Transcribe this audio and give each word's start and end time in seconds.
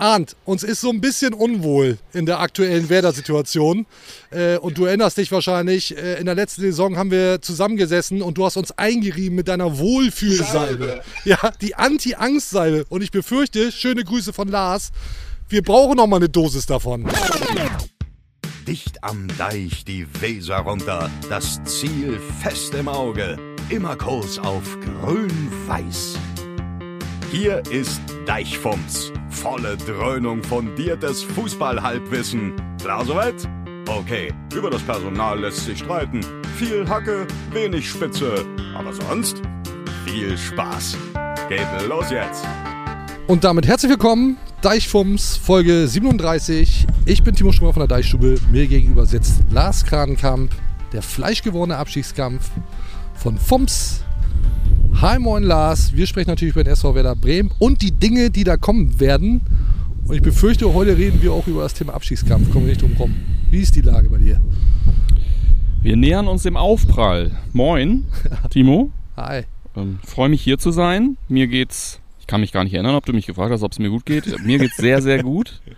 Arndt, 0.00 0.34
uns 0.44 0.62
ist 0.62 0.80
so 0.80 0.90
ein 0.90 1.00
bisschen 1.00 1.34
unwohl 1.34 1.98
in 2.12 2.26
der 2.26 2.40
aktuellen 2.40 2.88
Werder-Situation. 2.88 3.86
Äh, 4.30 4.56
und 4.56 4.78
du 4.78 4.86
erinnerst 4.86 5.18
dich 5.18 5.30
wahrscheinlich, 5.30 5.96
äh, 5.96 6.18
in 6.18 6.26
der 6.26 6.34
letzten 6.34 6.62
Saison 6.62 6.96
haben 6.96 7.10
wir 7.10 7.42
zusammengesessen 7.42 8.22
und 8.22 8.38
du 8.38 8.44
hast 8.44 8.56
uns 8.56 8.72
eingerieben 8.72 9.36
mit 9.36 9.48
deiner 9.48 9.78
Wohlfühlsalbe. 9.78 11.02
Ja, 11.24 11.38
die 11.60 11.74
Anti-Angst-Salbe. 11.74 12.86
Und 12.88 13.02
ich 13.02 13.10
befürchte, 13.10 13.70
schöne 13.72 14.04
Grüße 14.04 14.32
von 14.32 14.48
Lars, 14.48 14.90
wir 15.48 15.62
brauchen 15.62 15.96
noch 15.96 16.06
mal 16.06 16.16
eine 16.16 16.28
Dosis 16.28 16.64
davon. 16.66 17.06
Dicht 18.66 19.02
am 19.02 19.26
Deich 19.36 19.84
die 19.84 20.06
Weser 20.20 20.58
runter, 20.58 21.10
das 21.28 21.60
Ziel 21.64 22.20
fest 22.40 22.74
im 22.74 22.88
Auge, 22.88 23.36
immer 23.68 23.96
Kurs 23.96 24.38
auf 24.38 24.78
grün-weiß. 24.80 26.16
Hier 27.32 27.62
ist 27.70 28.00
Deichfumms, 28.26 29.12
volle 29.28 29.76
Dröhnung 29.76 30.42
fundiertes 30.42 31.22
Fußballhalbwissen. 31.22 32.54
Klar 32.82 33.04
soweit? 33.04 33.48
Okay, 33.86 34.32
über 34.52 34.68
das 34.68 34.82
Personal 34.82 35.38
lässt 35.38 35.64
sich 35.64 35.78
streiten. 35.78 36.26
Viel 36.56 36.88
Hacke, 36.88 37.28
wenig 37.52 37.88
Spitze, 37.88 38.44
aber 38.74 38.92
sonst 38.92 39.42
viel 40.04 40.36
Spaß. 40.36 40.96
Geht 41.48 41.68
los 41.88 42.10
jetzt. 42.10 42.44
Und 43.28 43.44
damit 43.44 43.64
herzlich 43.64 43.92
willkommen, 43.92 44.36
Deichfums, 44.60 45.36
Folge 45.36 45.86
37. 45.86 46.88
Ich 47.06 47.22
bin 47.22 47.36
Timo 47.36 47.52
Strömer 47.52 47.72
von 47.72 47.86
der 47.86 47.96
Deichstube. 47.96 48.40
Mir 48.50 48.66
gegenüber 48.66 49.06
sitzt 49.06 49.44
Lars 49.50 49.84
Kranenkamp, 49.84 50.50
der 50.92 51.02
fleischgewordene 51.02 51.78
Abstiegskampf 51.78 52.50
von 53.14 53.38
Fums. 53.38 54.02
Hi, 54.94 55.18
moin 55.18 55.42
Lars. 55.42 55.94
Wir 55.94 56.06
sprechen 56.06 56.28
natürlich 56.28 56.54
über 56.54 56.64
den 56.64 56.72
SV 56.72 56.94
Werder 56.94 57.16
Bremen 57.16 57.50
und 57.58 57.80
die 57.82 57.92
Dinge, 57.92 58.30
die 58.30 58.44
da 58.44 58.56
kommen 58.56 59.00
werden. 59.00 59.40
Und 60.06 60.14
ich 60.14 60.22
befürchte, 60.22 60.74
heute 60.74 60.96
reden 60.96 61.22
wir 61.22 61.32
auch 61.32 61.46
über 61.46 61.62
das 61.62 61.74
Thema 61.74 61.94
Abstiegskampf. 61.94 62.50
Kommen 62.50 62.66
wir 62.66 62.72
nicht 62.72 62.82
drum 62.82 62.92
rum. 62.98 63.14
Wie 63.50 63.60
ist 63.60 63.76
die 63.76 63.80
Lage 63.80 64.10
bei 64.10 64.18
dir? 64.18 64.40
Wir 65.82 65.96
nähern 65.96 66.28
uns 66.28 66.42
dem 66.42 66.56
Aufprall. 66.56 67.30
Moin, 67.52 68.04
Timo. 68.50 68.90
Hi. 69.16 69.44
Ähm, 69.76 69.98
Freue 70.04 70.28
mich 70.28 70.42
hier 70.42 70.58
zu 70.58 70.70
sein. 70.70 71.16
Mir 71.28 71.46
geht's, 71.46 72.00
ich 72.18 72.26
kann 72.26 72.42
mich 72.42 72.52
gar 72.52 72.64
nicht 72.64 72.74
erinnern, 72.74 72.94
ob 72.94 73.06
du 73.06 73.12
mich 73.12 73.26
gefragt 73.26 73.52
hast, 73.52 73.62
ob 73.62 73.72
es 73.72 73.78
mir 73.78 73.88
gut 73.88 74.04
geht. 74.04 74.44
Mir 74.44 74.58
geht's 74.58 74.76
sehr, 74.76 75.02
sehr 75.02 75.22
gut. 75.22 75.60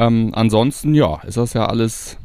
Ähm, 0.00 0.30
ansonsten, 0.32 0.94
ja, 0.94 1.20
ist 1.26 1.38
das 1.38 1.54
ja 1.54 1.66
alles 1.66 2.18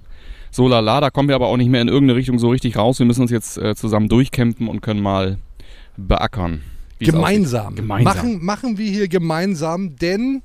so 0.52 0.68
lala. 0.68 1.02
Da 1.02 1.10
kommen 1.10 1.28
wir 1.28 1.34
aber 1.34 1.48
auch 1.48 1.58
nicht 1.58 1.70
mehr 1.70 1.82
in 1.82 1.88
irgendeine 1.88 2.20
Richtung 2.20 2.38
so 2.38 2.50
richtig 2.50 2.78
raus. 2.78 3.00
Wir 3.00 3.08
müssen 3.08 3.24
uns 3.24 3.32
jetzt 3.32 3.58
äh, 3.58 3.74
zusammen 3.74 4.10
durchkämpfen 4.10 4.68
und 4.68 4.82
können 4.82 5.02
mal 5.02 5.40
beackern. 5.98 6.62
Gemeinsam. 7.00 7.76
Gemeinsam. 7.76 8.16
Machen, 8.16 8.46
machen 8.46 8.78
wir 8.78 8.90
hier 8.90 9.08
gemeinsam, 9.08 9.96
denn 9.96 10.42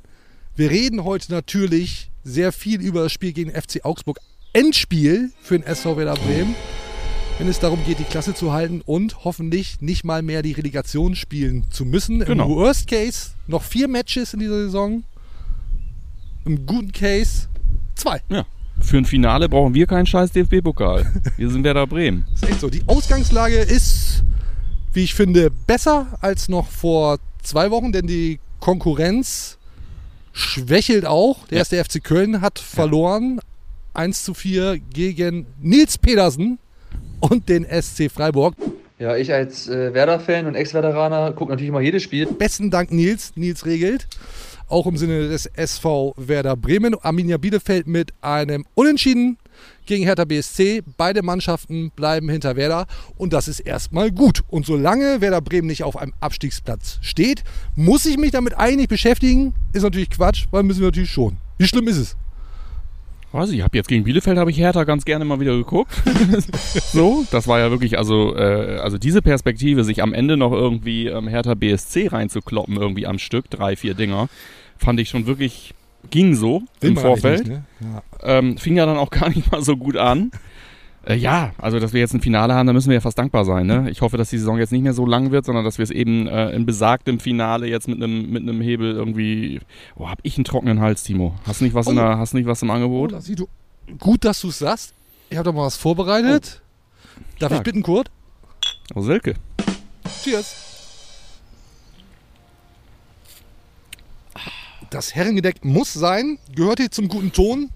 wir 0.57 0.71
reden 0.71 1.05
heute 1.05 1.33
natürlich 1.33 2.11
sehr 2.25 2.53
viel 2.53 2.81
über 2.81 3.05
das 3.05 3.13
Spiel 3.13 3.33
gegen 3.33 3.51
FC 3.51 3.85
Augsburg. 3.85 4.19
Endspiel 4.53 5.31
für 5.41 5.59
den 5.59 5.67
SV 5.67 5.97
Werder 5.97 6.15
Bremen, 6.15 6.55
wenn 7.39 7.49
es 7.49 7.61
darum 7.61 7.79
geht, 7.85 7.99
die 7.99 8.05
Klasse 8.05 8.35
zu 8.35 8.53
halten 8.53 8.81
und 8.85 9.25
hoffentlich 9.25 9.81
nicht 9.81 10.05
mal 10.05 10.23
mehr 10.23 10.43
die 10.43 10.53
Relegation 10.53 11.15
spielen 11.15 11.71
zu 11.71 11.85
müssen. 11.85 12.21
Genau. 12.21 12.47
Im 12.47 12.57
Worst 12.57 12.89
Case 12.89 13.31
noch 13.47 13.63
vier 13.63 13.89
Matches 13.89 14.35
in 14.35 14.41
dieser 14.41 14.65
Saison. 14.65 15.05
Im 16.45 16.67
guten 16.67 16.93
Case 16.93 17.49
zwei. 17.95 18.21
Ja. 18.29 18.45
Für 18.81 18.99
ein 18.99 19.05
Finale 19.05 19.49
brauchen 19.49 19.75
wir 19.75 19.87
keinen 19.87 20.07
scheiß 20.07 20.33
DFB-Pokal. 20.33 21.07
Wir 21.37 21.51
sind 21.51 21.65
Werder 21.65 21.87
Bremen. 21.87 22.25
Das 22.31 22.43
ist 22.43 22.49
echt 22.49 22.61
so. 22.61 22.71
Die 22.71 22.83
Ausgangslage 22.87 23.57
ist, 23.57 24.23
wie 24.93 25.05
ich 25.05 25.15
finde, 25.15 25.51
besser 25.51 26.07
als 26.21 26.49
noch 26.49 26.69
vor 26.69 27.19
zwei 27.43 27.71
Wochen, 27.71 27.93
denn 27.93 28.07
die 28.07 28.39
Konkurrenz 28.61 29.59
schwächelt 30.33 31.05
auch. 31.07 31.47
Der 31.49 31.57
Ja. 31.57 31.59
erste 31.61 31.77
FC 31.77 32.03
Köln 32.03 32.41
hat 32.41 32.59
verloren. 32.59 33.41
1 33.95 34.23
zu 34.23 34.35
4 34.35 34.79
gegen 34.93 35.47
Nils 35.61 35.99
Pedersen 35.99 36.59
und 37.21 37.49
den 37.49 37.65
SC 37.65 38.09
Freiburg. 38.11 38.55
Ja, 38.99 39.17
ich 39.17 39.33
als 39.33 39.69
äh, 39.69 39.93
Werder-Fan 39.95 40.47
und 40.47 40.55
Ex-Werderaner 40.55 41.33
gucke 41.33 41.51
natürlich 41.51 41.69
immer 41.69 41.81
jedes 41.81 42.03
Spiel. 42.03 42.27
Besten 42.27 42.71
Dank 42.71 42.93
Nils. 42.93 43.33
Nils 43.37 43.65
regelt. 43.67 44.07
Auch 44.69 44.87
im 44.87 44.97
Sinne 44.97 45.29
des 45.29 45.47
SV 45.47 46.15
Werder 46.17 46.57
Bremen. 46.57 46.95
Arminia 47.01 47.39
Bielefeld 47.39 47.87
mit 47.87 48.13
einem 48.21 48.67
Unentschieden 48.75 49.39
gegen 49.89 50.05
Hertha 50.05 50.25
BSC. 50.25 50.83
Beide 50.97 51.23
Mannschaften 51.23 51.91
bleiben 51.91 52.29
hinter 52.29 52.55
Werder 52.55 52.87
und 53.17 53.33
das 53.33 53.49
ist 53.49 53.61
erstmal 53.61 54.13
gut. 54.13 54.43
Und 54.47 54.65
solange 54.65 55.21
Werder 55.21 55.41
Bremen 55.41 55.67
nicht 55.67 55.83
auf 55.83 55.97
einem 55.97 56.15
Abstiegsplatz 56.21 56.99
steht, 57.03 57.43
muss 57.75 58.07
ich 58.07 58.17
mich 58.17 58.31
damit 58.31 58.57
eigentlich 58.57 58.89
beschäftigen. 58.89 59.55
Ist 59.73 59.83
natürlich 59.83 60.11
Quatsch, 60.11 60.47
weil 60.53 60.63
müssen 60.63 60.81
wir 60.81 60.87
natürlich 60.87 61.11
schon. 61.11 61.39
Wie 61.59 61.67
schlimm 61.67 61.89
ist 61.89 61.97
es? 61.97 62.17
Weiß 63.31 63.51
ich, 63.51 63.61
habe 63.61 63.77
jetzt 63.77 63.89
gegen 63.89 64.05
Bielefeld 64.05 64.39
habe 64.39 64.51
ich 64.51 64.59
Hertha 64.59 64.85
ganz 64.85 65.05
gerne 65.05 65.27
mal 65.27 65.39
wieder 65.39 65.55
geguckt. 65.55 65.93
so, 66.93 67.27
das 67.31 67.47
war 67.47 67.59
ja 67.59 67.71
wirklich, 67.71 67.99
also, 67.99 68.35
äh, 68.35 68.79
also 68.79 68.97
diese 68.97 69.21
Perspektive, 69.21 69.85
sich 69.85 70.03
am 70.03 70.15
Ende 70.15 70.39
noch 70.39 70.53
irgendwie 70.53 71.09
ähm, 71.09 71.29
Hertha 71.29 71.55
BSC 71.55 72.09
reinzukloppen, 72.09 72.77
irgendwie 72.77 73.07
am 73.07 73.19
Stück, 73.19 73.51
drei, 73.51 73.77
vier 73.77 73.93
Dinger, 73.93 74.31
fand 74.79 74.99
ich 74.99 75.11
schon 75.11 75.27
wirklich, 75.27 75.75
ging 76.11 76.35
so 76.35 76.63
im 76.81 76.95
man 76.95 77.05
eigentlich 77.05 77.21
Vorfeld. 77.23 77.39
nicht, 77.49 77.51
ne? 77.51 77.65
ja. 77.81 78.03
ähm, 78.39 78.57
fing 78.59 78.77
ja 78.77 78.87
dann 78.87 78.97
auch 78.99 79.11
gar 79.19 79.29
nicht 79.29 79.51
mal 79.51 79.63
so 79.63 79.77
gut 79.77 79.97
an. 79.97 80.31
Äh, 81.07 81.15
ja, 81.17 81.53
also 81.59 81.79
dass 81.79 81.93
wir 81.93 82.01
jetzt 82.01 82.13
ein 82.15 82.21
Finale 82.21 82.55
haben, 82.55 82.67
da 82.67 82.73
müssen 82.73 82.89
wir 82.89 82.95
ja 82.95 83.01
fast 83.01 83.19
dankbar 83.19 83.45
sein. 83.45 83.67
Ne? 83.67 83.89
Ich 83.91 84.01
hoffe, 84.03 84.17
dass 84.17 84.31
die 84.31 84.39
Saison 84.39 84.59
jetzt 84.59 84.73
nicht 84.73 84.83
mehr 84.83 84.93
so 84.95 85.07
lang 85.07 85.31
wird, 85.31 85.45
sondern 85.45 85.65
dass 85.65 85.79
wir 85.79 85.83
es 85.85 85.91
eben 85.91 86.27
äh, 86.27 86.51
in 86.51 86.67
besagtem 86.67 87.21
Finale 87.21 87.67
jetzt 87.69 87.89
mit 87.89 88.03
einem 88.03 88.31
mit 88.31 88.43
einem 88.43 88.61
Hebel 88.61 88.93
irgendwie. 88.93 89.61
Oh, 89.97 90.09
hab 90.09 90.19
ich 90.23 90.37
einen 90.37 90.45
trockenen 90.45 90.81
Hals, 90.81 91.05
Timo? 91.05 91.35
Hast 91.47 91.63
nicht 91.63 91.75
was 91.75 91.87
in 91.87 91.93
Oh. 91.97 92.01
der, 92.01 92.19
hast 92.19 92.35
nicht 92.35 92.47
was 92.47 92.63
im 92.63 92.71
Oh, 92.71 92.75
Angebot? 92.75 93.15
siehst 93.23 93.39
du. 93.39 93.49
Gut, 93.99 94.25
dass 94.25 94.41
du 94.41 94.49
es 94.49 94.59
sagst. 94.59 94.93
Ich 95.31 95.37
habe 95.39 95.45
doch 95.47 95.55
mal 95.55 95.65
was 95.67 95.77
vorbereitet. 95.77 96.63
Darf 97.39 97.51
ich 97.53 97.57
Stark. 97.57 97.65
bitten, 97.65 97.83
Kurt? 97.83 98.11
Oh, 98.95 99.01
Silke. 99.01 99.35
Cheers. 100.23 100.68
Das 104.91 105.15
Herrengedeck 105.15 105.65
muss 105.65 105.93
sein, 105.93 106.39
gehört 106.55 106.79
hier 106.79 106.91
zum 106.91 107.09
guten 107.09 107.33
Ton. 107.33 107.71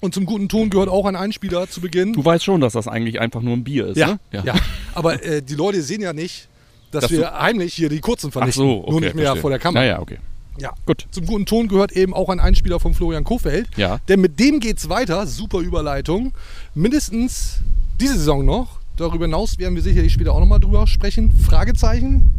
Und 0.00 0.14
zum 0.14 0.26
guten 0.26 0.48
Ton 0.48 0.70
gehört 0.70 0.88
auch 0.88 1.06
ein 1.06 1.16
Einspieler 1.16 1.68
zu 1.68 1.80
Beginn. 1.80 2.12
Du 2.12 2.24
weißt 2.24 2.44
schon, 2.44 2.60
dass 2.60 2.74
das 2.74 2.86
eigentlich 2.86 3.20
einfach 3.20 3.40
nur 3.42 3.54
ein 3.54 3.64
Bier 3.64 3.88
ist, 3.88 3.96
ja, 3.96 4.06
ne? 4.08 4.20
ja. 4.44 4.54
Aber 4.94 5.24
äh, 5.24 5.42
die 5.42 5.54
Leute 5.54 5.82
sehen 5.82 6.00
ja 6.00 6.12
nicht, 6.12 6.48
dass, 6.92 7.02
Dass 7.02 7.10
wir 7.10 7.32
heimlich 7.38 7.74
hier 7.74 7.88
die 7.88 8.00
kurzen 8.00 8.28
Ach 8.28 8.34
vernichten. 8.34 8.64
so, 8.64 8.78
okay. 8.82 8.90
Nur 8.90 9.00
nicht 9.00 9.14
mehr 9.14 9.24
verstehe. 9.24 9.40
vor 9.42 9.50
der 9.50 9.58
Kamera. 9.58 9.82
Naja, 9.82 10.00
okay. 10.00 10.18
Ja. 10.60 10.72
Gut. 10.86 11.06
Zum 11.10 11.26
guten 11.26 11.46
Ton 11.46 11.68
gehört 11.68 11.92
eben 11.92 12.14
auch 12.14 12.28
ein 12.28 12.40
Einspieler 12.40 12.80
von 12.80 12.94
Florian 12.94 13.24
Kofeld. 13.24 13.68
Ja. 13.76 13.98
Denn 14.08 14.20
mit 14.20 14.40
dem 14.40 14.58
geht's 14.60 14.88
weiter. 14.88 15.26
Super 15.26 15.58
Überleitung. 15.60 16.32
Mindestens 16.74 17.60
diese 18.00 18.14
Saison 18.14 18.44
noch. 18.44 18.80
Darüber 18.96 19.26
hinaus 19.26 19.58
werden 19.58 19.74
wir 19.76 19.82
sicherlich 19.82 20.12
später 20.12 20.32
auch 20.32 20.40
nochmal 20.40 20.60
drüber 20.60 20.86
sprechen. 20.86 21.30
Fragezeichen. 21.30 22.30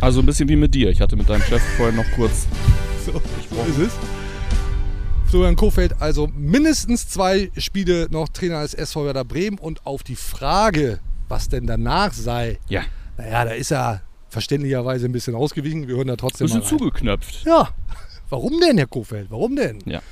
Also 0.00 0.20
ein 0.20 0.26
bisschen 0.26 0.48
wie 0.48 0.56
mit 0.56 0.74
dir. 0.74 0.90
Ich 0.90 1.00
hatte 1.00 1.16
mit 1.16 1.28
deinem 1.28 1.42
Chef 1.42 1.62
vorhin 1.76 1.96
noch 1.96 2.10
kurz. 2.14 2.46
So 3.04 3.12
ist 3.12 3.78
es. 3.78 3.92
Florian 5.30 5.56
Kofeld, 5.56 6.00
also 6.00 6.28
mindestens 6.36 7.08
zwei 7.08 7.50
Spiele 7.56 8.06
noch 8.10 8.28
Trainer 8.28 8.62
des 8.62 8.74
SV 8.74 9.04
Werder 9.06 9.24
Bremen 9.24 9.58
und 9.58 9.84
auf 9.86 10.02
die 10.02 10.14
Frage, 10.16 11.00
was 11.28 11.48
denn 11.48 11.66
danach 11.66 12.12
sei, 12.12 12.58
Ja. 12.68 12.82
naja, 13.18 13.44
da 13.44 13.50
ist 13.52 13.72
er 13.72 14.02
verständlicherweise 14.28 15.06
ein 15.06 15.12
bisschen 15.12 15.34
ausgewichen. 15.34 15.88
Wir 15.88 15.96
hören 15.96 16.06
da 16.08 16.16
trotzdem 16.16 16.44
Bisschen 16.46 16.60
mal 16.60 16.66
rein. 16.68 16.78
zugeknöpft. 16.78 17.44
Ja, 17.46 17.68
warum 18.30 18.60
denn, 18.60 18.78
Herr 18.78 18.86
Kofeld? 18.86 19.26
Warum 19.30 19.56
denn? 19.56 19.78
Ja. 19.86 20.02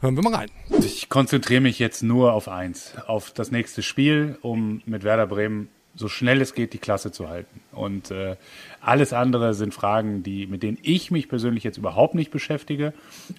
Hören 0.00 0.16
wir 0.16 0.22
mal 0.22 0.34
rein. 0.34 0.50
Ich 0.80 1.08
konzentriere 1.08 1.60
mich 1.60 1.78
jetzt 1.78 2.02
nur 2.02 2.32
auf 2.32 2.48
eins, 2.48 2.92
auf 3.06 3.30
das 3.32 3.50
nächste 3.50 3.82
Spiel, 3.82 4.36
um 4.42 4.82
mit 4.84 5.04
Werder 5.04 5.26
Bremen 5.26 5.68
so 5.94 6.08
schnell 6.08 6.40
es 6.40 6.54
geht 6.54 6.72
die 6.72 6.78
Klasse 6.78 7.12
zu 7.12 7.28
halten. 7.28 7.60
Und 7.72 8.10
äh, 8.10 8.36
alles 8.80 9.12
andere 9.12 9.54
sind 9.54 9.74
Fragen, 9.74 10.22
die, 10.22 10.46
mit 10.46 10.62
denen 10.62 10.78
ich 10.82 11.10
mich 11.10 11.28
persönlich 11.28 11.64
jetzt 11.64 11.78
überhaupt 11.78 12.14
nicht 12.14 12.30
beschäftige 12.30 12.92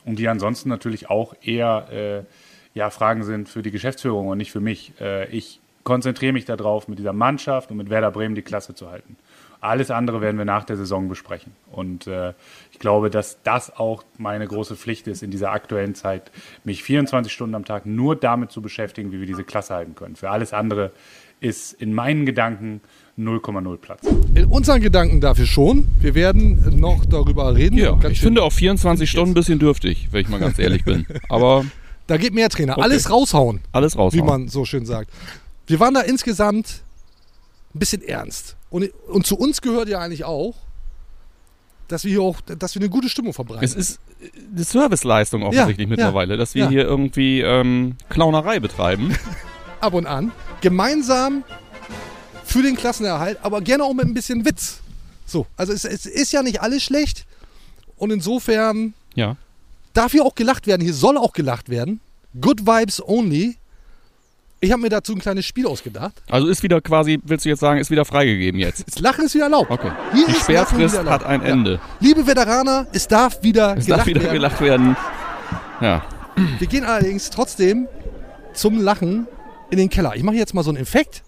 und 0.05 0.19
die 0.19 0.27
ansonsten 0.27 0.69
natürlich 0.69 1.09
auch 1.09 1.35
eher 1.41 1.87
äh, 1.91 2.78
ja, 2.78 2.90
Fragen 2.90 3.23
sind 3.23 3.49
für 3.49 3.61
die 3.61 3.72
Geschäftsführung 3.72 4.28
und 4.28 4.37
nicht 4.37 4.52
für 4.52 4.59
mich. 4.59 4.93
Äh, 4.99 5.29
ich 5.29 5.59
konzentriere 5.84 6.34
mich 6.34 6.46
darauf, 6.46 6.87
mit 6.87 6.99
dieser 6.99 7.13
Mannschaft 7.13 7.72
und 7.72 7.78
mit 7.78 7.90
Werder 7.90 8.11
Bremen 8.11 8.35
die 8.35 8.41
Klasse 8.41 8.73
zu 8.73 8.90
halten. 8.90 9.17
Alles 9.61 9.91
andere 9.91 10.19
werden 10.19 10.37
wir 10.37 10.46
nach 10.46 10.63
der 10.63 10.78
Saison 10.78 11.08
besprechen. 11.08 11.53
Und 11.72 12.08
äh, 12.08 12.34
ich 12.72 12.79
glaube, 12.79 13.09
dass 13.09 13.41
das 13.43 13.75
auch 13.75 14.03
meine 14.17 14.47
große 14.47 14.75
Pflicht 14.75 15.08
ist 15.08 15.23
in 15.23 15.31
dieser 15.31 15.51
aktuellen 15.51 15.96
Zeit, 15.96 16.31
mich 16.63 16.84
24 16.84 17.31
Stunden 17.31 17.55
am 17.55 17.66
Tag 17.66 17.85
nur 17.85 18.16
damit 18.16 18.51
zu 18.51 18.61
beschäftigen, 18.61 19.11
wie 19.11 19.19
wir 19.19 19.28
diese 19.28 19.43
Klasse 19.43 19.73
halten 19.73 19.96
können. 19.96 20.16
Für 20.16 20.29
alles 20.31 20.53
andere 20.53 20.91
ist 21.40 21.73
in 21.73 21.93
meinen 21.93 22.26
Gedanken 22.26 22.82
0,0 23.17 23.78
Platz. 23.78 24.02
In 24.34 24.46
unseren 24.46 24.82
Gedanken 24.82 25.22
dafür 25.22 25.46
schon. 25.46 25.87
Wir 25.99 26.16
werden 26.16 26.79
noch 26.79 27.05
darüber 27.05 27.55
reden. 27.55 27.78
Ja, 27.78 27.97
ich 28.09 28.20
finde 28.20 28.43
auch 28.43 28.52
24 28.52 29.09
Stunden 29.09 29.32
ein 29.32 29.34
bisschen 29.34 29.59
dürftig, 29.59 30.09
wenn 30.11 30.22
ich 30.22 30.28
mal 30.29 30.40
ganz 30.40 30.59
ehrlich 30.59 30.84
bin. 30.84 31.05
Aber 31.29 31.66
da 32.08 32.17
geht 32.17 32.34
mehr 32.34 32.49
Trainer. 32.49 32.73
Okay. 32.73 32.82
Alles 32.82 33.09
raushauen, 33.09 33.61
alles 33.72 33.97
raus. 33.97 34.14
wie 34.14 34.22
man 34.22 34.47
so 34.49 34.66
schön 34.66 34.85
sagt. 34.85 35.11
Wir 35.67 35.79
waren 35.79 35.93
da 35.93 36.02
insgesamt 36.02 36.84
ein 37.73 37.79
bisschen 37.79 38.02
ernst. 38.02 38.58
Und, 38.70 38.90
und 39.08 39.26
zu 39.26 39.37
uns 39.37 39.61
gehört 39.61 39.87
ja 39.87 39.99
eigentlich 39.99 40.26
auch, 40.26 40.55
dass 41.87 42.03
wir 42.03 42.11
hier 42.11 42.22
auch, 42.22 42.41
dass 42.41 42.76
wir 42.76 42.82
eine 42.82 42.90
gute 42.90 43.09
Stimmung 43.09 43.34
verbreiten. 43.34 43.64
Es 43.64 43.76
ist 43.76 43.99
äh, 44.22 44.29
eine 44.53 44.64
Serviceleistung 44.64 45.43
offensichtlich 45.43 45.87
Ja, 45.87 45.90
mittlerweile, 45.90 46.37
dass 46.37 46.55
wir 46.55 46.66
ja. 46.66 46.70
hier 46.70 46.84
irgendwie 46.84 47.41
ähm, 47.41 47.96
Clownerei 48.09 48.59
betreiben. 48.59 49.16
ab 49.81 49.93
und 49.93 50.05
an. 50.07 50.31
Gemeinsam 50.61 51.43
für 52.43 52.61
den 52.63 52.75
Klassenerhalt, 52.75 53.39
aber 53.41 53.61
gerne 53.61 53.83
auch 53.83 53.93
mit 53.93 54.05
ein 54.05 54.13
bisschen 54.13 54.45
Witz. 54.45 54.79
So, 55.25 55.47
also 55.57 55.73
es, 55.73 55.83
es 55.85 56.05
ist 56.05 56.31
ja 56.31 56.43
nicht 56.43 56.61
alles 56.61 56.83
schlecht. 56.83 57.25
Und 57.97 58.11
insofern 58.11 58.93
ja. 59.16 59.35
darf 59.93 60.11
hier 60.11 60.23
auch 60.23 60.35
gelacht 60.35 60.67
werden. 60.67 60.81
Hier 60.81 60.93
soll 60.93 61.17
auch 61.17 61.33
gelacht 61.33 61.69
werden. 61.69 61.99
Good 62.39 62.66
Vibes 62.66 63.01
only. 63.05 63.57
Ich 64.61 64.72
habe 64.72 64.81
mir 64.81 64.89
dazu 64.89 65.13
ein 65.13 65.19
kleines 65.19 65.45
Spiel 65.45 65.67
ausgedacht. 65.67 66.13
Also 66.29 66.47
ist 66.47 66.63
wieder 66.63 66.81
quasi, 66.81 67.19
willst 67.23 67.45
du 67.45 67.49
jetzt 67.49 67.59
sagen, 67.59 67.79
ist 67.79 67.91
wieder 67.91 68.05
freigegeben 68.05 68.59
jetzt? 68.59 68.83
Das 68.87 68.99
Lachen 68.99 69.25
ist 69.25 69.33
wieder 69.35 69.45
erlaubt. 69.45 69.69
Okay. 69.69 69.91
Hier 70.13 70.25
Die 70.27 70.33
Sperrfrist 70.33 70.97
hat 71.05 71.23
ein 71.23 71.41
Ja. 71.41 71.47
Ende. 71.47 71.79
Liebe 71.99 72.25
Veteraner, 72.25 72.87
es 72.93 73.07
darf 73.07 73.43
wieder 73.43 73.77
Es 73.77 73.85
gelacht 73.85 73.99
darf 74.01 74.07
wieder 74.07 74.22
werden. 74.22 74.33
gelacht 74.33 74.61
werden. 74.61 74.97
Ja. 75.81 76.03
Wir 76.59 76.67
gehen 76.67 76.83
allerdings 76.83 77.29
trotzdem 77.29 77.87
zum 78.53 78.81
Lachen 78.81 79.27
in 79.70 79.78
den 79.78 79.90
Keller. 79.90 80.16
Ich 80.16 80.23
mache 80.23 80.35
jetzt 80.35 80.53
mal 80.53 80.64
so 80.64 80.70
einen 80.72 80.78
Effekt. 80.78 81.23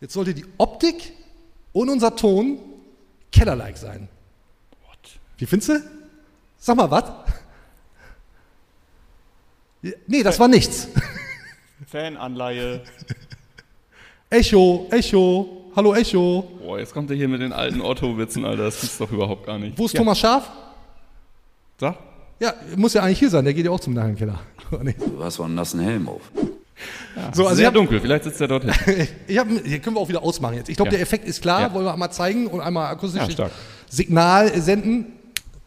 Jetzt 0.00 0.14
sollte 0.14 0.34
die 0.34 0.44
Optik 0.58 1.12
und 1.72 1.88
unser 1.88 2.16
Ton 2.16 2.58
Kellerlike 3.30 3.78
sein. 3.78 4.08
Wie 5.38 5.46
findest 5.46 5.70
du? 5.70 5.80
Sag 6.58 6.76
mal 6.76 6.90
was? 6.90 7.04
Nee, 10.06 10.22
das 10.22 10.38
war 10.38 10.48
nichts. 10.48 10.88
Fananleihe. 11.86 12.82
Echo, 14.30 14.86
Echo, 14.90 15.70
hallo 15.74 15.94
Echo. 15.94 16.48
Boah, 16.60 16.78
jetzt 16.78 16.92
kommt 16.94 17.10
er 17.10 17.16
hier 17.16 17.28
mit 17.28 17.40
den 17.40 17.52
alten 17.52 17.80
Otto-Witzen, 17.80 18.44
Alter. 18.44 18.64
Das 18.64 18.80
gibt's 18.80 18.98
doch 18.98 19.10
überhaupt 19.10 19.46
gar 19.46 19.58
nicht. 19.58 19.76
Wo 19.76 19.86
ist 19.86 19.96
Thomas 19.96 20.18
Schaf? 20.18 20.50
Sag. 21.78 21.98
Ja, 22.38 22.54
muss 22.76 22.94
ja 22.94 23.02
eigentlich 23.02 23.18
hier 23.18 23.30
sein, 23.30 23.44
der 23.44 23.54
geht 23.54 23.64
ja 23.64 23.70
auch 23.70 23.80
zum 23.80 23.94
Nachenkeller. 23.94 24.40
Nee. 24.82 24.94
Du 24.98 25.22
hast 25.22 25.34
so 25.34 25.42
einen 25.42 25.54
nassen 25.54 25.80
Helm 25.80 26.08
auf. 26.08 26.22
So, 27.34 27.44
also 27.44 27.56
Sehr 27.56 27.66
hab, 27.66 27.74
dunkel, 27.74 28.00
vielleicht 28.00 28.24
sitzt 28.24 28.40
er 28.40 28.48
dort 28.48 28.64
ich 29.26 29.38
hab, 29.38 29.46
hier 29.48 29.78
können 29.80 29.96
wir 29.96 30.00
auch 30.00 30.08
wieder 30.08 30.22
ausmachen 30.22 30.54
jetzt. 30.56 30.68
Ich 30.70 30.76
glaube, 30.76 30.88
Ja. 30.90 30.92
der 30.96 31.00
Effekt 31.02 31.26
ist 31.26 31.42
klar. 31.42 31.60
Ja. 31.60 31.74
Wollen 31.74 31.84
wir 31.84 31.92
einmal 31.92 32.10
zeigen 32.12 32.46
und 32.46 32.60
einmal 32.60 32.86
akustisch 32.90 33.22
Ja, 33.22 33.30
stark. 33.30 33.52
Signal 33.90 34.60
senden. 34.60 35.06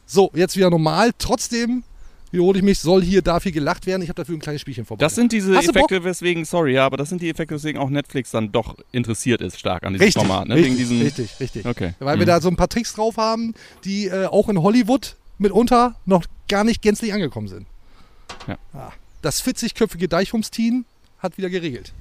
So, 0.05 0.31
jetzt 0.33 0.55
wieder 0.57 0.69
normal. 0.69 1.11
Trotzdem 1.17 1.83
wiederhole 2.31 2.57
ich 2.59 2.63
mich, 2.65 2.79
soll 2.79 3.01
hier, 3.03 3.21
darf 3.21 3.43
hier 3.43 3.51
gelacht 3.51 3.85
werden. 3.85 4.01
Ich 4.01 4.09
habe 4.09 4.17
dafür 4.21 4.35
ein 4.35 4.39
kleines 4.41 4.59
Spielchen 4.61 4.85
vorbereitet. 4.85 5.11
Das 5.11 5.15
sind 5.15 5.31
diese 5.31 5.55
Hast? 5.55 5.69
Effekte, 5.69 6.03
weswegen, 6.03 6.43
sorry, 6.45 6.73
ja, 6.73 6.85
aber 6.85 6.97
das 6.97 7.09
sind 7.09 7.21
die 7.21 7.29
Effekte, 7.29 7.55
weswegen 7.55 7.79
auch 7.79 7.89
Netflix 7.89 8.31
dann 8.31 8.51
doch 8.51 8.75
interessiert 8.91 9.39
ist 9.41 9.57
stark 9.59 9.83
an 9.83 9.93
diesem 9.93 10.05
Richtig, 10.05 10.21
Format. 10.21 10.47
Ne? 10.47 10.55
richtig, 10.55 10.71
Wegen 10.71 10.77
diesen, 10.77 11.01
richtig, 11.01 11.39
richtig. 11.39 11.65
Okay. 11.65 11.93
Weil 11.99 12.17
wir 12.19 12.25
Mhm. 12.25 12.29
da 12.29 12.41
so 12.41 12.49
ein 12.49 12.55
paar 12.57 12.67
Tricks 12.67 12.93
drauf 12.93 13.17
haben, 13.17 13.53
die 13.85 14.07
äh, 14.07 14.25
auch 14.25 14.49
in 14.49 14.61
Hollywood 14.61 15.15
mitunter 15.37 15.95
noch 16.05 16.25
gar 16.49 16.63
nicht 16.63 16.81
gänzlich 16.81 17.13
angekommen 17.13 17.47
sind. 17.47 17.67
Ja. 18.47 18.57
Ah, 18.73 18.91
Das 19.21 19.41
40-köpfige 19.43 20.07
Deichhums-Team 20.07 20.83
hat 21.25 21.37
wieder 21.37 21.49
geregelt. 21.49 21.93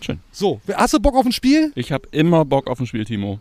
Schön. 0.00 0.20
So, 0.32 0.60
hast 0.74 0.92
du 0.92 1.00
Bock 1.00 1.14
auf 1.14 1.24
ein 1.24 1.32
Spiel? 1.32 1.72
Ich 1.74 1.90
habe 1.92 2.06
immer 2.10 2.44
Bock 2.44 2.68
auf 2.68 2.78
ein 2.78 2.86
Spiel, 2.86 3.04
Timo. 3.04 3.40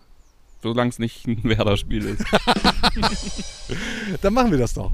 Solange 0.61 0.89
es 0.91 0.99
nicht 0.99 1.27
ein 1.27 1.43
Werder-Spiel 1.43 2.05
ist. 2.05 2.23
Dann 4.21 4.33
machen 4.33 4.51
wir 4.51 4.57
das 4.59 4.73
doch. 4.73 4.91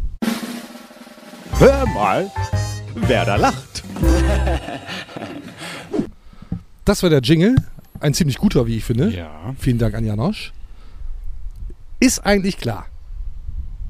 Hör 1.60 1.86
mal, 1.88 2.32
wer 2.96 3.26
da 3.26 3.36
lacht. 3.36 3.84
Das 6.86 7.04
war 7.04 7.10
der 7.12 7.22
Jingle. 7.22 7.56
Ein 8.00 8.14
ziemlich 8.14 8.38
guter, 8.38 8.66
wie 8.66 8.78
ich 8.78 8.84
finde. 8.86 9.10
ja. 9.12 9.54
Vielen 9.60 9.78
Dank 9.78 9.94
an 9.94 10.06
Janosch. 10.06 10.54
Ist 12.00 12.26
eigentlich 12.26 12.58
klar, 12.58 12.86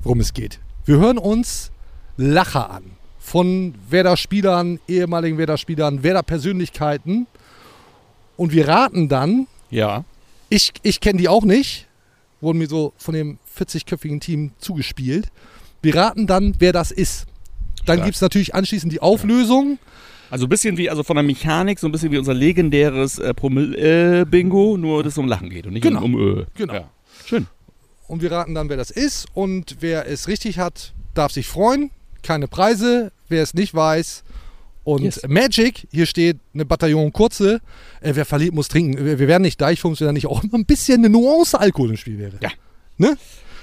worum 0.01 0.19
es 0.19 0.33
geht. 0.33 0.59
Wir 0.85 0.97
hören 0.97 1.19
uns 1.19 1.71
Lacher 2.17 2.71
an. 2.71 2.83
Von 3.29 3.75
Werder-Spielern, 3.91 4.79
ehemaligen 4.87 5.37
Werder-Spielern, 5.37 6.01
Werder-Persönlichkeiten. 6.01 7.27
Und 8.37 8.53
wir 8.53 8.67
raten 8.67 9.07
dann, 9.07 9.45
Ja. 9.69 10.03
ich, 10.49 10.71
ich 10.81 10.99
kenne 10.99 11.19
die 11.19 11.29
auch 11.29 11.43
nicht, 11.43 11.87
wurden 12.41 12.57
mir 12.57 12.65
so 12.67 12.91
von 12.97 13.13
dem 13.13 13.37
40-köpfigen 13.55 14.19
Team 14.19 14.53
zugespielt. 14.57 15.27
Wir 15.83 15.93
raten 15.95 16.25
dann, 16.25 16.55
wer 16.57 16.73
das 16.73 16.89
ist. 16.89 17.27
Dann 17.85 18.01
gibt 18.03 18.15
es 18.15 18.21
natürlich 18.21 18.55
anschließend 18.55 18.91
die 18.91 18.99
Auflösung. 18.99 19.77
Also 20.31 20.47
ein 20.47 20.49
bisschen 20.49 20.77
wie, 20.77 20.89
also 20.89 21.03
von 21.03 21.15
der 21.15 21.21
Mechanik, 21.23 21.77
so 21.77 21.87
ein 21.87 21.91
bisschen 21.91 22.11
wie 22.11 22.17
unser 22.17 22.33
legendäres 22.33 23.19
äh, 23.19 23.35
Promille-Bingo, 23.35 24.75
nur 24.77 25.03
dass 25.03 25.13
es 25.13 25.17
um 25.19 25.27
Lachen 25.27 25.51
geht 25.51 25.67
und 25.67 25.73
nicht 25.73 25.83
Genau. 25.83 26.03
um, 26.03 26.15
um 26.15 26.19
Ö. 26.19 26.45
Genau. 26.55 26.73
Ja. 26.73 26.89
Schön. 27.27 27.45
Und 28.07 28.23
wir 28.23 28.31
raten 28.31 28.55
dann, 28.55 28.69
wer 28.69 28.77
das 28.77 28.89
ist. 28.89 29.27
Und 29.35 29.77
wer 29.81 30.07
es 30.07 30.27
richtig 30.27 30.57
hat, 30.57 30.93
darf 31.13 31.31
sich 31.31 31.45
freuen. 31.47 31.91
Keine 32.23 32.47
Preise. 32.47 33.11
Wer 33.27 33.43
es 33.43 33.53
nicht 33.53 33.73
weiß. 33.73 34.23
Und 34.83 35.03
Yes. 35.03 35.21
Magic, 35.27 35.87
hier 35.91 36.05
steht 36.05 36.37
eine 36.53 36.65
Bataillon 36.65 37.11
Kurze. 37.13 37.61
Äh, 38.01 38.13
wer 38.15 38.25
verliert, 38.25 38.53
muss 38.53 38.69
trinken. 38.69 39.03
Wir, 39.05 39.19
wir 39.19 39.27
werden 39.27 39.43
nicht 39.43 39.59
Deichfunks, 39.61 39.99
wenn 39.99 40.07
da 40.07 40.13
nicht 40.13 40.25
auch 40.27 40.43
immer 40.43 40.55
ein 40.55 40.65
bisschen 40.65 40.99
eine 40.99 41.09
Nuance 41.09 41.59
Alkohol 41.59 41.91
im 41.91 41.97
Spiel 41.97 42.17
wäre. 42.17 42.37
Ja. 42.41 42.49
Ne? 42.97 43.17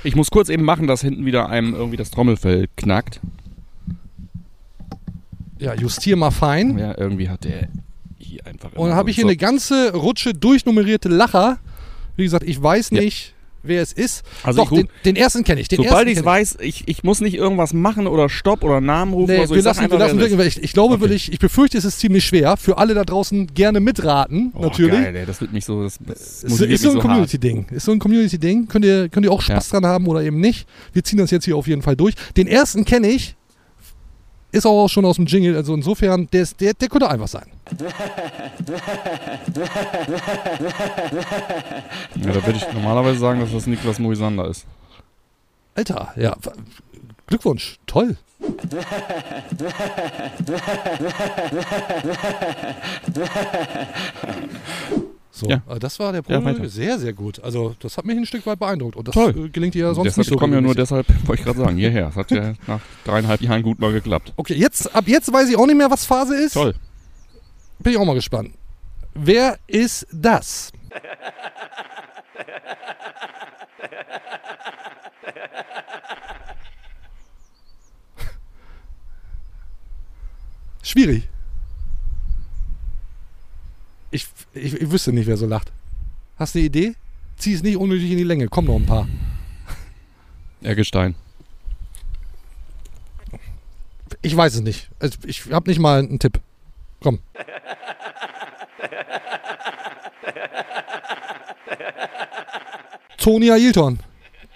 Ich 0.05 0.15
muss 0.15 0.31
kurz 0.31 0.49
eben 0.51 0.63
machen, 0.63 0.87
dass 0.87 1.01
hinten 1.01 1.25
wieder 1.27 1.49
einem 1.49 1.75
irgendwie 1.75 1.97
das 1.97 2.11
Trommelfell 2.11 2.69
knackt. 2.77 3.21
Ja, 5.59 5.75
justier 5.75 6.17
mal 6.17 6.31
fein. 6.31 6.79
Ja, 6.79 6.97
irgendwie 6.97 7.29
hat 7.29 7.45
der 7.45 7.69
hier 8.19 8.47
einfach. 8.47 8.73
Und 8.75 8.89
dann 8.89 8.97
habe 8.97 9.11
ich 9.11 9.17
hier 9.17 9.23
so. 9.23 9.29
eine 9.29 9.37
ganze 9.37 9.95
Rutsche 9.95 10.35
durchnummerierte 10.35 11.09
Lacher. 11.09 11.59
Wie 12.17 12.25
gesagt, 12.25 12.45
ich 12.47 12.63
weiß 12.63 12.91
Ja. 12.91 13.01
nicht, 13.01 13.35
wer 13.69 13.83
es 13.83 13.93
ist. 13.93 14.23
Also 14.43 14.65
Doch, 14.65 14.71
den, 14.73 14.89
den 15.05 15.17
ersten 15.17 15.45
kenne 15.45 15.61
ich. 15.61 15.69
Den 15.69 15.77
Sobald 15.83 16.09
ich 16.09 16.19
es 16.19 16.25
weiß, 16.25 16.59
ich, 16.61 16.85
ich 16.87 17.05
muss 17.05 17.21
nicht 17.21 17.35
irgendwas 17.35 17.73
machen 17.73 18.07
oder 18.07 18.29
Stopp 18.29 18.65
oder 18.65 18.81
Namen 18.81 19.13
rufen 19.13 19.33
Nee, 19.33 19.39
oder 19.39 19.47
so. 19.49 19.55
wir 19.55 19.59
ich 19.61 19.65
lassen, 19.65 19.91
wir 19.91 19.99
lassen 19.99 20.39
weil 20.39 20.47
ich, 20.47 20.63
ich 20.63 20.73
glaube, 20.73 20.95
Okay. 20.95 21.05
will 21.05 21.13
ich, 21.13 21.33
ich 21.33 21.39
befürchte, 21.39 21.77
es 21.79 21.85
ist 21.85 22.01
ziemlich 22.01 22.25
schwer. 22.25 22.57
Für 22.57 22.79
alle 22.79 22.95
da 22.95 23.05
draußen 23.05 23.49
gerne 23.55 23.81
mitraten, 23.81 24.53
Oh, 24.55 24.63
natürlich. 24.63 24.93
Geil, 24.93 25.15
ey, 25.17 25.27
das 25.27 25.41
wird 25.41 25.53
mich 25.53 25.65
so. 25.65 25.83
Das, 25.83 25.99
das 26.07 26.45
Ist, 26.45 26.61
ist 26.61 26.83
so 26.83 26.91
ein 26.91 26.95
so. 26.95 27.01
Community-Ding. 27.01 27.67
Ist 27.71 27.85
so 27.85 27.93
ein 27.93 27.99
Community-Ding. 27.99 28.69
Könnt 28.69 28.85
ihr, 28.85 29.09
könnt 29.09 29.27
ihr 29.27 29.33
auch 29.33 29.43
Spaß 29.43 29.69
dran 29.71 29.87
haben 29.87 30.07
oder 30.07 30.23
eben 30.23 30.41
nicht. 30.41 30.67
Wir 30.93 31.05
ziehen 31.05 31.19
das 31.19 31.31
jetzt 31.31 31.45
hier 31.45 31.57
auf 31.57 31.67
jeden 31.67 31.83
Fall 31.83 31.97
durch. 31.97 32.15
Den 32.37 32.47
ersten 32.47 32.85
kenne 32.85 33.09
ich. 33.09 33.35
Ist 34.53 34.67
auch 34.67 34.89
schon 34.89 35.05
aus 35.05 35.17
dem 35.17 35.27
Jingle. 35.27 35.57
Also 35.57 35.75
insofern, 35.75 36.29
der, 36.33 36.43
ist, 36.43 36.61
der, 36.61 36.75
der 36.75 36.89
könnte 36.89 37.11
einfach 37.11 37.27
sein. 37.29 37.47
Ja, 42.15 42.33
da 42.33 42.47
würde 42.47 42.59
ich 42.59 42.73
normalerweise 42.73 43.19
sagen, 43.19 43.41
dass 43.41 43.53
das 43.53 43.67
Niklas 43.67 43.99
Moisander 43.99 44.49
ist. 44.49 44.65
Alter, 45.75 46.13
ja. 46.17 46.35
Glückwunsch. 47.27 47.79
Toll. 47.87 48.17
So, 55.39 55.47
Ja. 55.49 55.61
äh, 55.69 55.79
das 55.79 55.99
war 55.99 56.13
der 56.13 56.23
Ja, 56.27 56.39
Probe. 56.41 56.59
weiter. 56.59 56.69
sehr, 56.71 56.99
sehr 56.99 57.13
gut. 57.13 57.41
Also, 57.45 57.77
das 57.81 57.99
hat 57.99 58.07
mich 58.07 58.17
ein 58.17 58.25
Stück 58.25 58.47
weit 58.47 58.59
beeindruckt. 58.59 58.97
Und 58.97 59.07
das 59.09 59.15
Toll. 59.15 59.47
äh, 59.47 59.49
gelingt 59.51 59.75
dir 59.75 59.89
ja 59.89 59.95
sonst 59.95 60.07
deshalb, 60.07 60.19
nicht 60.19 60.29
so. 60.29 60.35
ich 60.37 60.41
komme 60.41 60.55
ja 60.55 60.61
nur 60.63 60.75
deshalb, 60.75 61.07
wollte 61.27 61.41
ich 61.41 61.45
gerade 61.47 61.59
sagen, 61.59 61.77
hierher. 61.77 62.07
Das 62.07 62.17
hat 62.17 62.31
ja 62.31 62.55
nach 62.67 62.81
dreieinhalb 63.05 63.43
Jahren 63.43 63.63
gut 63.63 63.79
mal 63.79 63.93
geklappt. 63.93 64.33
Okay, 64.37 64.55
jetzt, 64.55 64.95
ab 64.95 65.05
jetzt 65.07 65.31
weiß 65.31 65.51
ich 65.51 65.57
auch 65.59 65.67
nicht 65.67 65.77
mehr, 65.77 65.91
was 65.91 66.07
Phase 66.07 66.35
ist. 66.37 66.55
Toll. 66.55 66.75
Bin 67.81 67.93
ich 67.93 67.99
auch 67.99 68.07
mal 68.07 68.15
gespannt. 68.15 68.53
Wer 69.15 69.59
ist 69.67 70.07
das? 70.11 70.73
Schwierig. 80.83 81.29
Ich, 84.11 84.27
ich, 84.55 84.75
ich 84.75 84.91
wüsste 84.91 85.13
nicht, 85.13 85.27
wer 85.27 85.37
so 85.37 85.47
lacht. 85.47 85.73
Hast 86.39 86.55
du 86.55 86.59
eine 86.59 86.67
Idee? 86.67 86.95
Zieh 87.37 87.55
es 87.55 87.63
nicht 87.63 87.77
unnötig 87.77 88.11
in 88.11 88.19
die 88.19 88.25
Länge. 88.25 88.49
Komm 88.49 88.67
noch 88.67 88.77
ein 88.77 88.87
paar. 88.87 89.09
Eggestein. 90.63 91.15
Ich 94.23 94.37
weiß 94.37 94.55
es 94.55 94.61
nicht. 94.61 94.89
Ich 95.25 95.51
habe 95.51 95.71
nicht 95.71 95.79
mal 95.79 96.01
einen 96.01 96.19
Tipp. 96.19 96.41
Komm. 97.01 97.21
Tony 103.19 103.51
Ailton. 103.51 103.99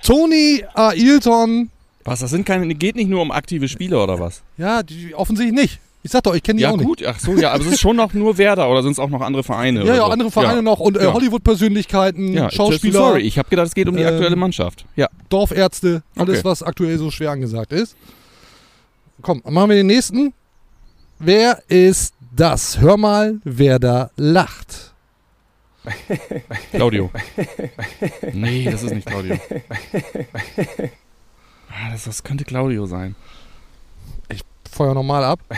Tony 0.02 0.64
Ailton. 0.74 1.70
Was, 2.04 2.20
das 2.20 2.30
sind 2.30 2.44
keine, 2.46 2.72
geht 2.74 2.96
nicht 2.96 3.08
nur 3.08 3.20
um 3.20 3.30
aktive 3.30 3.68
Spieler 3.68 4.02
oder 4.02 4.18
was? 4.18 4.42
Ja, 4.56 4.82
die, 4.82 5.14
offensichtlich 5.14 5.54
nicht. 5.54 5.80
Ich 6.02 6.10
sag 6.12 6.22
doch, 6.22 6.34
ich 6.34 6.42
kenne 6.42 6.56
die 6.56 6.62
Ja, 6.62 6.70
auch 6.70 6.76
nicht. 6.78 6.86
gut, 6.86 7.04
ach 7.04 7.18
so, 7.20 7.34
ja, 7.34 7.52
aber 7.52 7.62
es 7.64 7.72
ist 7.72 7.80
schon 7.80 7.96
noch 7.96 8.14
nur 8.14 8.38
Werder 8.38 8.70
oder 8.70 8.82
sind 8.82 8.92
es 8.92 8.98
auch 8.98 9.10
noch 9.10 9.20
andere 9.20 9.42
Vereine? 9.44 9.80
Ja, 9.84 9.94
ja, 9.94 9.96
so? 9.96 10.04
andere 10.06 10.30
Vereine 10.30 10.56
ja. 10.56 10.62
noch 10.62 10.80
und 10.80 10.96
äh, 10.96 11.04
Ja. 11.04 11.12
Hollywood-Persönlichkeiten, 11.12 12.32
Ja, 12.32 12.50
Schauspieler, 12.50 13.00
Sorry, 13.00 13.20
ich 13.20 13.36
habe 13.38 13.50
gedacht, 13.50 13.66
es 13.66 13.74
geht 13.74 13.86
um 13.86 13.96
die 13.96 14.02
Ähm, 14.02 14.14
aktuelle 14.14 14.36
Mannschaft. 14.36 14.86
Ja. 14.96 15.08
Dorfärzte, 15.28 16.02
alles, 16.16 16.38
Okay. 16.38 16.44
was 16.44 16.62
aktuell 16.62 16.96
so 16.96 17.10
schwer 17.10 17.32
angesagt 17.32 17.72
ist. 17.72 17.96
Komm, 19.20 19.42
machen 19.44 19.68
wir 19.68 19.76
den 19.76 19.88
nächsten. 19.88 20.32
Wer 21.18 21.62
ist 21.68 22.14
das? 22.34 22.80
Hör 22.80 22.96
mal, 22.96 23.38
wer 23.44 23.78
da 23.78 24.10
lacht. 24.16 24.94
Claudio. 26.72 27.10
Nee, 28.32 28.64
das 28.70 28.82
ist 28.82 28.94
nicht 28.94 29.06
Claudio. 29.06 29.36
Ah, 31.72 31.92
das, 31.92 32.04
das 32.04 32.24
könnte 32.24 32.44
Claudio 32.44 32.86
sein. 32.86 33.14
Feuer 34.70 34.94
nochmal 34.94 35.24
ab. 35.24 35.40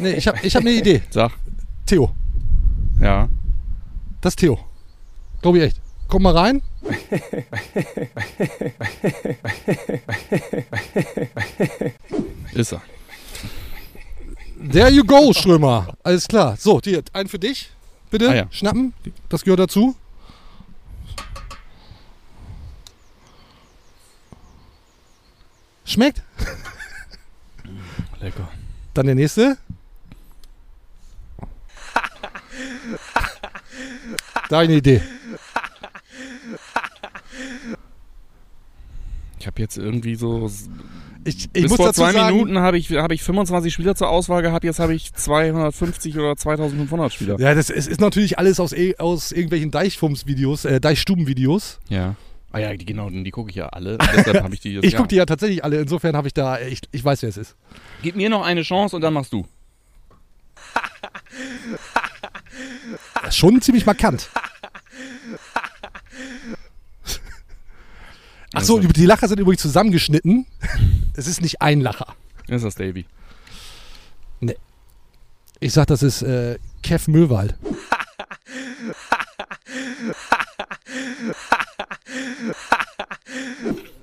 nee, 0.00 0.12
ich 0.12 0.26
habe 0.26 0.38
ich 0.42 0.56
hab 0.56 0.62
eine 0.62 0.72
Idee. 0.72 1.02
Sag. 1.10 1.32
Theo. 1.86 2.10
Ja. 3.00 3.28
Das 4.20 4.32
ist 4.32 4.38
Theo. 4.38 4.58
Glaube 5.42 5.58
ich 5.58 5.64
echt. 5.64 5.80
Komm 6.08 6.22
mal 6.22 6.36
rein. 6.36 6.62
Ist 12.54 12.72
er. 12.72 12.82
There 14.70 14.90
you 14.90 15.04
go, 15.04 15.32
Schrömer. 15.32 15.94
Alles 16.02 16.26
klar. 16.26 16.56
So, 16.56 16.80
hier, 16.82 17.02
einen 17.12 17.28
für 17.28 17.38
dich. 17.38 17.70
Bitte 18.10 18.30
Ah 18.30 18.34
ja. 18.34 18.46
schnappen. 18.50 18.94
Das 19.28 19.42
gehört 19.44 19.60
dazu. 19.60 19.94
Schmeckt? 25.84 26.22
Lecker. 28.20 28.48
Dann 28.94 29.06
der 29.06 29.14
nächste. 29.14 29.56
Da 34.48 34.60
eine 34.60 34.74
Idee. 34.74 35.00
Ich 39.38 39.46
habe 39.46 39.60
jetzt 39.60 39.76
irgendwie 39.76 40.14
so. 40.14 40.50
Ich, 41.26 41.44
ich 41.54 41.62
bis 41.62 41.70
muss 41.70 41.76
vor 41.76 41.92
zwei 41.94 42.12
sagen, 42.12 42.34
Minuten 42.36 42.58
habe 42.58 42.76
ich, 42.76 42.90
hab 42.92 43.10
ich 43.10 43.22
25 43.22 43.72
Spieler 43.72 43.94
zur 43.94 44.10
Auswahl 44.10 44.42
gehabt, 44.42 44.62
jetzt 44.64 44.78
habe 44.78 44.94
ich 44.94 45.12
250 45.14 46.18
oder 46.18 46.36
2500 46.36 47.12
Spieler. 47.12 47.38
Ja, 47.40 47.54
das 47.54 47.70
ist, 47.70 47.88
ist 47.88 48.00
natürlich 48.00 48.38
alles 48.38 48.60
aus, 48.60 48.72
eh- 48.74 48.96
aus 48.98 49.32
irgendwelchen 49.32 49.70
Deichfums-Videos, 49.70 50.66
äh, 50.66 50.80
Deichstuben-Videos. 50.80 51.78
Ja. 51.88 52.14
Ah 52.54 52.60
ja, 52.60 52.72
die, 52.76 52.84
genau, 52.86 53.10
die 53.10 53.30
gucke 53.32 53.50
ich 53.50 53.56
ja 53.56 53.66
alle. 53.66 53.98
Deshalb 53.98 54.44
habe 54.44 54.54
ich 54.54 54.60
die 54.60 54.74
jetzt. 54.74 54.84
Ich 54.84 54.92
ja. 54.92 54.96
gucke 54.98 55.08
die 55.08 55.16
ja 55.16 55.26
tatsächlich 55.26 55.64
alle, 55.64 55.80
insofern 55.80 56.16
habe 56.16 56.28
ich 56.28 56.34
da, 56.34 56.60
ich, 56.60 56.82
ich 56.92 57.04
weiß, 57.04 57.22
wer 57.22 57.28
es 57.28 57.36
ist. 57.36 57.56
Gib 58.00 58.14
mir 58.14 58.30
noch 58.30 58.44
eine 58.46 58.62
Chance 58.62 58.94
und 58.94 59.02
dann 59.02 59.12
machst 59.12 59.32
du. 59.32 59.44
Das 63.14 63.30
ist 63.30 63.36
schon 63.38 63.60
ziemlich 63.60 63.84
markant. 63.86 64.30
Achso, 68.52 68.76
Also- 68.76 68.86
die 68.86 69.06
Lacher 69.06 69.26
sind 69.26 69.40
übrigens 69.40 69.62
zusammengeschnitten. 69.62 70.46
Es 71.16 71.26
ist 71.26 71.42
nicht 71.42 71.60
ein 71.60 71.80
Lacher. 71.80 72.14
Das 72.46 72.58
ist 72.58 72.64
das 72.66 72.74
Davy. 72.76 73.04
Ich 75.58 75.72
sag, 75.72 75.88
das 75.88 76.04
ist 76.04 76.22
äh, 76.22 76.56
Kev 76.84 77.10
Möwald. 77.10 77.56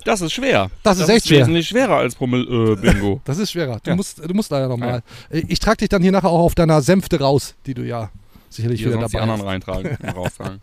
Das 0.04 0.20
ist 0.22 0.34
schwer. 0.34 0.72
Das 0.82 0.98
ist 0.98 1.10
echt 1.10 1.28
schwer. 1.28 1.42
wesentlich 1.42 1.68
schwerer 1.68 1.98
als 1.98 2.16
Pummel 2.16 2.42
äh, 2.42 2.76
Bingo. 2.76 3.22
Das 3.26 3.38
ist 3.38 3.52
schwerer. 3.52 3.80
Du, 3.84 3.92
Ja. 3.92 3.96
musst, 3.96 4.18
du 4.18 4.34
musst 4.34 4.50
leider 4.50 4.68
nochmal. 4.68 5.04
Äh, 5.30 5.44
Ich 5.48 5.60
trage 5.60 5.78
dich 5.78 5.90
dann 5.90 6.02
hier 6.02 6.12
nachher 6.12 6.30
auch 6.30 6.40
auf 6.40 6.56
deiner 6.56 6.82
Sänfte 6.82 7.20
raus, 7.20 7.54
die 7.68 7.76
du 7.76 7.84
ja 7.86 8.10
sicherlich 8.50 8.80
Hier 8.82 8.90
wieder 8.94 9.06
die 9.06 9.12
dabei 9.12 9.22
anderen 9.22 9.42
hast. 9.42 9.48
reintragen 9.48 9.98
und 10.02 10.10
raustragen. 10.16 10.62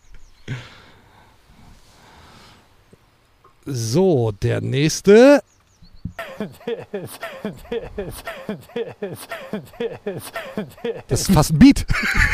So, 3.65 4.33
der 4.33 4.61
nächste. 4.61 5.43
Das 11.09 11.21
ist 11.23 11.33
fast 11.33 11.53
ein 11.53 11.59
Beat. 11.59 11.87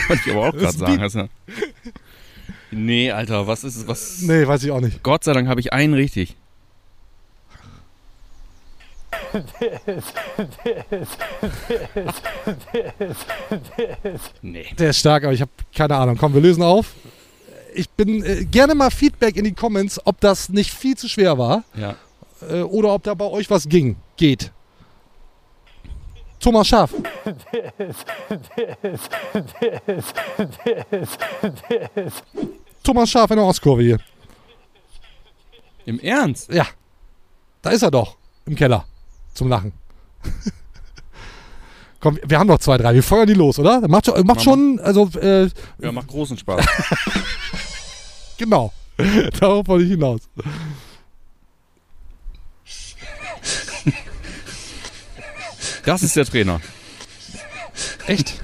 Wollte 0.09 0.23
ich 0.27 0.33
aber 0.35 0.49
auch 0.49 0.53
Das 0.53 0.79
gerade 0.79 1.05
ist 1.07 1.13
sagen. 1.13 1.31
Nee, 2.75 3.11
Alter, 3.13 3.47
was 3.47 3.65
ist 3.65 3.77
es? 3.77 3.89
Was? 3.89 4.21
Nee, 4.23 4.47
weiß 4.47 4.65
ich 4.65 4.71
auch 4.71 4.81
nicht. 4.81 5.03
Gott 5.03 5.25
sei 5.25 5.33
Dank 5.33 5.49
habe 5.49 5.61
ich 5.61 5.73
einen 5.73 5.95
richtig. 5.95 6.37
Nee. 14.43 14.67
Der 14.79 14.91
ist 14.91 14.99
stark, 14.99 15.25
aber 15.25 15.33
ich 15.33 15.41
habe 15.41 15.51
keine 15.75 15.97
Ahnung. 15.97 16.17
Komm, 16.19 16.35
wir 16.35 16.41
lösen 16.41 16.63
auf. 16.63 16.93
Ich 17.75 17.89
bin 17.91 18.25
äh, 18.25 18.45
gerne 18.45 18.75
mal 18.75 18.91
Feedback 18.91 19.37
in 19.37 19.45
die 19.45 19.53
Comments, 19.53 20.01
ob 20.07 20.21
das 20.21 20.49
nicht 20.49 20.73
viel 20.73 20.97
zu 20.97 21.09
schwer 21.09 21.37
war 21.39 21.65
Ja. 21.77 21.97
äh, 22.49 22.63
oder 22.63 22.95
ob 22.95 23.03
da 23.03 23.15
bei 23.15 23.25
euch 23.25 23.51
was 23.51 23.69
ging, 23.69 23.97
geht. 24.17 24.53
Thomas 26.39 26.69
Schaaf. 26.69 26.93
Thomas 32.85 33.11
Schaaf 33.11 33.31
in 33.31 33.37
der 33.39 33.47
Ostkurve 33.47 33.83
hier. 33.83 33.99
Im 35.87 35.99
Ernst? 35.99 36.53
Ja, 36.53 36.67
da 37.63 37.71
ist 37.71 37.83
er 37.83 37.91
doch 37.91 38.17
im 38.47 38.55
Keller 38.55 38.85
zum 39.35 39.49
Lachen. 39.49 39.73
Komm, 42.01 42.19
wir 42.23 42.39
haben 42.39 42.47
noch 42.47 42.59
zwei, 42.59 42.77
drei. 42.77 42.95
Wir 42.95 43.03
feuern 43.03 43.27
die 43.27 43.33
los, 43.35 43.59
oder? 43.59 43.87
Macht, 43.89 44.07
schon- 44.07 44.27
macht 44.27 44.43
schon, 44.43 44.79
also 44.81 45.09
äh, 45.19 45.49
Ja, 45.79 45.91
macht 45.93 46.09
großen 46.09 46.37
Spaß. 46.39 46.65
genau. 48.39 48.73
Darauf 49.41 49.67
wollte 49.67 49.85
ich 49.87 49.91
hinaus. 49.91 50.21
Das 55.85 56.03
ist 56.03 56.17
der 56.17 56.25
Trainer. 56.25 56.61
Echt? 58.07 58.41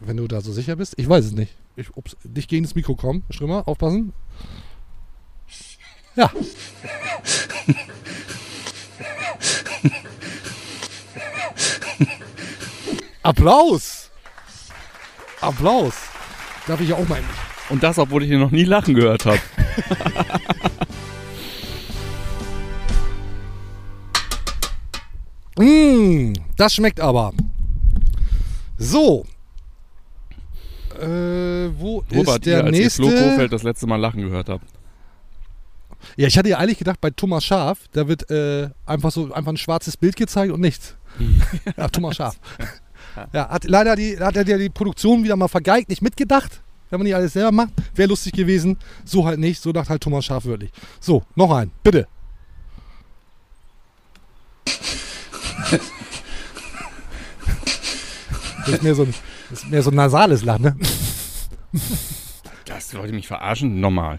Wenn 0.00 0.16
du 0.16 0.28
da 0.28 0.40
so 0.40 0.52
sicher 0.52 0.76
bist? 0.76 0.94
Ich 0.96 1.08
weiß 1.08 1.24
es 1.24 1.32
nicht. 1.32 1.52
Ich, 1.78 1.96
ups, 1.96 2.16
nicht 2.24 2.50
gegen 2.50 2.64
das 2.64 2.74
Mikro 2.74 2.96
kommen. 2.96 3.22
Strimmer, 3.30 3.68
aufpassen. 3.68 4.12
Ja. 6.16 6.28
Applaus! 13.22 14.10
Applaus! 15.40 15.94
Darf 16.66 16.80
ich 16.80 16.88
ja 16.88 16.96
auch 16.96 17.06
mal. 17.08 17.22
Und 17.68 17.84
das, 17.84 17.96
obwohl 17.98 18.24
ich 18.24 18.30
ihn 18.30 18.40
noch 18.40 18.50
nie 18.50 18.64
lachen 18.64 18.94
gehört 18.94 19.24
habe. 19.24 19.40
Mmh, 25.60 26.34
das 26.56 26.72
schmeckt 26.72 27.00
aber. 27.00 27.32
So. 28.78 29.26
Äh, 30.98 31.70
wo 31.78 32.02
Wo 32.08 32.20
ist 32.20 32.26
wart 32.26 32.46
ihr, 32.46 32.56
der 32.56 32.64
als 32.64 32.72
nächste? 32.72 33.02
Flo 33.02 33.10
Kofeld 33.10 33.52
das 33.52 33.62
letzte 33.62 33.86
Mal 33.86 33.96
lachen 33.96 34.22
gehört 34.22 34.48
habt? 34.48 34.64
Ja, 36.16 36.26
ich 36.26 36.36
hatte 36.38 36.48
ja 36.48 36.58
eigentlich 36.58 36.78
gedacht, 36.78 37.00
bei 37.00 37.10
Thomas 37.10 37.44
Schaf, 37.44 37.78
da 37.92 38.08
wird 38.08 38.30
äh, 38.30 38.70
einfach 38.86 39.10
so 39.10 39.32
einfach 39.32 39.52
ein 39.52 39.56
schwarzes 39.56 39.96
Bild 39.96 40.16
gezeigt 40.16 40.52
und 40.52 40.60
nichts. 40.60 40.96
ja, 41.76 41.88
Thomas 41.88 42.16
Schaf. 42.16 42.36
Ja, 43.32 43.48
hat 43.48 43.64
leider 43.64 43.96
die, 43.96 44.16
hat 44.16 44.36
er 44.36 44.44
die 44.44 44.68
Produktion 44.68 45.24
wieder 45.24 45.34
mal 45.34 45.48
vergeigt, 45.48 45.88
nicht 45.88 46.02
mitgedacht. 46.02 46.60
Wenn 46.88 47.00
man 47.00 47.04
nicht 47.04 47.16
alles 47.16 47.32
selber 47.32 47.50
macht, 47.50 47.70
wäre 47.96 48.08
lustig 48.08 48.32
gewesen. 48.32 48.76
So 49.04 49.26
halt 49.26 49.40
nicht, 49.40 49.60
so 49.60 49.72
dachte 49.72 49.88
halt 49.88 50.02
Thomas 50.02 50.24
Schaf 50.24 50.44
wirklich. 50.44 50.70
So, 51.00 51.24
noch 51.34 51.50
ein, 51.50 51.72
bitte. 51.82 52.06
Das 58.66 58.74
ist 58.76 58.82
mehr 58.82 58.94
so 58.94 59.04
ein, 59.04 59.14
das 59.50 59.62
ist 59.64 59.70
mehr 59.70 59.82
so 59.82 59.90
ein 59.90 59.96
nasales 59.96 60.44
Lachen, 60.44 60.62
ne? 60.62 60.76
Das 62.64 62.94
wollte 62.94 63.12
mich 63.12 63.26
verarschen? 63.26 63.80
Normal. 63.80 64.18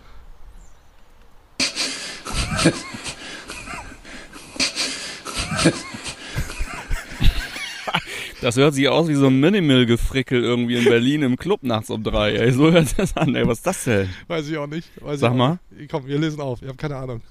Das 8.41 8.55
hört 8.55 8.74
sich 8.74 8.88
aus 8.88 9.09
wie 9.09 9.15
so 9.15 9.27
ein 9.27 9.39
Minimal-Gefrickel 9.39 10.41
irgendwie 10.41 10.77
in 10.77 10.86
Berlin 10.86 11.24
im 11.24 11.36
Club 11.36 11.62
nachts 11.62 11.89
um 11.89 12.01
drei. 12.03 12.36
Ey, 12.36 12.53
so 12.53 12.71
hört 12.71 12.98
das 12.98 13.17
an. 13.17 13.36
Ey, 13.36 13.45
was 13.45 13.57
ist 13.57 13.67
das 13.67 13.83
denn? 13.83 14.09
Weiß 14.27 14.48
ich 14.48 14.57
auch 14.57 14.67
nicht. 14.67 14.89
Weiß 15.01 15.19
Sag 15.19 15.27
ich 15.27 15.33
auch 15.33 15.38
mal. 15.38 15.59
Nicht. 15.71 15.91
Komm, 15.91 16.07
wir 16.07 16.17
lesen 16.17 16.39
auf. 16.39 16.62
Ich 16.62 16.67
habe 16.69 16.77
keine 16.77 16.95
Ahnung. 16.95 17.21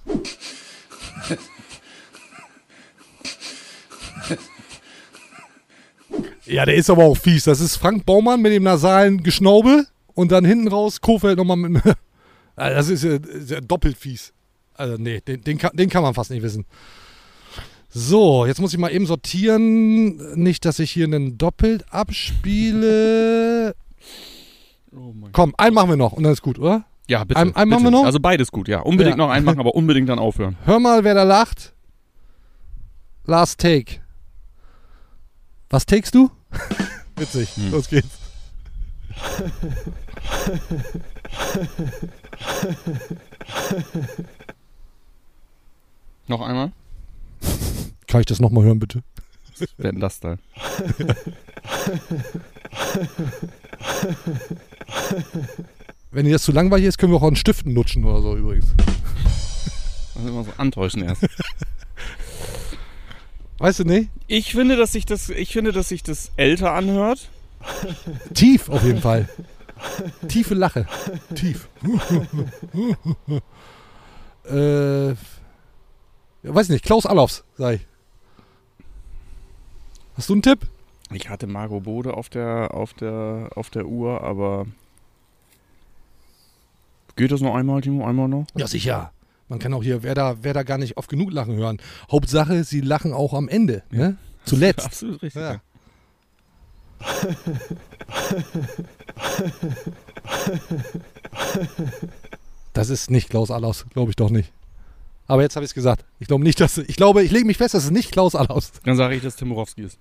Ja, 6.49 6.65
der 6.65 6.75
ist 6.75 6.91
aber 6.91 7.05
auch 7.05 7.17
fies. 7.17 7.45
Das 7.45 7.61
ist 7.61 7.77
Frank 7.77 8.05
Baumann 8.07 8.41
mit 8.43 8.53
dem 8.53 8.63
nasalen 8.65 9.23
Geschnaubel 9.23 9.87
und 10.15 10.33
dann 10.33 10.45
hinten 10.45 10.69
raus 10.69 11.01
Kofeld 11.01 11.37
nochmal 11.39 11.57
mit. 11.57 11.83
Also 12.57 12.75
das 12.77 12.89
ist 12.89 13.05
ja, 13.05 13.13
ist 13.39 13.51
ja 13.53 13.61
doppelt 13.61 13.97
fies. 13.97 14.33
Also, 14.75 14.97
nee, 14.99 15.21
den, 15.21 15.43
den, 15.45 15.59
kann, 15.59 15.71
den 15.77 15.89
kann 15.89 16.03
man 16.03 16.13
fast 16.15 16.33
nicht 16.33 16.43
wissen. 16.43 16.65
So, 17.89 18.47
jetzt 18.47 18.61
muss 18.61 18.73
ich 18.73 18.81
mal 18.81 18.91
eben 18.93 19.07
sortieren. 19.07 20.17
Nicht, 20.35 20.65
dass 20.65 20.81
ich 20.81 20.91
hier 20.91 21.05
einen 21.05 21.39
doppelt 21.39 21.85
abspiele. 21.93 23.77
Oh 24.93 25.15
Komm, 25.33 25.55
einen 25.57 25.75
machen 25.75 25.91
wir 25.91 25.97
noch 25.97 26.13
und 26.15 26.25
dann 26.25 26.33
ist 26.33 26.43
gut, 26.43 26.59
oder? 26.59 26.85
Ja, 27.07 27.23
bitte. 27.23 27.39
Ein- 27.41 27.55
einen 27.55 27.71
machen 27.71 27.85
bitte. 27.85 27.93
wir 27.95 27.99
noch? 28.01 28.05
Also 28.07 28.19
beides 28.19 28.51
gut, 28.51 28.67
ja. 28.67 28.81
Unbedingt 28.81 29.17
Ja. 29.19 29.25
noch 29.25 29.31
einen 29.31 29.45
machen, 29.47 29.61
aber 29.61 29.77
unbedingt 29.77 30.09
dann 30.09 30.19
aufhören. 30.19 30.57
Hör 30.65 30.81
mal, 30.81 31.05
wer 31.05 31.15
da 31.15 31.23
lacht. 31.23 31.75
Last 33.25 33.61
Take. 33.61 34.01
Was 35.71 35.87
takest 35.87 36.15
du? 36.17 36.31
Witzig. 37.17 37.49
Hm. 37.57 37.71
Los 37.71 37.89
geht's. 37.89 38.19
Noch 46.29 46.41
einmal? 46.43 46.73
Kann 48.07 48.21
ich 48.21 48.27
das 48.27 48.39
nochmal 48.41 48.65
hören, 48.65 48.79
bitte? 48.79 49.03
Wer 49.77 49.93
denn 49.93 50.01
das 50.01 50.21
da? 50.21 50.39
Wenn 56.11 56.25
dir 56.25 56.33
das 56.33 56.43
zu 56.43 56.53
langweilig 56.53 56.87
ist, 56.87 56.97
können 56.99 57.13
wir 57.13 57.19
auch 57.19 57.27
an 57.27 57.37
Stiften 57.37 57.75
lutschen 57.75 58.05
oder 58.05 58.23
so 58.23 58.35
übrigens. 58.37 58.67
Das 58.77 60.23
ist 60.23 60.29
immer 60.29 60.45
so 60.45 60.53
antäuschen 60.57 61.03
erst. 61.03 61.27
Weißt 63.59 63.81
du 63.81 63.85
nicht? 63.85 64.11
Ich 64.29 64.53
finde, 64.53 64.77
dass 64.77 64.93
sich 64.93 65.05
das, 65.05 65.31
ich 65.31 65.53
finde, 65.53 65.73
dass 65.73 65.89
sich 65.89 66.05
das 66.05 66.31
älter 66.37 66.73
anhört. 66.73 67.29
Tief 68.35 68.69
auf 68.69 68.85
jeden 68.85 69.01
Fall. 69.01 69.29
Tiefe 70.29 70.55
Lache. 70.55 70.87
Tief. 71.35 71.69
äh, 74.45 75.15
weiß 76.43 76.69
nicht, 76.69 76.85
Klaus 76.85 77.05
Allofs, 77.05 77.45
sag 77.57 77.77
ich. 77.77 77.87
Hast 80.17 80.29
du 80.29 80.35
einen 80.35 80.43
Tipp? 80.43 80.61
Ich 81.13 81.29
hatte 81.29 81.47
Margot 81.47 81.83
Bode 81.83 82.15
auf 82.15 82.29
der, 82.29 82.75
auf 82.75 82.93
der, 82.95 83.51
auf 83.55 83.71
der 83.71 83.87
Uhr, 83.87 84.23
aber 84.23 84.67
geht 87.17 87.33
das 87.33 87.41
noch 87.41 87.55
einmal, 87.55 87.81
Timo? 87.81 88.07
Einmal 88.07 88.29
noch? 88.29 88.47
Ja, 88.55 88.67
sicher. 88.67 89.13
Man 89.49 89.59
kann 89.59 89.73
auch 89.73 89.83
hier 89.83 90.03
Werder, 90.03 90.45
Werder 90.45 90.65
gar 90.65 90.79
nicht 90.79 90.97
oft 90.97 91.09
genug 91.09 91.33
lachen 91.33 91.57
hören. 91.57 91.79
Hauptsache, 92.11 92.65
sie 92.65 92.81
lachen 92.81 93.13
auch 93.13 93.33
am 93.33 93.49
Ende. 93.49 93.83
Ne? 93.91 94.17
Zuletzt. 94.45 94.87
Absolut 94.87 95.23
richtig. 95.23 95.41
Ja. 95.41 95.61
Das 102.73 102.89
ist 102.91 103.11
nicht 103.11 103.31
Klaus 103.31 103.51
Allaus, 103.51 103.87
glaube 103.93 104.11
ich 104.11 104.17
doch 104.17 104.31
nicht. 104.31 104.53
Aber 105.27 105.43
jetzt 105.43 105.57
habe 105.57 105.65
ich 105.65 105.71
es 105.71 105.75
gesagt. 105.75 106.05
Ich 106.19 106.29
glaube 106.29 106.45
nicht, 106.45 106.61
dass. 106.61 106.79
Ich 106.79 106.97
glaube, 106.97 107.23
ich 107.23 107.31
lege 107.31 107.47
mich 107.47 107.59
fest, 107.59 107.75
dass 107.75 107.85
es 107.85 107.91
nicht 107.91 108.13
Klaus 108.13 108.35
Allaus. 108.35 108.73
Dann 108.85 108.97
sage 108.97 109.15
ich, 109.15 109.23
dass 109.23 109.37
Tim 109.37 109.51
Borowski 109.51 109.83
ist. 109.83 109.99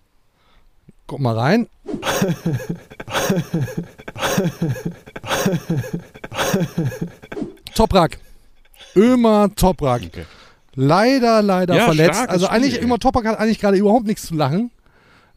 Guck 1.06 1.20
mal 1.20 1.38
rein. 1.38 1.68
Toprak. 7.76 8.20
Ömer 8.98 9.50
Toprak. 9.56 10.02
Okay. 10.08 10.26
Leider, 10.76 11.42
leider 11.42 11.76
Ja, 11.76 11.86
verletzt. 11.86 12.28
Also 12.28 12.48
eigentlich, 12.48 12.74
Spiel. 12.76 12.86
Ömer 12.86 13.00
Toprak 13.00 13.26
hat 13.26 13.40
eigentlich 13.40 13.60
gerade 13.60 13.78
überhaupt 13.78 14.06
nichts 14.06 14.26
zu 14.28 14.36
lachen, 14.36 14.72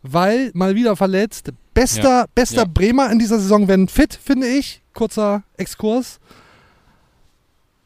weil 0.02 0.50
mal 0.54 0.74
wieder 0.74 0.96
verletzt. 0.96 1.52
Bester, 1.72 2.02
Ja, 2.02 2.26
bester 2.34 2.62
ja. 2.62 2.68
Bremer 2.72 3.10
in 3.10 3.18
dieser 3.18 3.38
Saison, 3.38 3.68
wenn 3.68 3.86
fit, 3.88 4.18
finde 4.22 4.46
ich. 4.48 4.82
Kurzer 4.92 5.42
Exkurs. 5.56 6.18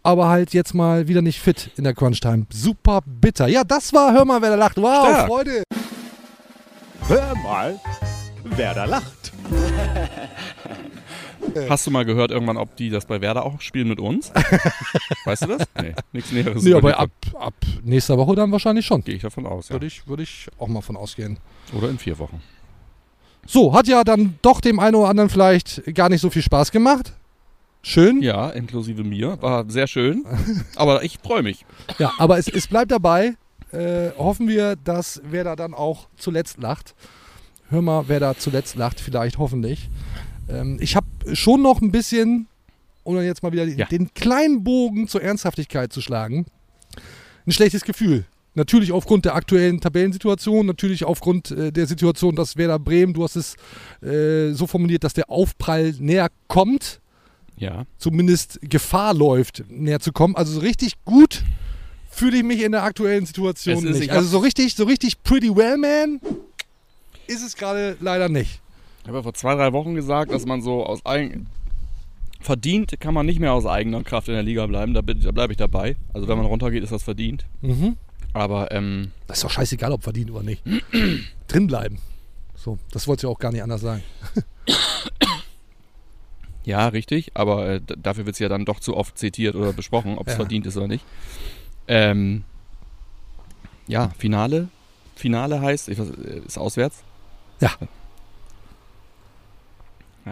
Aber 0.02 0.28
halt 0.28 0.52
jetzt 0.52 0.74
mal 0.74 1.08
wieder 1.08 1.22
nicht 1.22 1.40
fit 1.40 1.70
in 1.76 1.84
der 1.84 1.94
Crunch-Time. 1.94 2.46
Super 2.52 3.00
bitter. 3.06 3.46
Ja, 3.48 3.64
das 3.64 3.92
war 3.92 4.12
Hör 4.12 4.24
mal, 4.24 4.40
wer 4.42 4.50
da 4.50 4.56
lacht. 4.56 4.76
Wow, 4.76 5.06
Stark. 5.06 5.26
Freude. 5.28 5.62
Hör 7.08 7.34
mal, 7.36 7.78
wer 8.44 8.74
da 8.74 8.84
lacht. 8.84 9.32
Hast 11.68 11.86
du 11.86 11.90
mal 11.90 12.04
gehört 12.04 12.30
irgendwann, 12.30 12.56
ob 12.56 12.76
die 12.76 12.90
das 12.90 13.06
bei 13.06 13.20
Werder 13.20 13.44
auch 13.44 13.60
spielen 13.60 13.88
mit 13.88 14.00
uns? 14.00 14.32
weißt 15.24 15.42
du 15.42 15.46
das? 15.46 15.68
Nee, 15.80 15.94
nichts 16.12 16.32
Näheres. 16.32 16.62
Nee, 16.62 16.74
aber 16.74 16.98
ab, 16.98 17.10
ab 17.38 17.54
nächster 17.82 18.18
Woche 18.18 18.34
dann 18.34 18.52
wahrscheinlich 18.52 18.86
schon. 18.86 19.02
Gehe 19.02 19.16
ich 19.16 19.22
davon 19.22 19.46
aus, 19.46 19.68
ja. 19.68 19.74
Würde 19.74 19.86
ich, 19.86 20.06
würde 20.06 20.22
ich 20.22 20.48
auch 20.58 20.68
mal 20.68 20.80
von 20.80 20.96
ausgehen. 20.96 21.38
Oder 21.76 21.88
in 21.90 21.98
vier 21.98 22.18
Wochen. 22.18 22.40
So, 23.46 23.74
hat 23.74 23.86
ja 23.86 24.04
dann 24.04 24.38
doch 24.42 24.60
dem 24.60 24.78
einen 24.80 24.94
oder 24.96 25.08
anderen 25.08 25.28
vielleicht 25.30 25.82
gar 25.94 26.08
nicht 26.08 26.20
so 26.20 26.30
viel 26.30 26.42
Spaß 26.42 26.70
gemacht. 26.70 27.12
Schön. 27.82 28.22
Ja, 28.22 28.48
inklusive 28.48 29.04
mir. 29.04 29.40
War 29.42 29.68
sehr 29.68 29.86
schön. 29.86 30.24
Aber 30.76 31.04
ich 31.04 31.18
freue 31.18 31.42
mich. 31.42 31.66
Ja, 31.98 32.12
aber 32.18 32.38
es, 32.38 32.48
es 32.48 32.66
bleibt 32.66 32.90
dabei. 32.90 33.34
Äh, 33.72 34.10
hoffen 34.16 34.48
wir, 34.48 34.76
dass 34.76 35.20
wer 35.28 35.44
da 35.44 35.54
dann 35.54 35.74
auch 35.74 36.08
zuletzt 36.16 36.58
lacht. 36.58 36.94
Hör 37.68 37.82
mal, 37.82 38.04
wer 38.06 38.20
da 38.20 38.36
zuletzt 38.36 38.76
lacht, 38.76 39.00
vielleicht 39.00 39.36
hoffentlich. 39.36 39.90
Ähm, 40.48 40.78
ich 40.80 40.96
habe 40.96 41.06
schon 41.34 41.62
noch 41.62 41.80
ein 41.80 41.90
bisschen, 41.92 42.46
um 43.02 43.20
jetzt 43.20 43.42
mal 43.42 43.52
wieder 43.52 43.64
Ja. 43.64 43.86
den 43.86 44.12
kleinen 44.14 44.64
Bogen 44.64 45.08
zur 45.08 45.22
Ernsthaftigkeit 45.22 45.92
zu 45.92 46.00
schlagen, 46.00 46.46
ein 47.46 47.52
schlechtes 47.52 47.84
Gefühl. 47.84 48.24
Natürlich 48.56 48.92
aufgrund 48.92 49.24
der 49.24 49.34
aktuellen 49.34 49.80
Tabellensituation, 49.80 50.64
natürlich 50.64 51.04
aufgrund 51.04 51.50
äh, 51.50 51.72
der 51.72 51.86
Situation, 51.86 52.36
dass 52.36 52.56
Werder 52.56 52.78
Bremen, 52.78 53.12
du 53.12 53.24
hast 53.24 53.34
es 53.36 53.56
äh, 54.00 54.52
so 54.52 54.66
formuliert, 54.68 55.02
dass 55.02 55.12
der 55.12 55.28
Aufprall 55.28 55.92
näher 55.98 56.28
kommt 56.46 57.00
Ja. 57.56 57.84
zumindest 57.98 58.60
Gefahr 58.62 59.12
läuft, 59.12 59.64
näher 59.68 59.98
zu 59.98 60.12
kommen. 60.12 60.36
Also 60.36 60.52
so 60.52 60.60
richtig 60.60 60.92
gut 61.04 61.42
fühle 62.08 62.36
ich 62.36 62.42
mich 62.44 62.62
in 62.62 62.70
der 62.70 62.84
aktuellen 62.84 63.26
Situation 63.26 63.82
nicht. 63.84 64.02
ich 64.04 64.12
Also 64.12 64.28
so 64.28 64.38
richtig, 64.38 64.76
so 64.76 64.84
richtig 64.84 65.20
pretty 65.24 65.54
well, 65.54 65.76
man, 65.76 66.20
ist 67.26 67.42
es 67.44 67.56
gerade 67.56 67.96
leider 68.00 68.28
nicht. 68.28 68.60
Ich 69.04 69.08
habe 69.08 69.18
ja 69.18 69.22
vor 69.22 69.34
zwei, 69.34 69.54
drei 69.54 69.74
Wochen 69.74 69.94
gesagt, 69.94 70.32
dass 70.32 70.46
man 70.46 70.62
so 70.62 70.84
aus 70.86 71.04
eigen... 71.04 71.46
Verdient 72.40 72.98
kann 73.00 73.12
man 73.12 73.26
nicht 73.26 73.38
mehr 73.38 73.52
aus 73.52 73.66
eigener 73.66 74.02
Kraft 74.02 74.28
in 74.28 74.34
der 74.34 74.42
Liga 74.42 74.66
bleiben. 74.66 74.94
Da, 74.94 75.02
da 75.02 75.30
bleibe 75.30 75.52
ich 75.52 75.58
dabei. 75.58 75.96
Also 76.14 76.26
wenn 76.26 76.38
man 76.38 76.46
runtergeht, 76.46 76.82
ist 76.82 76.90
das 76.92 77.02
verdient. 77.02 77.44
Mhm. 77.60 77.96
Aber 78.32 78.72
ähm, 78.72 79.12
Das 79.26 79.38
ist 79.38 79.44
doch 79.44 79.50
scheißegal, 79.50 79.92
ob 79.92 80.02
verdient 80.02 80.30
oder 80.30 80.42
nicht. 80.42 80.62
Drin 81.48 81.66
bleiben. 81.66 81.98
So, 82.54 82.78
das 82.92 83.06
wollte 83.06 83.26
ich 83.26 83.30
auch 83.30 83.38
gar 83.38 83.52
nicht 83.52 83.62
anders 83.62 83.82
sagen. 83.82 84.02
ja, 86.64 86.88
richtig. 86.88 87.32
Aber 87.34 87.66
äh, 87.68 87.80
dafür 87.82 88.24
wird 88.24 88.34
es 88.36 88.40
ja 88.40 88.48
dann 88.48 88.64
doch 88.64 88.80
zu 88.80 88.96
oft 88.96 89.18
zitiert 89.18 89.54
oder 89.54 89.74
besprochen, 89.74 90.16
ob 90.16 90.26
es 90.28 90.32
Ja. 90.32 90.36
verdient 90.36 90.66
ist 90.66 90.78
oder 90.78 90.88
nicht. 90.88 91.04
Ähm, 91.88 92.44
ja, 93.86 94.12
Finale. 94.16 94.68
Finale 95.14 95.60
heißt, 95.60 95.90
ich 95.90 95.98
weiß, 95.98 96.08
äh, 96.10 96.40
ist 96.46 96.58
auswärts. 96.58 97.02
Ja. 97.60 97.70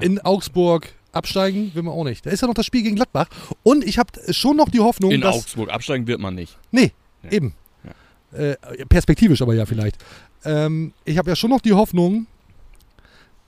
In 0.01 0.19
Augsburg 0.21 0.93
absteigen 1.13 1.71
will 1.75 1.83
man 1.83 1.93
auch 1.95 2.05
nicht. 2.05 2.25
Da 2.25 2.31
ist 2.31 2.41
ja 2.41 2.49
noch 2.49 2.55
das 2.55 2.67
Spiel 2.67 2.83
gegen 2.83 2.97
Gladbach. 2.97 3.29
Und 3.63 3.85
ich 3.85 3.99
habe 3.99 4.11
schon 4.33 4.57
noch 4.57 4.69
die 4.71 4.81
Hoffnung, 4.81 5.11
In 5.11 5.21
dass... 5.21 5.37
Augsburg 5.37 5.71
absteigen 5.71 6.07
wird 6.07 6.21
man 6.21 6.35
nicht. 6.35 6.57
Nee, 6.71 6.93
Ja. 7.23 7.31
eben. 7.33 7.55
Äh, 8.33 8.57
perspektivisch 8.89 9.43
aber 9.43 9.53
ja 9.55 9.67
vielleicht. 9.67 9.99
Ähm, 10.45 10.95
ich 11.05 11.19
habe 11.19 11.29
ja 11.29 11.37
schon 11.37 11.51
noch 11.51 11.61
die 11.61 11.75
Hoffnung, 11.75 12.27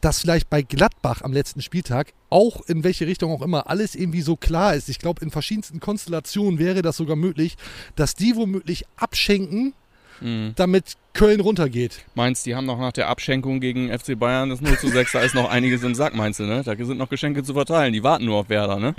dass 0.02 0.20
vielleicht 0.20 0.50
bei 0.50 0.60
Gladbach 0.60 1.22
am 1.22 1.32
letzten 1.32 1.62
Spieltag, 1.62 2.12
auch 2.28 2.60
in 2.66 2.84
welche 2.84 3.06
Richtung 3.06 3.32
auch 3.32 3.40
immer, 3.40 3.70
alles 3.70 3.94
irgendwie 3.94 4.20
so 4.20 4.36
klar 4.36 4.74
ist. 4.74 4.90
Ich 4.90 4.98
glaube, 4.98 5.24
in 5.24 5.30
verschiedensten 5.30 5.80
Konstellationen 5.80 6.58
wäre 6.58 6.82
das 6.82 6.98
sogar 6.98 7.16
möglich, 7.16 7.56
dass 7.96 8.14
die 8.14 8.36
womöglich 8.36 8.84
abschenken, 8.96 9.72
Mhm. 10.20 10.52
damit 10.56 10.94
Köln 11.12 11.40
runtergeht. 11.40 12.04
Meinst, 12.14 12.44
die 12.46 12.54
haben 12.54 12.66
noch 12.66 12.78
nach 12.78 12.92
der 12.92 13.08
Abschenkung 13.08 13.60
gegen 13.60 13.88
FC 13.96 14.18
Bayern 14.18 14.50
das 14.50 14.60
0 14.60 14.78
zu 14.78 14.88
6, 14.88 15.12
da 15.12 15.20
ist 15.20 15.34
noch 15.34 15.50
einiges 15.50 15.82
im 15.82 15.94
Sack, 15.94 16.14
meinst 16.14 16.40
du, 16.40 16.44
ne? 16.44 16.62
Da 16.64 16.74
sind 16.76 16.98
noch 16.98 17.08
Geschenke 17.08 17.42
zu 17.42 17.54
verteilen, 17.54 17.92
die 17.92 18.02
warten 18.02 18.24
nur 18.24 18.38
auf 18.38 18.48
Werder, 18.48 18.78
ne? 18.78 18.94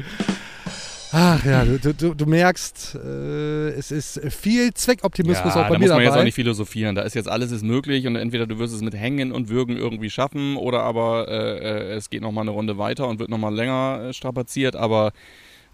Ach 1.17 1.45
ja, 1.45 1.63
du, 1.63 1.93
du, 1.93 2.13
du 2.13 2.25
merkst, 2.25 2.95
äh, 2.95 3.69
es 3.69 3.89
ist 3.91 4.19
viel 4.33 4.73
Zweckoptimismus 4.73 5.53
auch 5.53 5.69
bei 5.69 5.69
da 5.69 5.73
mir 5.73 5.79
muss 5.79 5.89
man 5.89 5.89
dabei. 5.99 6.03
jetzt 6.03 6.17
auch 6.17 6.23
nicht 6.23 6.35
philosophieren. 6.35 6.93
Da 6.95 7.03
ist 7.03 7.13
jetzt 7.13 7.29
alles 7.29 7.51
ist 7.51 7.63
möglich 7.63 8.05
und 8.05 8.17
entweder 8.17 8.47
du 8.47 8.59
wirst 8.59 8.73
es 8.73 8.81
mit 8.81 8.95
Hängen 8.95 9.31
und 9.31 9.47
Würgen 9.47 9.77
irgendwie 9.77 10.09
schaffen 10.09 10.57
oder 10.57 10.81
aber 10.81 11.27
äh, 11.29 11.93
äh, 11.93 11.93
es 11.93 12.09
geht 12.09 12.21
nochmal 12.21 12.41
eine 12.41 12.51
Runde 12.51 12.77
weiter 12.77 13.07
und 13.07 13.19
wird 13.19 13.29
nochmal 13.29 13.55
länger 13.55 14.07
äh, 14.09 14.13
strapaziert, 14.13 14.75
aber 14.75 15.13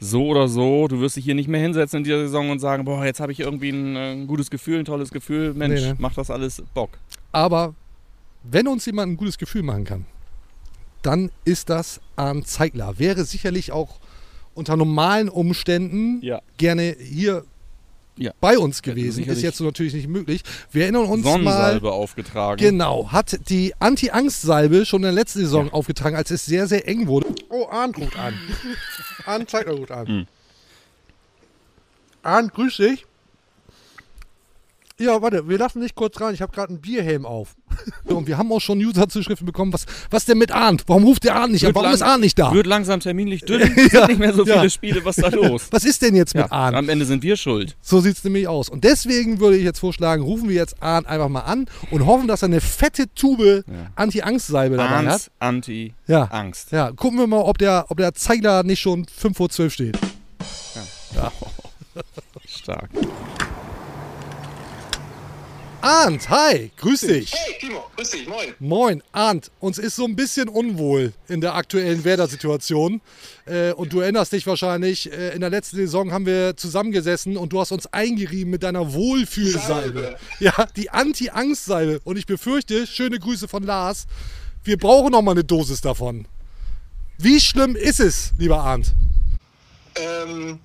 so 0.03 0.25
oder 0.25 0.47
so, 0.47 0.87
du 0.87 0.99
wirst 0.99 1.15
dich 1.15 1.23
hier 1.25 1.35
nicht 1.35 1.47
mehr 1.47 1.61
hinsetzen 1.61 1.97
in 1.99 2.03
dieser 2.03 2.19
Saison 2.21 2.49
und 2.49 2.57
sagen, 2.59 2.85
boah, 2.85 3.05
jetzt 3.05 3.19
habe 3.19 3.31
ich 3.31 3.39
irgendwie 3.39 3.69
ein, 3.69 3.95
äh, 3.95 4.11
ein 4.13 4.25
gutes 4.27 4.49
Gefühl, 4.49 4.79
ein 4.79 4.85
tolles 4.85 5.11
Gefühl. 5.11 5.53
Mensch, 5.53 5.79
Nee, 5.79 5.87
ne. 5.89 5.95
macht 5.99 6.17
das 6.17 6.31
alles 6.31 6.63
Bock. 6.73 6.89
Aber 7.31 7.75
wenn 8.43 8.67
uns 8.67 8.85
jemand 8.87 9.11
ein 9.11 9.17
gutes 9.17 9.37
Gefühl 9.37 9.61
machen 9.61 9.85
kann, 9.85 10.05
dann 11.03 11.29
ist 11.45 11.69
das 11.69 12.01
Arndt 12.15 12.47
Zeigler. 12.47 12.97
Wäre 12.97 13.25
sicherlich 13.25 13.71
auch 13.71 13.99
unter 14.55 14.75
normalen 14.75 15.29
Umständen 15.29 16.19
Ja. 16.23 16.41
gerne 16.57 16.95
hier 16.99 17.45
Ja. 18.17 18.33
bei 18.41 18.57
uns 18.57 18.81
gewesen. 18.81 19.23
Ist 19.23 19.41
jetzt 19.43 19.57
so 19.57 19.63
natürlich 19.63 19.93
nicht 19.93 20.07
möglich. 20.07 20.41
Wir 20.71 20.83
erinnern 20.83 21.05
uns 21.05 21.23
mal. 21.23 21.31
Sonnensalbe 21.33 21.91
aufgetragen. 21.91 22.59
Genau, 22.59 23.11
hat 23.11 23.49
die 23.49 23.73
Anti-Angst-Salbe 23.79 24.85
schon 24.85 24.99
in 25.01 25.03
der 25.03 25.11
letzten 25.13 25.39
Saison 25.39 25.71
aufgetragen, 25.71 26.15
als 26.15 26.29
es 26.31 26.45
sehr, 26.45 26.67
sehr 26.67 26.87
eng 26.87 27.07
wurde. 27.07 27.27
Oh, 27.49 27.67
Arndt 27.69 27.97
ruft 27.99 28.17
an. 28.17 28.33
Arndt 29.25 29.49
Zeigler 29.49 29.73
ruft 29.73 29.91
an. 29.91 30.07
Hm. 30.07 30.27
Arndt, 32.23 32.53
grüß 32.53 32.77
dich. 32.77 33.05
Ja, 35.01 35.21
warte, 35.21 35.47
wir 35.49 35.57
lassen 35.57 35.81
dich 35.81 35.95
kurz 35.95 36.19
rein. 36.21 36.33
Ich 36.33 36.41
habe 36.41 36.51
gerade 36.53 36.69
einen 36.69 36.81
Bierhelm 36.81 37.25
auf. 37.25 37.55
Und 38.05 38.27
wir 38.27 38.37
haben 38.37 38.51
auch 38.51 38.59
schon 38.59 38.77
User-Zuschriften 38.79 39.45
bekommen, 39.45 39.73
was, 39.73 39.85
was 40.09 40.25
denn 40.25 40.37
mit 40.37 40.51
Arndt? 40.51 40.83
Warum 40.87 41.03
ruft 41.05 41.23
der 41.23 41.35
Arndt 41.35 41.53
nicht 41.53 41.65
an? 41.65 41.73
Warum 41.73 41.85
lang- 41.85 41.93
ist 41.95 42.01
Arndt 42.01 42.21
nicht 42.23 42.37
da? 42.37 42.53
Wird 42.53 42.67
langsam 42.67 42.99
terminlich 42.99 43.41
dünn. 43.41 43.61
Es 43.75 43.91
Ja, 43.91 44.01
sind 44.01 44.09
nicht 44.09 44.19
mehr 44.19 44.33
so 44.33 44.43
viele 44.43 44.55
ja. 44.57 44.69
Spiele. 44.69 45.03
Was 45.05 45.17
ist 45.17 45.23
da 45.23 45.29
los? 45.35 45.67
Was 45.71 45.83
ist 45.85 46.01
denn 46.01 46.15
jetzt 46.15 46.35
mit 46.35 46.45
Ja, 46.45 46.51
Arndt? 46.51 46.77
am 46.77 46.89
Ende 46.89 47.05
sind 47.05 47.23
wir 47.23 47.35
schuld. 47.37 47.75
So 47.81 47.99
sieht 48.01 48.17
es 48.17 48.23
nämlich 48.23 48.47
aus. 48.47 48.69
Und 48.69 48.83
deswegen 48.83 49.39
würde 49.39 49.57
ich 49.57 49.63
jetzt 49.63 49.79
vorschlagen, 49.79 50.21
rufen 50.23 50.49
wir 50.49 50.55
jetzt 50.55 50.81
Arndt 50.81 51.07
einfach 51.07 51.29
mal 51.29 51.41
an 51.41 51.65
und 51.89 52.05
hoffen, 52.05 52.27
dass 52.27 52.41
er 52.43 52.47
eine 52.47 52.61
fette 52.61 53.05
Tube 53.15 53.63
Anti-Angst-Salbe 53.95 54.77
dabei 54.77 54.89
hat. 54.89 55.05
Angst, 55.07 55.31
Anti, 55.39 55.93
Ja. 56.07 56.23
Angst. 56.25 56.71
Ja, 56.71 56.91
gucken 56.91 57.17
wir 57.19 57.27
mal, 57.27 57.39
ob 57.41 57.57
der, 57.57 57.85
ob 57.89 57.97
der 57.97 58.13
Zeiger 58.13 58.63
nicht 58.63 58.79
schon 58.81 59.05
5 59.05 59.35
vor 59.37 59.49
12 59.49 59.73
steht. 59.73 59.97
Stark. 62.47 62.89
Arndt, 65.81 66.29
hi, 66.29 66.71
grüß 66.77 67.01
dich. 67.01 67.33
Hey 67.33 67.55
Timo, 67.59 67.83
grüß 67.95 68.11
dich, 68.11 68.27
moin. 68.27 68.53
Moin, 68.59 69.03
Arndt, 69.11 69.51
uns 69.59 69.79
ist 69.79 69.95
so 69.95 70.05
ein 70.05 70.15
bisschen 70.15 70.47
unwohl 70.47 71.13
in 71.27 71.41
der 71.41 71.55
aktuellen 71.55 72.03
Werder-Situation. 72.03 73.01
Äh, 73.45 73.73
und 73.73 73.91
du 73.91 73.99
erinnerst 73.99 74.31
dich 74.33 74.45
wahrscheinlich, 74.45 75.11
äh, 75.11 75.33
in 75.33 75.41
der 75.41 75.49
letzten 75.49 75.77
Saison 75.77 76.11
haben 76.11 76.27
wir 76.27 76.55
zusammengesessen 76.55 77.35
und 77.35 77.51
du 77.51 77.59
hast 77.59 77.71
uns 77.71 77.87
eingerieben 77.87 78.51
mit 78.51 78.61
deiner 78.61 78.93
Wohlfühlsalbe. 78.93 80.01
Salbe. 80.01 80.17
Ja, 80.39 80.67
die 80.75 80.91
Anti-Angst-Salbe. 80.91 82.01
Und 82.03 82.17
ich 82.17 82.27
befürchte, 82.27 82.85
schöne 82.85 83.17
Grüße 83.17 83.47
von 83.47 83.63
Lars, 83.63 84.05
wir 84.63 84.77
brauchen 84.77 85.11
noch 85.11 85.23
mal 85.23 85.31
eine 85.31 85.43
Dosis 85.43 85.81
davon. 85.81 86.27
Wie 87.17 87.39
schlimm 87.39 87.75
ist 87.75 87.99
es, 87.99 88.33
lieber 88.37 88.59
Arndt? 88.59 88.93
Ähm, 89.95 90.59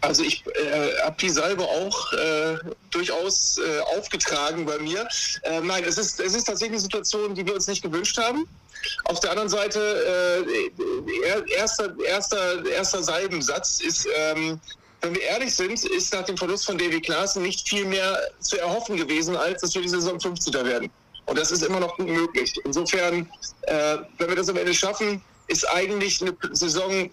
also 0.00 0.22
ich 0.22 0.44
äh, 0.46 1.02
habe 1.02 1.16
die 1.20 1.30
Salbe 1.30 1.64
auch 1.64 2.12
äh, 2.12 2.56
durchaus 2.90 3.58
äh, 3.58 3.80
aufgetragen 3.98 4.64
bei 4.64 4.78
mir. 4.78 5.06
Ähm, 5.44 5.66
nein, 5.66 5.84
es 5.84 5.98
ist, 5.98 6.20
es 6.20 6.34
ist 6.34 6.44
tatsächlich 6.44 6.76
eine 6.76 6.80
Situation, 6.80 7.34
die 7.34 7.46
wir 7.46 7.54
uns 7.54 7.66
nicht 7.66 7.82
gewünscht 7.82 8.18
haben. 8.18 8.46
Auf 9.04 9.20
der 9.20 9.30
anderen 9.30 9.48
Seite, 9.48 10.44
äh, 10.48 11.26
er, 11.26 11.46
erster, 11.48 11.94
erster, 12.06 12.64
erster 12.66 13.02
Salbensatz 13.02 13.80
ist, 13.80 14.08
ähm, 14.16 14.58
wenn 15.02 15.14
wir 15.14 15.22
ehrlich 15.22 15.54
sind, 15.54 15.84
ist 15.84 16.12
nach 16.12 16.24
dem 16.24 16.36
Verlust 16.36 16.66
von 16.66 16.76
Davy 16.76 17.00
Klaassen 17.00 17.42
nicht 17.42 17.68
viel 17.68 17.84
mehr 17.84 18.20
zu 18.40 18.58
erhoffen 18.58 18.96
gewesen, 18.96 19.36
als 19.36 19.62
dass 19.62 19.74
wir 19.74 19.82
die 19.82 19.88
Saison 19.88 20.20
15. 20.20 20.52
werden. 20.52 20.90
Und 21.26 21.38
das 21.38 21.50
ist 21.50 21.62
immer 21.62 21.80
noch 21.80 21.96
gut 21.96 22.08
möglich. 22.08 22.54
Insofern, 22.64 23.28
äh, 23.62 23.98
wenn 24.18 24.28
wir 24.28 24.36
das 24.36 24.48
am 24.48 24.56
Ende 24.56 24.74
schaffen, 24.74 25.22
ist 25.48 25.68
eigentlich 25.70 26.20
eine 26.20 26.36
Saison 26.52 27.10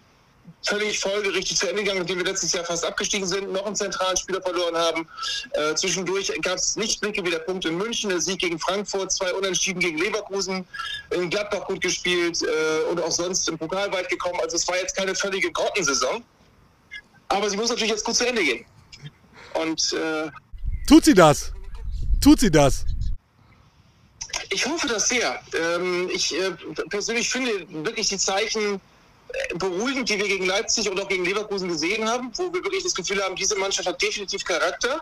völlig 0.66 1.00
folgerichtig 1.00 1.58
zu 1.58 1.70
Ende 1.70 1.84
gegangen, 1.84 2.00
nachdem 2.00 2.18
wir 2.18 2.26
letztes 2.26 2.52
Jahr 2.52 2.66
fast 2.66 2.86
abgestiegen 2.86 3.28
sind, 3.28 3.52
noch 3.52 3.66
einen 3.66 3.76
zentralen 3.76 4.18
Spieler 4.18 4.42
verloren 4.42 4.76
haben. 4.76 5.08
Äh, 5.52 5.76
zwischendurch 5.76 6.32
gab 6.42 6.56
es 6.56 6.76
nicht 6.76 7.00
Blicke 7.00 7.24
wie 7.24 7.30
der 7.30 7.40
Punkt 7.40 7.66
in 7.66 7.78
München, 7.78 8.10
der 8.10 8.20
Sieg 8.20 8.40
gegen 8.40 8.60
Frankfurt, 8.60 9.12
zwei 9.12 9.34
Unentschieden 9.34 9.80
gegen 9.80 9.98
Leverkusen, 9.98 10.68
in 11.12 11.30
Gladbach 11.30 11.66
gut 11.66 11.82
gespielt 11.82 12.42
äh, 12.42 12.90
und 12.90 13.02
auch 13.02 13.12
sonst 13.12 13.48
im 13.48 13.58
Pokal 13.58 13.92
weit 13.92 14.10
gekommen. 14.10 14.40
Also 14.42 14.58
es 14.58 14.68
war 14.68 14.78
jetzt 14.78 14.96
keine 14.96 15.16
völlige 15.16 15.52
Grottensaison. 15.52 16.24
Aber 17.30 17.50
sie 17.50 17.58
muss 17.58 17.70
natürlich 17.70 17.92
jetzt 17.92 18.06
gut 18.06 18.16
zu 18.16 18.28
Ende 18.28 18.44
gehen. 18.44 18.66
Und 19.54 19.94
äh, 19.94 20.30
Tut 20.88 21.06
sie 21.06 21.14
das? 21.14 21.52
Tut 22.22 22.40
sie 22.40 22.52
das? 22.52 22.86
Ich 24.50 24.66
hoffe 24.66 24.88
das 24.88 25.10
sehr. 25.10 25.40
Ähm, 25.54 26.10
ich 26.14 26.34
äh, 26.34 26.52
persönlich 26.90 27.30
finde 27.30 27.52
wirklich 27.84 28.08
die 28.08 28.18
Zeichen 28.18 28.80
beruhigend, 29.56 30.10
die 30.10 30.18
wir 30.18 30.28
gegen 30.28 30.46
Leipzig 30.46 30.90
und 30.90 31.00
auch 31.00 31.08
gegen 31.08 31.26
Leverkusen 31.26 31.68
gesehen 31.68 32.08
haben, 32.10 32.32
wo 32.36 32.54
wir 32.54 32.64
wirklich 32.64 32.84
das 32.84 32.96
Gefühl 32.96 33.22
haben, 33.24 33.36
diese 33.36 33.56
Mannschaft 33.58 33.88
hat 33.88 34.02
definitiv 34.02 34.44
Charakter. 34.46 35.02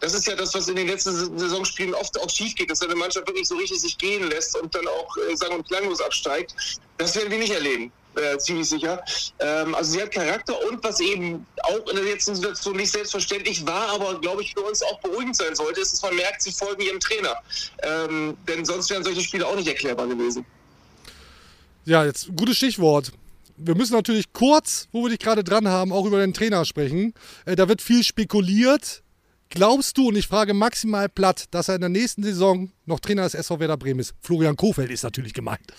Das 0.00 0.14
ist 0.14 0.26
ja 0.26 0.36
das, 0.36 0.54
was 0.54 0.68
in 0.68 0.76
den 0.76 0.86
letzten 0.86 1.12
Sa- 1.12 1.30
Saisonspielen 1.36 1.94
oft 1.94 2.18
auch 2.20 2.30
schief 2.30 2.54
geht, 2.54 2.70
dass 2.70 2.80
eine 2.82 2.94
Mannschaft 2.94 3.26
wirklich 3.26 3.48
so 3.48 3.56
richtig 3.56 3.80
sich 3.80 3.98
gehen 3.98 4.28
lässt 4.28 4.56
und 4.56 4.74
dann 4.74 4.86
auch 4.86 5.16
äh, 5.16 5.36
sang- 5.36 5.52
und 5.52 5.66
klanglos 5.66 6.00
absteigt. 6.00 6.54
Das 6.98 7.14
werden 7.16 7.30
wir 7.30 7.38
nicht 7.38 7.52
erleben, 7.52 7.90
äh, 8.16 8.38
ziemlich 8.38 8.68
sicher. 8.68 9.02
Ähm, 9.40 9.74
also 9.74 9.92
sie 9.92 10.02
hat 10.02 10.12
Charakter 10.12 10.54
und 10.68 10.82
was 10.84 11.00
eben 11.00 11.44
auch 11.62 11.88
in 11.88 11.96
der 11.96 12.04
letzten 12.04 12.36
Situation 12.36 12.76
nicht 12.76 12.92
selbstverständlich 12.92 13.66
war, 13.66 13.88
aber 13.90 14.20
glaube 14.20 14.42
ich 14.42 14.54
für 14.54 14.60
uns 14.60 14.82
auch 14.82 15.00
beruhigend 15.00 15.36
sein 15.36 15.54
sollte, 15.56 15.80
ist, 15.80 15.92
dass 15.92 16.02
man 16.02 16.14
merkt, 16.14 16.42
sie 16.42 16.52
folgen 16.52 16.80
ihrem 16.80 17.00
Trainer. 17.00 17.34
Ähm, 17.82 18.36
denn 18.46 18.64
sonst 18.64 18.90
wären 18.90 19.02
solche 19.02 19.22
Spiele 19.22 19.46
auch 19.46 19.56
nicht 19.56 19.68
erklärbar 19.68 20.06
gewesen. 20.06 20.46
Ja, 21.84 22.04
jetzt 22.04 22.28
gutes 22.36 22.56
Stichwort. 22.56 23.10
Wir 23.56 23.74
müssen 23.74 23.94
natürlich 23.94 24.32
kurz, 24.32 24.88
wo 24.92 25.02
wir 25.04 25.10
dich 25.10 25.18
gerade 25.18 25.44
dran 25.44 25.68
haben, 25.68 25.92
auch 25.92 26.06
über 26.06 26.20
den 26.20 26.34
Trainer 26.34 26.64
sprechen. 26.64 27.14
Äh, 27.44 27.56
da 27.56 27.68
wird 27.68 27.82
viel 27.82 28.02
spekuliert. 28.02 29.02
Glaubst 29.50 29.96
du, 29.98 30.08
und 30.08 30.16
ich 30.16 30.26
frage 30.26 30.54
maximal 30.54 31.08
platt, 31.08 31.44
dass 31.52 31.68
er 31.68 31.76
in 31.76 31.80
der 31.80 31.90
nächsten 31.90 32.22
Saison 32.24 32.72
noch 32.86 32.98
Trainer 32.98 33.22
des 33.22 33.34
SV 33.34 33.60
Werder 33.60 33.76
Bremen 33.76 34.00
ist? 34.00 34.14
Florian 34.20 34.56
Kofeld 34.56 34.90
ist 34.90 35.04
natürlich 35.04 35.32
gemeint. 35.32 35.72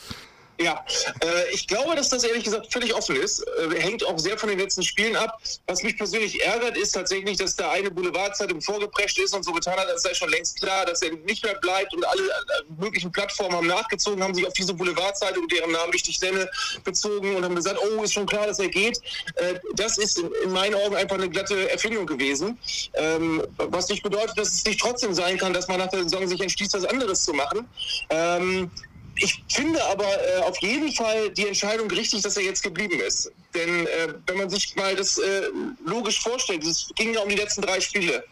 Ja, 0.57 0.85
äh, 1.21 1.53
ich 1.53 1.67
glaube, 1.67 1.95
dass 1.95 2.09
das 2.09 2.23
ehrlich 2.23 2.45
gesagt 2.45 2.71
völlig 2.71 2.93
offen 2.95 3.15
ist. 3.15 3.41
Äh, 3.41 3.79
hängt 3.79 4.05
auch 4.05 4.17
sehr 4.17 4.37
von 4.37 4.47
den 4.47 4.59
letzten 4.59 4.83
Spielen 4.83 5.15
ab. 5.15 5.41
Was 5.67 5.83
mich 5.83 5.97
persönlich 5.97 6.41
ärgert, 6.43 6.77
ist 6.77 6.91
tatsächlich, 6.91 7.37
dass 7.37 7.55
da 7.55 7.71
eine 7.71 7.91
Boulevardzeitung 7.91 8.61
vorgeprescht 8.61 9.17
ist 9.19 9.33
und 9.33 9.43
so 9.43 9.51
getan 9.51 9.77
hat, 9.77 9.87
als 9.89 10.03
sei 10.03 10.13
schon 10.13 10.29
längst 10.29 10.61
klar, 10.61 10.85
dass 10.85 11.01
er 11.01 11.11
nicht 11.11 11.43
mehr 11.43 11.55
bleibt 11.55 11.93
und 11.93 12.05
alle 12.05 12.21
äh, 12.21 12.33
möglichen 12.79 13.11
Plattformen 13.11 13.53
haben 13.53 13.67
nachgezogen, 13.67 14.23
haben 14.23 14.33
sich 14.33 14.47
auf 14.47 14.53
diese 14.53 14.73
Boulevardzeitung, 14.73 15.47
deren 15.49 15.71
Namen 15.71 15.91
ich 15.93 16.07
nicht 16.07 16.21
nenne, 16.21 16.49
bezogen 16.83 17.35
und 17.35 17.43
haben 17.43 17.55
gesagt, 17.55 17.77
oh, 17.79 18.03
ist 18.03 18.13
schon 18.13 18.25
klar, 18.25 18.47
dass 18.47 18.59
er 18.59 18.69
geht. 18.69 18.99
Äh, 19.35 19.55
das 19.75 19.97
ist 19.97 20.19
in, 20.19 20.31
in 20.43 20.51
meinen 20.51 20.75
Augen 20.75 20.95
einfach 20.95 21.17
eine 21.17 21.29
glatte 21.29 21.69
Erfindung 21.69 22.05
gewesen. 22.05 22.57
Ähm, 22.93 23.43
was 23.57 23.89
nicht 23.89 24.03
bedeutet, 24.03 24.37
dass 24.37 24.53
es 24.53 24.65
nicht 24.65 24.79
trotzdem 24.79 25.13
sein 25.13 25.37
kann, 25.37 25.53
dass 25.53 25.67
man 25.67 25.79
nach 25.79 25.89
der 25.89 26.03
Saison 26.03 26.27
sich 26.27 26.39
entschließt, 26.39 26.73
was 26.73 26.85
anderes 26.85 27.25
zu 27.25 27.33
machen. 27.33 27.67
Ähm, 28.09 28.71
ich 29.17 29.41
finde 29.49 29.83
aber 29.85 30.05
äh, 30.05 30.37
auf 30.41 30.57
jeden 30.61 30.91
Fall 30.91 31.29
die 31.31 31.47
Entscheidung 31.47 31.89
richtig, 31.89 32.21
dass 32.21 32.35
er 32.37 32.43
jetzt 32.43 32.61
geblieben 32.63 32.99
ist. 32.99 33.31
Denn 33.53 33.87
äh, 33.87 34.13
wenn 34.27 34.37
man 34.37 34.49
sich 34.49 34.75
mal 34.75 34.95
das 34.95 35.17
äh, 35.17 35.43
logisch 35.85 36.19
vorstellt, 36.21 36.63
es 36.63 36.87
ging 36.95 37.13
ja 37.13 37.21
um 37.21 37.29
die 37.29 37.35
letzten 37.35 37.61
drei 37.61 37.79
Spiele. 37.79 38.23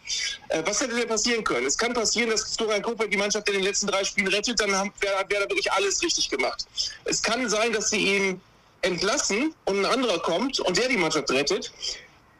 Äh, 0.48 0.62
was 0.66 0.80
hätte 0.80 0.94
denn 0.94 1.08
passieren 1.08 1.42
können? 1.42 1.66
Es 1.66 1.78
kann 1.78 1.94
passieren, 1.94 2.30
dass 2.30 2.54
Florian 2.56 2.82
Kofeld 2.82 3.12
die 3.12 3.16
Mannschaft 3.16 3.48
in 3.48 3.54
den 3.54 3.62
letzten 3.64 3.86
drei 3.86 4.04
Spielen 4.04 4.28
rettet, 4.28 4.60
dann 4.60 4.74
haben- 4.76 4.92
wer- 5.00 5.18
hat 5.18 5.30
Werder 5.30 5.48
wirklich 5.48 5.70
alles 5.72 6.02
richtig 6.02 6.28
gemacht. 6.28 6.66
Es 7.04 7.22
kann 7.22 7.48
sein, 7.48 7.72
dass 7.72 7.90
sie 7.90 7.98
ihn 8.16 8.40
entlassen 8.82 9.54
und 9.64 9.78
ein 9.78 9.86
anderer 9.86 10.18
kommt 10.18 10.60
und 10.60 10.76
der 10.76 10.88
die 10.88 10.98
Mannschaft 10.98 11.30
rettet. 11.30 11.72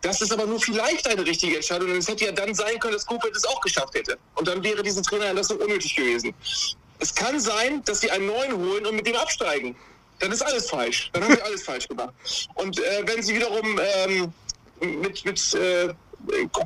Das 0.02 0.20
ist 0.20 0.30
aber 0.30 0.44
nur 0.44 0.60
vielleicht 0.60 1.08
eine 1.08 1.24
richtige 1.24 1.56
Entscheidung. 1.56 1.90
Und 1.90 1.96
es 1.96 2.06
hätte 2.08 2.26
ja 2.26 2.32
dann 2.32 2.54
sein 2.54 2.78
können, 2.78 2.92
dass 2.92 3.06
Kofeld 3.06 3.34
es 3.34 3.44
auch 3.46 3.58
geschafft 3.62 3.94
hätte. 3.94 4.18
Und 4.34 4.46
dann 4.46 4.62
wäre 4.62 4.82
diese 4.82 5.00
Trainerentlassung 5.00 5.56
unnötig 5.56 5.96
gewesen. 5.96 6.34
Es 6.98 7.14
kann 7.14 7.40
sein, 7.40 7.82
dass 7.84 8.00
sie 8.00 8.10
einen 8.10 8.26
neuen 8.26 8.56
holen 8.56 8.86
und 8.86 8.96
mit 8.96 9.06
dem 9.06 9.16
absteigen. 9.16 9.76
Dann 10.20 10.32
ist 10.32 10.42
alles 10.42 10.70
falsch. 10.70 11.10
Dann 11.12 11.24
haben 11.24 11.34
sie 11.34 11.42
alles 11.48 11.62
falsch 11.62 11.88
gemacht. 11.88 12.14
Und 12.54 12.78
äh, 12.78 13.02
wenn 13.06 13.22
sie 13.22 13.34
wiederum 13.34 13.80
ähm, 14.06 14.32
mit, 14.80 15.24
mit 15.24 15.54
äh, 15.54 15.92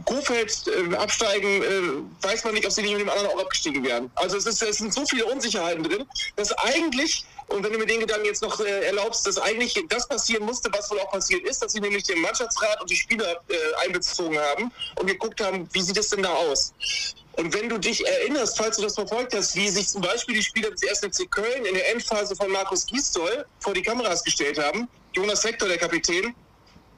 Kofeld 0.04 0.64
äh, 0.66 0.94
absteigen, 0.96 1.62
äh, 1.62 2.26
weiß 2.26 2.44
man 2.44 2.54
nicht, 2.54 2.66
ob 2.66 2.72
sie 2.72 2.82
nicht 2.82 2.92
mit 2.92 3.00
dem 3.00 3.08
anderen 3.08 3.30
auch 3.30 3.40
abgestiegen 3.40 3.84
wären. 3.84 4.10
Also 4.14 4.36
es, 4.36 4.46
ist, 4.46 4.62
es 4.62 4.78
sind 4.78 4.92
so 4.92 5.04
viele 5.06 5.26
Unsicherheiten 5.26 5.82
drin, 5.82 6.06
dass 6.36 6.52
eigentlich, 6.52 7.24
und 7.48 7.64
wenn 7.64 7.72
du 7.72 7.78
mir 7.78 7.86
den 7.86 8.00
Gedanken 8.00 8.26
jetzt 8.26 8.42
noch 8.42 8.60
äh, 8.60 8.86
erlaubst, 8.86 9.26
dass 9.26 9.38
eigentlich 9.38 9.82
das 9.88 10.06
passieren 10.06 10.44
musste, 10.44 10.70
was 10.72 10.90
wohl 10.90 11.00
auch 11.00 11.10
passiert 11.10 11.46
ist, 11.48 11.62
dass 11.62 11.72
sie 11.72 11.80
nämlich 11.80 12.04
den 12.04 12.20
Mannschaftsrat 12.20 12.80
und 12.80 12.90
die 12.90 12.96
Spieler 12.96 13.40
äh, 13.48 13.86
einbezogen 13.86 14.38
haben 14.38 14.70
und 15.00 15.06
geguckt 15.06 15.40
haben, 15.40 15.68
wie 15.72 15.80
sieht 15.80 15.96
es 15.96 16.10
denn 16.10 16.22
da 16.22 16.32
aus? 16.32 16.74
Und 17.32 17.54
wenn 17.54 17.68
du 17.68 17.78
dich 17.78 18.06
erinnerst, 18.06 18.58
falls 18.58 18.76
du 18.76 18.82
das 18.82 18.96
verfolgt 18.96 19.32
hast, 19.34 19.54
wie 19.54 19.68
sich 19.68 19.88
zum 19.88 20.02
Beispiel 20.02 20.34
die 20.34 20.42
Spieler 20.42 20.70
des 20.70 20.86
1. 20.86 21.16
FC 21.16 21.30
Köln 21.30 21.64
in 21.64 21.74
der 21.74 21.90
Endphase 21.92 22.34
von 22.36 22.50
Markus 22.50 22.84
Gisdol 22.84 23.46
vor 23.60 23.74
die 23.74 23.82
Kameras 23.82 24.24
gestellt 24.24 24.58
haben, 24.58 24.88
Jonas 25.14 25.44
Hector, 25.44 25.68
der 25.68 25.78
Kapitän, 25.78 26.34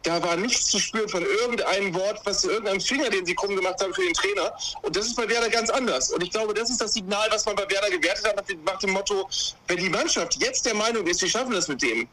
da 0.03 0.23
war 0.23 0.37
nichts 0.37 0.67
zu 0.67 0.79
spüren 0.79 1.09
von 1.09 1.23
irgendeinem 1.23 1.95
Wort, 1.95 2.21
was 2.25 2.45
irgendeinem 2.45 2.81
Finger, 2.81 3.11
den 3.11 3.27
sie 3.27 3.35
krumm 3.35 3.55
gemacht 3.55 3.83
haben 3.83 3.93
für 3.93 4.03
den 4.03 4.15
Trainer. 4.15 4.53
Und 4.83 4.97
das 4.97 5.07
ist 5.07 5.17
bei 5.17 5.29
Werder 5.29 5.51
ganz 5.51 5.69
anders. 5.69 6.11
Und 6.11 6.23
ich 6.23 6.31
glaube, 6.31 6.55
das 6.55 6.71
ist 6.71 6.81
das 6.81 6.95
Signal, 6.95 7.29
was 7.31 7.45
man 7.45 7.55
bei 7.55 7.69
Werder 7.69 7.91
gewertet 7.91 8.27
hat, 8.27 8.37
nach 8.37 8.45
dem, 8.45 8.65
nach 8.65 8.79
dem 8.79 8.91
Motto, 8.91 9.29
wenn 9.69 9.77
die 9.77 9.91
Mannschaft 9.91 10.37
jetzt 10.43 10.65
der 10.65 10.75
Meinung 10.75 11.07
ist, 11.07 11.21
wir 11.21 11.29
schaffen 11.29 11.53
das 11.53 11.69
mit 11.69 11.83
dem, 11.83 12.09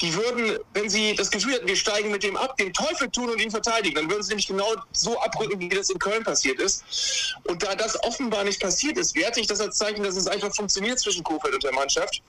die 0.00 0.14
würden, 0.14 0.58
wenn 0.74 0.88
sie 0.88 1.14
das 1.16 1.30
Gefühl 1.30 1.54
hätten, 1.54 1.66
wir 1.66 1.76
steigen 1.76 2.10
mit 2.10 2.22
dem 2.22 2.36
ab, 2.36 2.56
den 2.56 2.72
Teufel 2.72 3.10
tun 3.10 3.28
und 3.28 3.40
ihn 3.40 3.50
verteidigen. 3.50 3.96
Dann 3.96 4.08
würden 4.08 4.22
sie 4.22 4.30
nämlich 4.30 4.46
genau 4.46 4.74
so 4.92 5.20
abrücken, 5.20 5.58
wie 5.58 5.68
das 5.68 5.90
in 5.90 5.98
Köln 5.98 6.22
passiert 6.22 6.60
ist. 6.60 7.34
Und 7.44 7.62
da 7.62 7.74
das 7.74 8.00
offenbar 8.04 8.44
nicht 8.44 8.60
passiert 8.60 8.96
ist, 8.96 9.14
werte 9.16 9.40
ich 9.40 9.48
das 9.48 9.60
als 9.60 9.76
Zeichen, 9.76 10.02
dass 10.04 10.16
es 10.16 10.28
einfach 10.28 10.54
funktioniert 10.54 11.00
zwischen 11.00 11.24
Kofeld 11.24 11.54
und 11.54 11.64
der 11.64 11.74
Mannschaft. 11.74 12.22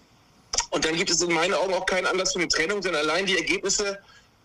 Und 0.72 0.84
dann 0.84 0.96
gibt 0.96 1.12
es 1.12 1.22
in 1.22 1.32
meinen 1.32 1.54
Augen 1.54 1.74
auch 1.74 1.86
keinen 1.86 2.08
Anlass 2.08 2.34
für 2.34 2.40
eine 2.40 2.48
Trennung, 2.48 2.82
denn 2.82 2.96
allein 2.96 3.26
die 3.28 3.38
Ergebnisse 3.38 4.00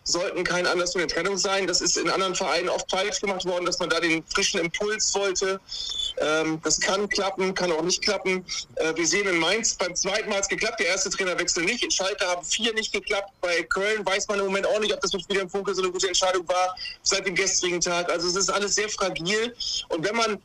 sollten 0.05 0.45
kein 0.45 0.67
Anlass 0.67 0.93
für 0.93 0.99
eine 0.99 1.09
Trennung 1.09 1.39
sein. 1.39 1.67
Das 1.67 1.81
ist 1.81 1.97
in 1.97 2.09
anderen 2.11 2.35
Vereinen 2.35 2.69
oft 2.69 2.91
falsch 2.91 3.21
gemacht 3.21 3.45
worden, 3.47 3.65
dass 3.65 3.79
man 3.79 3.89
da 3.89 4.01
den 4.01 4.23
frischen 4.27 4.61
Impuls 4.61 5.15
wollte. 5.15 5.61
Ähm, 6.19 6.61
das 6.63 6.79
kann 6.79 7.09
klappen, 7.09 7.55
kann 7.55 7.73
auch 7.73 7.83
nicht 7.83 8.03
klappen. 8.03 8.45
Äh, 8.77 8.95
wir 8.95 9.07
sehen 9.07 9.27
in 9.27 9.39
Mainz 9.39 9.75
beim 9.75 9.95
zweiten 9.97 10.29
Mal 10.29 10.41
es 10.41 10.49
geklappt, 10.49 10.79
der 10.79 10.89
erste 10.89 11.11
Trainerwechsel 11.11 11.65
nicht. 11.65 11.83
In 11.83 11.91
Schalke 11.91 12.27
haben 12.27 12.45
vier 12.45 12.75
nicht 12.75 12.93
geklappt. 12.93 13.31
Bei 13.41 13.63
Köln 13.63 14.05
weiß 14.05 14.29
man 14.29 14.39
im 14.39 14.47
Moment 14.47 14.67
auch 14.67 14.81
nicht, 14.81 14.93
ob 14.93 15.01
das 15.01 15.13
mit 15.13 15.29
Wilhelm 15.29 15.49
Funke 15.49 15.75
so 15.75 15.83
eine 15.83 15.91
gute 15.91 16.07
Entscheidung 16.07 16.47
war 16.49 16.77
seit 17.03 17.27
dem 17.27 17.35
gestrigen 17.35 17.81
Tag. 17.81 18.11
Also 18.11 18.29
es 18.29 18.37
ist 18.37 18.51
alles 18.51 18.75
sehr 18.75 18.89
fragil. 18.91 19.55
Und 19.89 20.05
wenn 20.05 20.15
man 20.15 20.41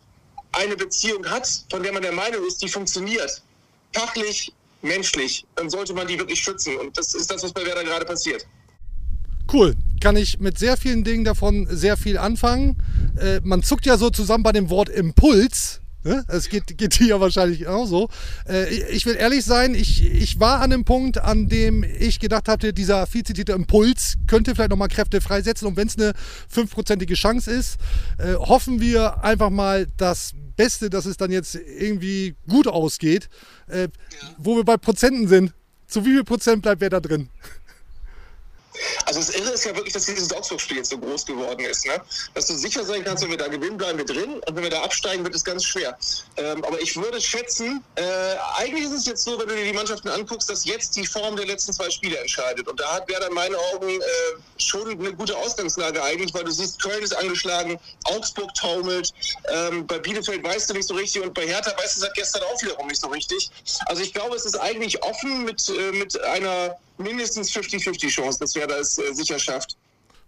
eine 0.54 0.76
Beziehung 0.76 1.30
hat, 1.30 1.48
von 1.70 1.84
der 1.84 1.92
man 1.92 2.02
der 2.02 2.14
Meinung 2.14 2.46
ist, 2.48 2.62
die 2.62 2.70
funktioniert, 2.70 3.42
fachlich, 3.94 4.54
menschlich, 4.82 5.46
dann 5.56 5.70
sollte 5.70 5.94
man 5.94 6.08
die 6.08 6.18
wirklich 6.18 6.40
schützen. 6.40 6.78
Und 6.78 6.98
das 6.98 7.14
ist 7.14 7.30
das, 7.30 7.44
was 7.44 7.52
bei 7.52 7.66
Werder 7.66 7.84
gerade 7.84 8.06
passiert. 8.06 8.46
Cool. 9.52 9.76
Kann 10.00 10.16
ich 10.16 10.40
mit 10.40 10.58
sehr 10.58 10.78
vielen 10.78 11.04
Dingen 11.04 11.24
davon 11.26 11.68
sehr 11.70 11.98
viel 11.98 12.18
anfangen. 12.18 12.78
Äh, 13.20 13.42
man 13.44 13.64
zuckt 13.64 13.86
ja 13.86 13.98
so 13.98 14.10
zusammen 14.10 14.44
bei 14.44 14.52
dem 14.52 14.70
Wort 14.70 14.90
Impuls. 14.90 15.82
Ne? 16.06 16.24
Es 16.30 16.48
geht, 16.48 16.78
geht 16.78 16.94
hier 16.94 17.20
wahrscheinlich 17.20 17.68
auch 17.68 17.86
so. 17.86 18.08
Äh, 18.48 18.74
ich- 18.92 19.06
will 19.06 19.16
ehrlich 19.16 19.44
sein, 19.44 19.76
ich, 19.76 20.06
ich 20.06 20.40
war 20.40 20.62
an 20.62 20.70
dem 20.70 20.86
Punkt, 20.86 21.18
an 21.18 21.50
dem 21.50 21.84
ich 21.84 22.20
gedacht 22.22 22.48
hatte, 22.48 22.72
dieser 22.74 23.06
viel 23.08 23.24
zitierte 23.24 23.52
Impuls 23.52 24.16
könnte 24.28 24.56
vielleicht 24.56 24.70
nochmal 24.70 24.88
Kräfte 24.88 25.20
freisetzen. 25.20 25.68
Und 25.68 25.76
wenn 25.76 25.88
es 25.88 25.98
eine 25.98 26.14
fünfprozentige 26.48 27.16
Chance 27.16 27.52
ist, 27.52 27.78
äh, 28.18 28.36
hoffen 28.36 28.80
wir 28.80 29.24
einfach 29.26 29.50
mal 29.50 29.88
das 29.98 30.32
Beste, 30.56 30.90
dass 30.90 31.06
es 31.06 31.18
dann 31.18 31.32
jetzt 31.32 31.56
irgendwie 31.56 32.36
gut 32.48 32.68
ausgeht. 32.68 33.30
Äh, 33.68 33.90
Wo 34.38 34.56
wir 34.56 34.64
bei 34.64 34.78
Prozenten 34.78 35.28
sind, 35.28 35.54
zu 35.88 36.06
wie 36.06 36.12
viel 36.12 36.24
Prozent 36.24 36.62
bleibt 36.62 36.80
wer 36.80 36.90
da 36.90 37.00
drin? 37.02 37.28
Also 39.06 39.20
das 39.20 39.30
Irre 39.32 39.52
ist 39.52 39.66
ja 39.66 39.76
wirklich, 39.76 39.94
dass 39.94 40.06
dieses 40.06 40.32
Augsburg-Spiel 40.34 40.78
jetzt 40.78 40.90
so 40.90 40.98
groß 40.98 41.26
geworden 41.26 41.66
ist. 41.66 41.86
Ne? 41.86 42.00
Dass 42.34 42.48
du 42.48 42.54
sicher 42.56 42.84
sein 42.84 43.04
kannst, 43.04 43.24
wenn 43.24 43.32
wir 43.32 43.38
da 43.38 43.48
gewinnen, 43.48 43.78
bleiben 43.78 43.98
wir 43.98 44.06
drin. 44.06 44.42
Und 44.46 44.56
wenn 44.56 44.64
wir 44.64 44.70
da 44.70 44.82
absteigen, 44.84 45.24
wird 45.24 45.36
es 45.36 45.44
ganz 45.44 45.66
schwer. 45.66 45.98
Ähm, 46.38 46.64
aber 46.64 46.82
ich 46.82 46.96
würde 46.96 47.20
schätzen, 47.20 47.84
äh, 47.96 48.04
eigentlich 48.58 48.86
ist 48.86 48.92
es 48.92 49.06
jetzt 49.06 49.24
so, 49.24 49.40
wenn 49.40 49.48
du 49.48 49.56
dir 49.56 49.66
die 49.66 49.74
Mannschaften 49.74 50.10
anguckst, 50.10 50.50
dass 50.50 50.66
jetzt 50.66 50.96
die 50.96 51.06
Form 51.06 51.36
der 51.36 51.46
letzten 51.46 51.74
zwei 51.74 51.90
Spiele 51.90 52.18
entscheidet. 52.18 52.68
Und 52.68 52.80
da 52.80 52.94
hat 52.94 53.10
Werder 53.10 53.28
in 53.28 53.34
meinen 53.34 53.56
Augen 53.74 53.90
äh, 53.90 54.02
schon 54.58 54.90
eine 54.90 55.14
gute 55.14 55.36
Ausgangslage 55.38 56.04
eigentlich, 56.04 56.34
weil 56.34 56.44
du 56.44 56.52
siehst, 56.52 56.82
Köln 56.82 57.04
ist 57.04 57.16
angeschlagen, 57.16 57.80
Augsburg 58.06 58.54
taumelt, 58.54 59.14
ähm, 59.52 59.88
bei 59.88 60.00
Bielefeld 60.00 60.44
weißt 60.44 60.70
du 60.70 60.74
nicht 60.76 60.88
so 60.88 60.94
richtig 60.94 61.22
und 61.22 61.34
bei 61.34 61.48
Hertha 61.48 61.72
weißt 61.78 61.98
du 61.98 62.02
seit 62.02 62.14
gestern 62.14 62.44
auch 62.44 62.62
wiederum 62.62 62.88
nicht 62.88 63.02
so 63.02 63.08
richtig. 63.08 63.50
Also 63.88 64.02
ich 64.02 64.14
glaube, 64.14 64.36
es 64.36 64.46
ist 64.46 64.56
eigentlich 64.56 65.02
offen 65.04 65.46
mit, 65.46 65.68
äh, 65.70 65.92
mit 65.92 66.20
einer 66.22 66.78
mindestens 67.00 67.52
50-50 67.52 68.10
Chance, 68.10 68.40
dass 68.40 68.56
Werder 68.56 68.80
es 68.80 68.98
äh, 68.98 69.14
sicher 69.14 69.40
schafft. 69.40 69.78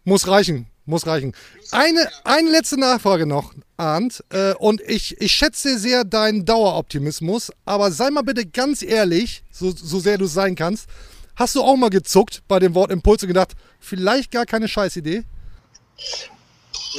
Muss 0.04 0.28
reichen, 0.28 0.68
muss 0.86 1.06
reichen. 1.06 1.34
Eine, 1.72 2.10
eine 2.24 2.50
letzte 2.50 2.80
Nachfrage 2.80 3.28
noch, 3.28 3.54
Arndt. 3.78 4.24
Äh, 4.30 4.54
und 4.56 4.82
ich, 4.82 5.20
ich 5.22 5.32
schätze 5.32 5.78
sehr 5.78 6.04
deinen 6.04 6.46
Daueroptimismus, 6.46 7.52
aber 7.66 7.92
sei 7.92 8.10
mal 8.10 8.24
bitte 8.24 8.46
ganz 8.48 8.82
ehrlich, 8.82 9.44
so, 9.52 9.72
so 9.72 10.00
sehr 10.00 10.18
du 10.18 10.26
sein 10.26 10.56
kannst. 10.56 10.88
Hast 11.36 11.56
du 11.56 11.62
auch 11.62 11.76
mal 11.76 11.90
gezuckt 11.90 12.42
bei 12.48 12.60
dem 12.60 12.74
Wort 12.74 12.92
Impuls 12.92 13.22
und 13.22 13.28
gedacht, 13.28 13.54
vielleicht 13.80 14.32
gar 14.32 14.46
keine 14.46 14.68
Scheißidee? 14.68 15.24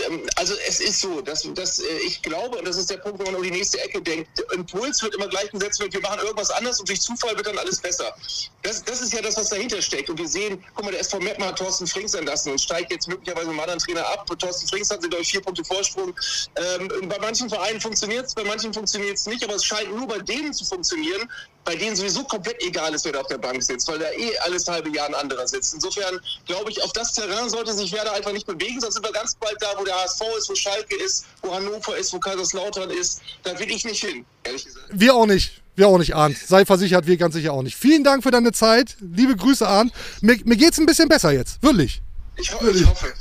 Ähm, 0.07 0.22
Also 0.37 0.55
es 0.66 0.81
ist 0.81 1.00
so, 1.00 1.20
dass, 1.20 1.46
dass 1.55 1.78
äh, 1.78 1.98
ich 2.07 2.22
glaube, 2.22 2.59
und 2.59 2.66
das 2.66 2.76
ist 2.76 2.90
der 2.90 2.98
Punkt, 2.98 3.18
wenn 3.18 3.26
man 3.26 3.37
um 3.37 3.42
die 3.42 3.50
nächste 3.50 3.81
Ecke 3.81 4.00
denkt, 4.00 4.28
Impuls 4.52 5.02
wird 5.02 5.14
immer 5.14 5.28
gleich 5.28 5.50
gesetzt 5.50 5.81
mit, 5.81 5.92
wir 5.92 6.00
machen 6.00 6.20
irgendwas 6.20 6.50
anderes 6.50 6.81
und 6.81 6.88
durch 6.88 7.00
Zufall 7.00 7.37
wird 7.37 7.46
dann 7.46 7.59
alles 7.59 7.81
besser. 7.81 8.14
Das, 8.62 8.83
das 8.85 9.00
ist 9.00 9.12
ja 9.12 9.20
das, 9.22 9.37
was 9.37 9.48
dahinter 9.48 9.81
steckt. 9.83 10.09
Und 10.11 10.18
wir 10.18 10.28
sehen, 10.28 10.64
guck 10.74 10.85
mal, 10.85 10.90
der 10.90 11.00
SV 11.00 11.20
Meppen 11.20 11.44
hat 11.44 11.59
Thorsten 11.59 11.87
Frings 11.87 12.14
entlassen 12.14 12.52
und 12.52 12.61
steigt 12.61 12.92
jetzt 12.92 13.09
möglicherweise 13.09 13.46
mit 13.46 13.52
einem 13.52 13.61
anderen 13.61 13.81
Trainer 13.81 14.07
ab. 14.07 14.28
Und 14.31 14.40
Thorsten 14.40 14.68
Frings 14.68 14.90
hat, 14.90 15.00
glaube 15.00 15.20
ich, 15.20 15.31
vier 15.31 15.40
Punkte 15.40 15.64
Vorsprung. 15.64 16.14
Ähm, 16.57 17.09
bei 17.09 17.18
manchen 17.18 17.48
Vereinen 17.48 17.81
funktioniert 17.81 18.26
es, 18.26 18.35
bei 18.35 18.44
manchen 18.44 18.72
funktioniert 18.72 19.16
es 19.16 19.26
nicht, 19.26 19.44
aber 19.44 19.55
es 19.55 19.64
scheint 19.64 19.94
nur 19.94 20.07
bei 20.07 20.18
denen 20.18 20.52
zu 20.52 20.64
funktionieren, 20.64 21.28
bei 21.64 21.76
denen 21.76 21.94
sowieso 21.94 22.24
komplett 22.24 22.61
egal 22.62 22.92
ist, 22.94 23.05
wer 23.05 23.12
da 23.12 23.20
auf 23.20 23.28
der 23.28 23.38
Bank 23.38 23.62
sitzt, 23.62 23.87
weil 23.88 23.98
da 23.98 24.11
eh 24.11 24.37
alles 24.38 24.66
halbe 24.66 24.90
Jahr 24.90 25.07
ein 25.07 25.14
anderer 25.14 25.46
sitzt. 25.46 25.74
Insofern 25.74 26.20
glaube 26.46 26.70
ich, 26.70 26.83
auf 26.83 26.92
das 26.92 27.12
Terrain 27.12 27.48
sollte 27.48 27.72
sich 27.72 27.92
Werder 27.92 28.12
einfach 28.12 28.33
nicht 28.33 28.46
bewegen, 28.46 28.81
sonst 28.81 28.94
sind 28.94 29.07
wir 29.07 29.12
ganz 29.12 29.35
bald 29.37 29.57
da, 29.61 29.74
wo 29.78 29.81
der 29.84 29.94
HSV 29.94 30.20
ist, 30.38 30.50
wo 30.50 30.54
Schalke 30.54 30.96
ist, 30.96 31.26
wo 31.42 31.54
Hannover 31.54 31.96
ist, 31.96 32.12
wo 32.12 32.18
Kaiserslautern 32.18 32.90
ist. 32.90 33.20
Da 33.42 33.58
will 33.58 33.70
ich 33.70 33.84
nicht 33.84 34.04
hin, 34.04 34.24
ehrlich 34.44 34.64
gesagt. 34.64 34.86
Wir 34.90 35.14
auch 35.14 35.26
nicht. 35.26 35.62
Wir 35.74 35.88
auch 35.88 35.98
nicht, 35.98 36.14
Arndt. 36.14 36.36
Sei 36.36 36.66
versichert, 36.66 37.06
wir 37.06 37.16
ganz 37.16 37.34
sicher 37.34 37.54
auch 37.54 37.62
nicht. 37.62 37.76
Vielen 37.76 38.04
Dank 38.04 38.22
für 38.22 38.30
deine 38.30 38.52
Zeit. 38.52 38.96
Liebe 39.00 39.34
Grüße, 39.34 39.66
Arndt. 39.66 39.92
Mir, 40.20 40.38
mir 40.44 40.56
geht's 40.56 40.78
ein 40.78 40.84
bisschen 40.84 41.08
besser 41.08 41.32
jetzt. 41.32 41.62
Wirklich. 41.62 42.02
Ich, 42.36 42.52
ho 42.52 42.66
ich 42.66 42.86
hoffe. 42.86 43.12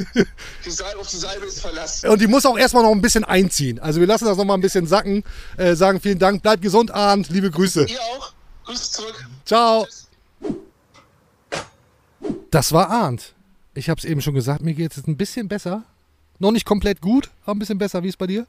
Die 0.65 0.71
Salbe, 0.71 1.00
auf 1.00 1.08
die 1.08 1.17
Salbe 1.17 1.45
ist 1.45 1.60
Verlass. 1.60 2.04
Und 2.04 2.19
die 2.21 2.28
muss 2.28 2.45
auch 2.45 2.58
erstmal 2.58 2.84
noch 2.84 2.91
ein 2.91 3.02
bisschen 3.02 3.24
einziehen. 3.24 3.80
Also 3.80 4.00
wir 4.00 4.08
lassen 4.08 4.26
das 4.26 4.38
noch 4.38 4.45
mal 4.45 4.54
ein 4.54 4.62
bisschen 4.62 4.88
sacken. 4.88 5.24
Äh, 5.58 5.76
sagen 5.76 6.00
vielen 6.02 6.19
Dank. 6.19 6.41
Bleib 6.41 6.62
gesund, 6.62 6.91
Arndt. 6.91 7.30
Liebe 7.30 7.52
Grüße. 7.52 7.86
Ihr 7.86 8.02
auch. 8.02 8.34
Grüße 8.65 8.91
zurück. 8.91 9.26
Ciao. 9.45 9.88
Das 12.52 12.71
war 12.71 12.89
Arndt. 12.89 13.34
Ich 13.74 13.89
habe 13.89 13.97
es 13.97 14.06
eben 14.06 14.21
schon 14.21 14.34
gesagt, 14.34 14.62
mir 14.62 14.74
geht 14.74 14.91
es 14.91 14.97
jetzt 14.97 15.08
ein 15.08 15.17
bisschen 15.17 15.47
besser. 15.47 15.84
Noch 16.42 16.52
nicht 16.52 16.66
komplett 16.66 17.02
gut, 17.02 17.30
aber 17.44 17.56
ein 17.56 17.60
bisschen 17.60 17.78
besser. 17.78 18.02
Wie 18.02 18.08
ist 18.08 18.18
bei 18.18 18.26
dir? 18.26 18.48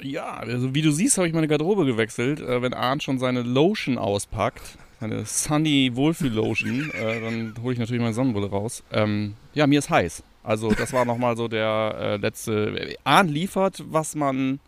Ja, 0.00 0.34
also 0.34 0.72
wie 0.72 0.82
du 0.82 0.92
siehst, 0.92 1.18
habe 1.18 1.26
ich 1.26 1.34
meine 1.34 1.48
Garderobe 1.48 1.84
gewechselt. 1.84 2.38
Äh, 2.38 2.62
wenn 2.62 2.72
Arndt 2.74 3.02
schon 3.02 3.18
seine 3.18 3.42
Lotion 3.42 3.98
auspackt, 3.98 4.78
seine 5.00 5.24
Sunny 5.24 5.90
Wohlfühl-Lotion, 5.94 6.90
äh, 6.94 7.20
dann 7.20 7.54
hole 7.60 7.72
ich 7.72 7.80
natürlich 7.80 8.00
meine 8.00 8.14
Sonnenbrille 8.14 8.48
raus. 8.48 8.84
Ähm, 8.92 9.34
ja, 9.52 9.66
mir 9.66 9.80
ist 9.80 9.90
heiß. 9.90 10.22
Also 10.44 10.70
das 10.70 10.92
war 10.92 11.04
nochmal 11.04 11.36
so 11.36 11.48
der 11.48 11.96
äh, 11.98 12.16
letzte... 12.18 12.94
Arndt 13.02 13.32
liefert, 13.32 13.82
was 13.88 14.14
man... 14.14 14.60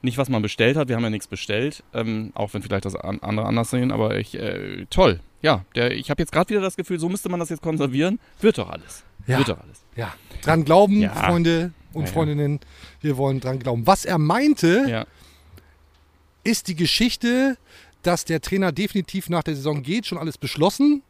Nicht, 0.00 0.18
was 0.18 0.28
man 0.28 0.42
bestellt 0.42 0.76
hat, 0.76 0.88
wir 0.88 0.94
haben 0.94 1.02
ja 1.02 1.10
nichts 1.10 1.26
bestellt, 1.26 1.82
ähm, 1.92 2.30
auch 2.34 2.54
wenn 2.54 2.62
vielleicht 2.62 2.84
das 2.84 2.94
an, 2.94 3.18
andere 3.20 3.46
anders 3.46 3.70
sehen, 3.70 3.90
aber 3.90 4.16
ich, 4.18 4.34
äh, 4.34 4.86
toll. 4.90 5.20
Ja, 5.42 5.64
der, 5.74 5.92
ich 5.92 6.08
habe 6.10 6.22
jetzt 6.22 6.30
gerade 6.30 6.50
wieder 6.50 6.60
das 6.60 6.76
Gefühl, 6.76 7.00
so 7.00 7.08
müsste 7.08 7.28
man 7.28 7.40
das 7.40 7.50
jetzt 7.50 7.62
konservieren. 7.62 8.20
Wird 8.40 8.58
doch 8.58 8.70
alles. 8.70 9.04
Ja. 9.26 9.38
Wird 9.38 9.48
doch 9.48 9.60
alles. 9.60 9.82
Ja. 9.96 10.14
Dran 10.42 10.64
glauben, 10.64 11.00
Ja. 11.00 11.14
Freunde 11.14 11.72
und 11.92 12.06
Ja. 12.06 12.12
Freundinnen. 12.12 12.60
Wir 13.00 13.16
wollen 13.16 13.40
dran 13.40 13.58
glauben. 13.58 13.86
Was 13.86 14.04
er 14.04 14.18
meinte, 14.18 14.84
Ja. 14.88 15.06
ist 16.44 16.68
die 16.68 16.74
Geschichte, 16.74 17.56
dass 18.02 18.24
der 18.24 18.40
Trainer 18.40 18.72
definitiv 18.72 19.28
nach 19.28 19.42
der 19.44 19.54
Saison 19.54 19.82
geht, 19.82 20.06
schon 20.06 20.18
alles 20.18 20.38
beschlossen. 20.38 21.02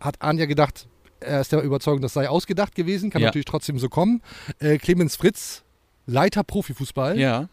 Hat 0.00 0.22
Anja 0.22 0.46
gedacht, 0.46 0.86
er 1.20 1.40
ist 1.40 1.52
der 1.52 1.60
Überzeugung, 1.62 2.00
das 2.00 2.14
sei 2.14 2.28
ausgedacht 2.28 2.74
gewesen, 2.74 3.10
kann 3.10 3.20
Ja. 3.20 3.28
natürlich 3.28 3.44
trotzdem 3.46 3.78
so 3.78 3.88
kommen. 3.88 4.22
Äh, 4.60 4.78
Clemens 4.78 5.16
Fritz, 5.16 5.62
Leiter 6.06 6.42
Profifußball, 6.44 7.18
Ja. 7.18 7.48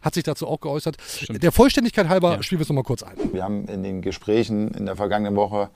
hat 0.00 0.14
sich 0.14 0.22
dazu 0.24 0.46
auch 0.46 0.60
geäußert. 0.60 0.96
Stimmt. 1.06 1.42
Der 1.42 1.52
Vollständigkeit 1.52 2.08
halber 2.08 2.36
Ja. 2.36 2.42
spielen 2.42 2.60
wir 2.60 2.62
es 2.62 2.68
nochmal 2.68 2.84
kurz 2.84 3.02
ein. 3.02 3.16
Wir 3.32 3.42
haben 3.42 3.66
in 3.68 3.82
den 3.82 4.00
Gesprächen 4.00 4.68
in 4.68 4.86
der 4.86 4.96
vergangenen 4.96 5.34
Woche 5.36 5.68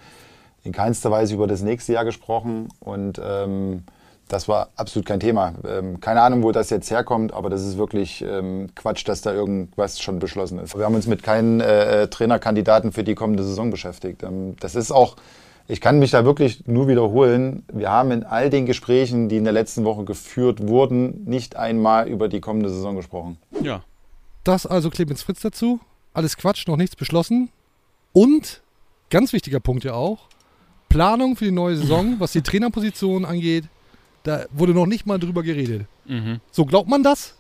in 0.64 0.72
keinster 0.72 1.10
Weise 1.10 1.34
über 1.34 1.46
das 1.46 1.62
nächste 1.62 1.92
Jahr 1.92 2.04
gesprochen 2.04 2.68
und 2.80 3.20
ähm, 3.24 3.84
das 4.28 4.48
war 4.48 4.70
absolut 4.76 5.06
kein 5.06 5.20
Thema. 5.20 5.52
Ähm, 5.68 6.00
keine 6.00 6.22
Ahnung, 6.22 6.42
wo 6.42 6.52
das 6.52 6.70
jetzt 6.70 6.90
herkommt, 6.90 7.34
aber 7.34 7.50
das 7.50 7.62
ist 7.62 7.76
wirklich 7.76 8.22
ähm, 8.22 8.68
Quatsch, 8.74 9.06
dass 9.06 9.20
da 9.20 9.32
irgendwas 9.32 10.00
schon 10.00 10.18
beschlossen 10.18 10.58
ist. 10.58 10.76
Wir 10.76 10.84
haben 10.84 10.94
uns 10.94 11.06
mit 11.06 11.22
keinen 11.22 11.60
äh, 11.60 12.08
Trainerkandidaten 12.08 12.92
für 12.92 13.04
die 13.04 13.14
kommende 13.14 13.44
Saison 13.44 13.70
beschäftigt. 13.70 14.22
Ähm, 14.22 14.56
das 14.60 14.74
ist 14.74 14.90
auch, 14.90 15.16
ich 15.68 15.80
kann 15.80 15.98
mich 15.98 16.12
da 16.12 16.24
wirklich 16.24 16.66
nur 16.66 16.88
wiederholen. 16.88 17.64
Wir 17.72 17.90
haben 17.90 18.10
in 18.10 18.24
all 18.24 18.48
den 18.48 18.64
Gesprächen, 18.64 19.28
die 19.28 19.36
in 19.36 19.44
der 19.44 19.52
letzten 19.52 19.84
Woche 19.84 20.04
geführt 20.04 20.66
wurden, 20.66 21.24
nicht 21.24 21.56
einmal 21.56 22.08
über 22.08 22.28
die 22.28 22.40
kommende 22.40 22.70
Saison 22.70 22.96
gesprochen. 22.96 23.36
Ja. 23.62 23.82
Das 24.44 24.66
also 24.66 24.90
Clemens 24.90 25.22
Fritz 25.22 25.40
dazu. 25.40 25.78
Alles 26.14 26.36
Quatsch, 26.36 26.66
noch 26.66 26.76
nichts 26.76 26.96
beschlossen. 26.96 27.50
Und, 28.12 28.62
ganz 29.10 29.32
wichtiger 29.32 29.60
Punkt 29.60 29.84
ja 29.84 29.94
auch, 29.94 30.28
Planung 30.92 31.36
für 31.36 31.46
die 31.46 31.52
neue 31.52 31.76
Saison, 31.76 32.20
was 32.20 32.32
die 32.32 32.42
Trainerposition 32.42 33.24
angeht, 33.24 33.64
da 34.24 34.44
wurde 34.52 34.74
noch 34.74 34.86
nicht 34.86 35.06
mal 35.06 35.18
drüber 35.18 35.42
geredet. 35.42 35.86
Mhm. 36.06 36.40
So 36.50 36.66
glaubt 36.66 36.88
man 36.88 37.02
das, 37.02 37.34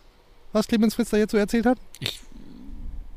was 0.52 0.66
Clemens 0.66 0.94
Fritz 0.94 1.10
da 1.10 1.18
jetzt 1.18 1.32
so 1.32 1.36
erzählt 1.36 1.66
hat? 1.66 1.78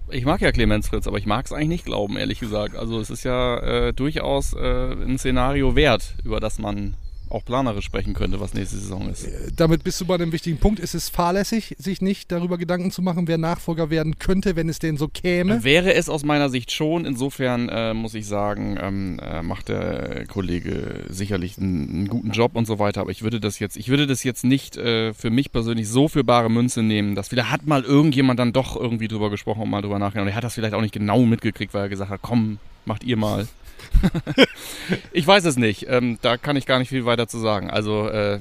Ich 0.10 0.26
mag 0.26 0.42
ja 0.42 0.52
Clemens 0.52 0.90
Fritz, 0.90 1.08
aber 1.08 1.18
ich 1.18 1.26
mag 1.26 1.46
es 1.46 1.54
eigentlich 1.54 1.70
nicht 1.70 1.86
glauben, 1.86 2.18
ehrlich 2.18 2.40
gesagt. 2.40 2.76
Also 2.76 3.00
es 3.00 3.10
ist 3.10 3.24
ja 3.24 3.58
äh, 3.60 3.94
durchaus 3.94 4.54
äh, 4.54 4.92
ein 4.92 5.18
Szenario 5.18 5.76
wert, 5.76 6.16
über 6.24 6.40
das 6.40 6.60
man 6.60 6.96
auch 7.30 7.44
planerisch 7.44 7.86
sprechen 7.86 8.14
könnte, 8.14 8.40
was 8.40 8.54
nächste 8.54 8.78
Saison 8.78 9.10
ist. 9.10 9.28
Damit 9.56 9.84
bist 9.84 10.00
du 10.02 10.06
bei 10.06 10.16
einem 10.16 10.32
wichtigen 10.32 10.58
Punkt. 10.58 10.80
Ist 10.80 10.96
es 10.96 11.10
fahrlässig, 11.10 11.76
sich 11.78 12.02
nicht 12.02 12.32
darüber 12.32 12.58
Gedanken 12.58 12.92
zu 12.92 13.02
machen, 13.02 13.28
wer 13.28 13.38
Nachfolger 13.38 13.90
werden 13.90 14.20
könnte, 14.20 14.56
wenn 14.56 14.70
es 14.70 14.80
denn 14.80 14.98
so 14.98 15.08
käme? 15.08 15.64
Wäre 15.64 15.94
es 15.94 16.10
aus 16.10 16.24
meiner 16.24 16.50
Sicht 16.50 16.72
schon. 16.72 17.06
Insofern 17.06 17.70
äh, 17.70 17.94
muss 17.94 18.14
ich 18.14 18.28
sagen, 18.28 18.78
ähm, 18.82 19.20
äh, 19.20 19.42
macht 19.42 19.70
der 19.70 20.26
Kollege 20.28 21.06
sicherlich 21.10 21.58
einen, 21.58 21.90
einen 21.90 22.08
guten 22.08 22.32
Job 22.32 22.56
und 22.56 22.66
so 22.66 22.80
weiter. 22.80 23.02
Aber 23.02 23.12
ich 23.12 23.24
würde 23.24 23.40
das 23.40 23.60
jetzt, 23.60 23.78
ich 23.78 23.90
würde 23.90 24.08
das 24.08 24.24
jetzt 24.24 24.44
nicht 24.44 24.78
äh, 24.78 25.14
für 25.14 25.30
mich 25.30 25.52
persönlich 25.52 25.90
so 25.90 26.08
für 26.08 26.24
bare 26.24 26.50
Münze 26.50 26.84
nehmen, 26.84 27.16
dass 27.16 27.28
vielleicht 27.28 27.52
hat 27.52 27.66
mal 27.66 27.84
irgendjemand 27.84 28.40
dann 28.40 28.54
doch 28.54 28.76
irgendwie 28.76 29.08
drüber 29.08 29.30
gesprochen 29.30 29.62
und 29.64 29.70
mal 29.70 29.82
drüber 29.82 30.00
nachgedacht. 30.00 30.24
Und 30.24 30.30
er 30.30 30.36
hat 30.36 30.44
das 30.44 30.54
vielleicht 30.54 30.74
auch 30.74 30.82
nicht 30.82 30.94
genau 30.94 31.20
mitgekriegt, 31.26 31.74
weil 31.74 31.84
er 31.84 31.90
gesagt 31.90 32.12
hat, 32.12 32.22
komm, 32.22 32.60
macht 32.86 33.04
ihr 33.04 33.18
mal. 33.18 33.48
ich 35.12 35.26
weiß 35.26 35.46
es 35.46 35.58
nicht. 35.58 35.88
Ähm, 35.90 36.18
da 36.22 36.38
kann 36.38 36.56
ich 36.56 36.66
gar 36.66 36.80
nicht 36.80 36.90
viel 36.90 37.06
weiter 37.06 37.28
zu 37.28 37.40
sagen. 37.40 37.70
Also 37.70 38.08
äh, 38.08 38.40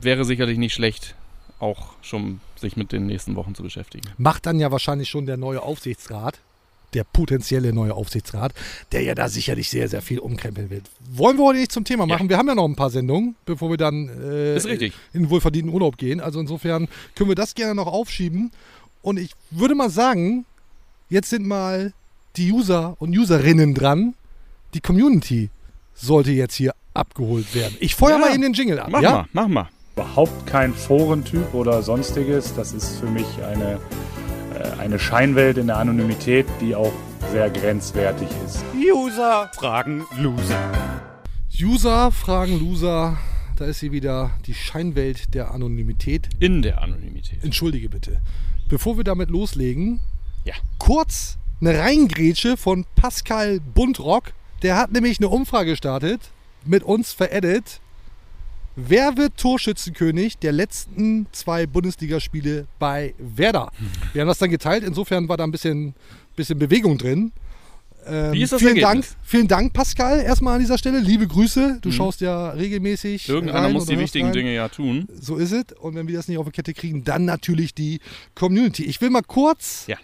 wäre 0.00 0.24
sicherlich 0.24 0.58
nicht 0.58 0.74
schlecht, 0.74 1.14
auch 1.58 1.94
schon 2.02 2.40
sich 2.56 2.76
mit 2.76 2.92
den 2.92 3.06
nächsten 3.06 3.36
Wochen 3.36 3.54
zu 3.54 3.62
beschäftigen. 3.62 4.08
Macht 4.18 4.46
dann 4.46 4.58
ja 4.58 4.70
wahrscheinlich 4.70 5.08
schon 5.08 5.26
der 5.26 5.36
neue 5.36 5.62
Aufsichtsrat, 5.62 6.38
der 6.94 7.04
potenzielle 7.04 7.72
neue 7.72 7.94
Aufsichtsrat, 7.94 8.52
der 8.92 9.02
ja 9.02 9.14
da 9.14 9.28
sicherlich 9.28 9.70
sehr, 9.70 9.88
sehr 9.88 10.02
viel 10.02 10.18
umkrempeln 10.18 10.70
wird. 10.70 10.84
Wollen 11.10 11.36
wir 11.36 11.44
heute 11.44 11.60
nicht 11.60 11.72
zum 11.72 11.84
Thema 11.84 12.06
machen. 12.06 12.28
Wir 12.28 12.36
haben 12.36 12.48
ja 12.48 12.54
noch 12.54 12.64
ein 12.64 12.76
paar 12.76 12.90
Sendungen, 12.90 13.36
bevor 13.44 13.70
wir 13.70 13.76
dann 13.76 14.08
äh, 14.08 14.56
in 14.56 14.92
den 15.12 15.30
wohlverdienten 15.30 15.72
Urlaub 15.72 15.96
gehen. 15.98 16.20
Also 16.20 16.40
insofern 16.40 16.88
können 17.14 17.30
wir 17.30 17.36
das 17.36 17.54
gerne 17.54 17.74
noch 17.74 17.86
aufschieben. 17.86 18.50
Und 19.02 19.18
ich 19.18 19.32
würde 19.50 19.74
mal 19.74 19.90
sagen, 19.90 20.44
jetzt 21.08 21.30
sind 21.30 21.46
mal 21.46 21.92
die 22.36 22.52
User 22.52 22.96
und 22.98 23.16
Userinnen 23.16 23.74
dran. 23.74 24.14
Die 24.74 24.80
Community 24.80 25.50
sollte 25.94 26.30
jetzt 26.32 26.54
hier 26.54 26.74
abgeholt 26.94 27.54
werden. 27.54 27.76
Ich 27.80 27.94
feuer 27.94 28.12
Ja. 28.12 28.18
mal 28.18 28.34
in 28.34 28.40
den 28.42 28.52
Jingle 28.52 28.78
ab. 28.80 28.88
Mach 28.90 29.02
ja? 29.02 29.10
mal, 29.12 29.26
mach 29.32 29.48
mal. 29.48 29.68
Überhaupt 29.96 30.46
kein 30.46 30.72
Forentyp 30.72 31.52
oder 31.54 31.82
sonstiges. 31.82 32.54
Das 32.54 32.72
ist 32.72 32.98
für 33.00 33.06
mich 33.10 33.26
eine, 33.42 33.78
äh, 34.58 34.78
eine 34.80 34.98
Scheinwelt 34.98 35.58
in 35.58 35.66
der 35.66 35.76
Anonymität, 35.76 36.46
die 36.60 36.74
auch 36.74 36.92
sehr 37.32 37.50
grenzwertig 37.50 38.28
ist. 38.46 38.64
User 38.74 39.50
fragen 39.54 40.04
Loser. 40.18 40.58
User 41.60 42.10
fragen 42.12 42.58
Loser. 42.58 43.18
Da 43.56 43.66
ist 43.66 43.80
sie 43.80 43.92
wieder, 43.92 44.30
die 44.46 44.54
Scheinwelt 44.54 45.34
der 45.34 45.50
Anonymität. 45.52 46.28
In 46.38 46.62
der 46.62 46.80
Anonymität. 46.80 47.44
Entschuldige 47.44 47.90
bitte. 47.90 48.20
Bevor 48.68 48.96
wir 48.96 49.04
damit 49.04 49.28
loslegen, 49.30 50.00
Ja. 50.44 50.54
kurz 50.78 51.36
eine 51.60 51.78
Reingrätsche 51.78 52.56
von 52.56 52.84
Pascal 52.96 53.60
Buntrock. 53.60 54.32
Der 54.62 54.76
hat 54.76 54.92
nämlich 54.92 55.18
eine 55.18 55.28
Umfrage 55.28 55.70
gestartet, 55.70 56.20
mit 56.64 56.82
uns 56.82 57.12
vereddet. 57.12 57.80
Wer 58.76 59.16
wird 59.16 59.36
Torschützenkönig 59.36 60.38
der 60.38 60.52
letzten 60.52 61.26
zwei 61.32 61.66
Bundesligaspiele 61.66 62.66
bei 62.78 63.14
Werder? 63.18 63.72
Wir 64.12 64.22
haben 64.22 64.28
das 64.28 64.38
dann 64.38 64.50
geteilt, 64.50 64.84
insofern 64.84 65.28
war 65.28 65.36
da 65.36 65.44
ein 65.44 65.50
bisschen, 65.50 65.94
bisschen 66.36 66.58
Bewegung 66.58 66.96
drin. 66.96 67.32
Ähm, 68.06 68.32
Wie 68.32 68.42
ist 68.42 68.52
das 68.52 68.60
vielen 68.60 68.76
Ergebnis? 68.78 69.08
Dank, 69.10 69.18
vielen 69.22 69.48
Dank, 69.48 69.72
Pascal, 69.74 70.20
erstmal 70.20 70.54
an 70.54 70.60
dieser 70.60 70.78
Stelle. 70.78 71.00
Liebe 71.00 71.26
Grüße. 71.26 71.78
Du 71.82 71.92
schaust 71.92 72.22
ja 72.22 72.50
regelmäßig. 72.50 73.28
Irgendeiner 73.28 73.68
muss 73.68 73.86
die 73.86 73.98
wichtigen 73.98 74.26
rein. 74.26 74.32
Dinge 74.32 74.54
ja 74.54 74.68
tun. 74.68 75.06
So 75.20 75.36
ist 75.36 75.52
es. 75.52 75.64
Und 75.78 75.94
wenn 75.96 76.08
wir 76.08 76.16
das 76.16 76.28
nicht 76.28 76.38
auf 76.38 76.46
die 76.46 76.52
Kette 76.52 76.72
kriegen, 76.72 77.04
dann 77.04 77.26
natürlich 77.26 77.74
die 77.74 78.00
Community. 78.34 78.84
Ich 78.84 79.00
will 79.02 79.10
mal 79.10 79.22
kurz 79.22 79.86
Ja. 79.86 79.98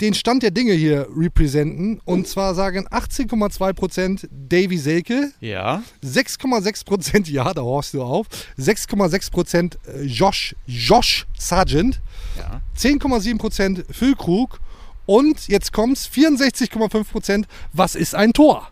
Den 0.00 0.14
Stand 0.14 0.42
der 0.42 0.50
Dinge 0.50 0.72
hier 0.72 1.08
representen. 1.16 2.00
Und 2.04 2.28
zwar 2.28 2.54
sagen 2.54 2.86
18,2% 2.88 4.28
Davy 4.30 4.78
Selke, 4.78 5.32
Ja. 5.40 5.82
6,6% 6.04 7.30
ja, 7.30 7.52
da 7.52 7.62
horchst 7.62 7.94
du 7.94 8.02
auf, 8.02 8.26
6,6% 8.58 9.76
äh, 9.86 10.02
Josh, 10.04 10.54
Josh 10.66 11.26
Sargent, 11.36 12.00
Ja. 12.38 12.60
10,7% 12.76 13.84
Füllkrug 13.92 14.60
und 15.06 15.48
jetzt 15.48 15.72
kommt's 15.72 16.08
64,5%. 16.08 17.44
Was 17.72 17.94
ist 17.94 18.14
ein 18.14 18.32
Tor? 18.32 18.68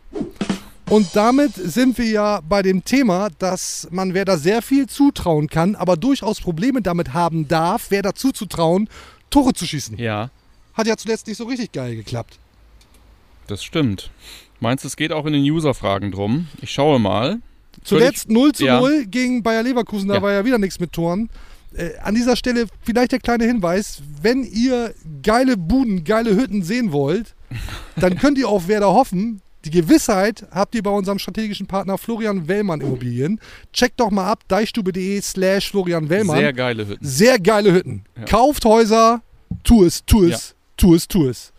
Und 0.89 1.17
damit 1.17 1.55
sind 1.55 1.99
wir 1.99 2.05
ja 2.07 2.41
bei 2.49 2.62
dem 2.62 2.85
Thema, 2.85 3.29
dass 3.41 3.89
man 3.91 4.15
wer 4.15 4.25
da 4.25 4.37
sehr 4.37 4.62
viel 4.62 4.87
zutrauen 4.87 5.49
kann, 5.49 5.75
aber 5.75 5.97
durchaus 5.97 6.41
Probleme 6.41 6.81
damit 6.81 7.12
haben 7.12 7.49
darf, 7.49 7.87
wer 7.89 8.03
da 8.03 8.15
zuzutrauen, 8.15 8.89
Tore 9.31 9.53
zu 9.53 9.67
schießen. 9.67 9.99
Ja, 9.99 10.31
Hat 10.77 10.87
ja 10.87 10.97
zuletzt 10.97 11.27
nicht 11.27 11.37
so 11.39 11.45
richtig 11.45 11.73
geil 11.73 11.97
geklappt. 11.97 12.39
das 13.47 13.62
stimmt. 13.65 14.11
Meinst 14.61 14.85
du, 14.85 14.89
es 14.89 14.97
geht 14.97 15.12
auch 15.12 15.27
in 15.27 15.33
den 15.35 15.43
User-Fragen 15.43 16.11
drum? 16.12 16.49
Ich 16.62 16.71
schaue 16.71 16.99
mal. 16.99 17.39
Zuletzt 17.85 18.31
0 18.31 18.53
zu 18.53 18.65
ja. 18.65 18.81
0 18.81 19.05
gegen 19.07 19.43
Bayer 19.43 19.62
Leverkusen, 19.62 20.09
da 20.09 20.15
Ja. 20.17 20.23
war 20.23 20.33
ja 20.33 20.45
wieder 20.45 20.59
nichts 20.59 20.81
mit 20.81 20.93
Toren. 20.93 21.29
Äh, 21.75 21.91
an 22.03 22.15
dieser 22.15 22.37
Stelle 22.37 22.67
vielleicht 22.83 23.12
der 23.12 23.19
kleine 23.21 23.45
Hinweis, 23.45 24.03
wenn 24.23 24.43
ihr 24.45 24.95
geile 25.23 25.57
Buden, 25.59 26.05
geile 26.05 26.35
Hütten 26.35 26.62
sehen 26.62 26.91
wollt, 26.91 27.35
dann 27.97 28.19
könnt 28.19 28.39
ihr 28.39 28.49
auf 28.49 28.67
Werder 28.67 28.93
hoffen. 28.95 29.43
Die 29.67 29.71
Gewissheit 29.71 30.47
habt 30.53 30.75
ihr 30.75 30.83
bei 30.83 30.91
unserem 30.91 31.19
strategischen 31.19 31.67
Partner 31.67 31.99
Florian 31.99 32.49
Wellmann 32.49 32.81
Immobilien. 32.81 33.41
Checkt 33.73 34.01
doch 34.01 34.11
mal 34.11 34.27
ab, 34.31 34.43
deichstube.de 34.49 35.21
slash 35.21 35.71
Florian 35.71 36.09
Wellmann. 36.09 36.39
Sehr 36.39 36.53
geile 36.53 36.89
Hütten. 36.89 37.05
Sehr 37.07 37.39
geile 37.39 37.73
Hütten. 37.73 38.05
Ja. 38.17 38.25
Kauft 38.25 38.65
Häuser, 38.65 39.23
tu 39.65 39.85
es, 39.85 40.05
tu 40.07 40.25
es, 40.25 40.56
tu 40.77 40.95
es, 40.95 41.09
tu 41.09 41.29
es. 41.29 41.53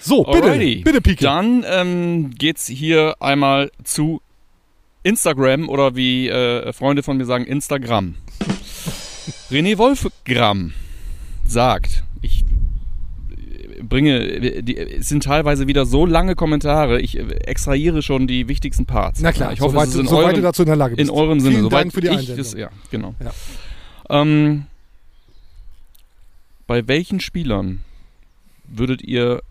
So, 0.00 0.24
bitte, 0.24 0.50
Alrighty. 0.50 0.82
bitte 0.82 1.00
Pike. 1.00 1.22
Dann 1.22 1.64
ähm, 1.68 2.30
geht's 2.30 2.66
hier 2.66 3.16
einmal 3.20 3.70
zu 3.84 4.20
Instagram 5.02 5.68
oder 5.68 5.96
wie 5.96 6.28
äh, 6.28 6.72
Freunde 6.72 7.02
von 7.02 7.16
mir 7.16 7.24
sagen, 7.24 7.44
Instagram. 7.44 8.14
René 9.50 9.78
Wolfgram 9.78 10.72
sagt, 11.46 12.04
ich 12.22 12.44
bringe, 13.82 14.62
die, 14.62 14.76
es 14.76 15.08
sind 15.08 15.22
teilweise 15.22 15.66
wieder 15.66 15.86
so 15.86 16.06
lange 16.06 16.34
Kommentare, 16.34 17.00
ich 17.00 17.18
äh, 17.18 17.22
extrahiere 17.44 18.02
schon 18.02 18.26
die 18.26 18.48
wichtigsten 18.48 18.86
Parts. 18.86 19.20
Na 19.20 19.32
klar, 19.32 19.52
ich 19.52 19.60
hoffe, 19.60 19.72
soweit, 19.72 19.88
es 19.88 19.94
ist 19.94 20.00
in 20.00 20.08
eurem, 20.08 20.34
du 20.34 20.42
dazu 20.42 20.62
in 20.62 20.66
der 20.66 20.76
Lage 20.76 20.96
bist. 20.96 21.08
in 21.08 21.14
eurem 21.14 21.40
Sinne. 21.40 21.56
Vielen 21.56 21.70
Dank 21.70 21.92
für 21.92 22.00
die 22.00 22.08
Einsendung. 22.08 22.36
das, 22.36 22.54
Ja, 22.54 22.70
genau. 22.90 23.14
Ja. 23.22 23.32
Ähm, 24.20 24.66
bei 26.66 26.88
welchen 26.88 27.20
Spielern 27.20 27.82
würdet 28.68 29.02
ihr 29.02 29.42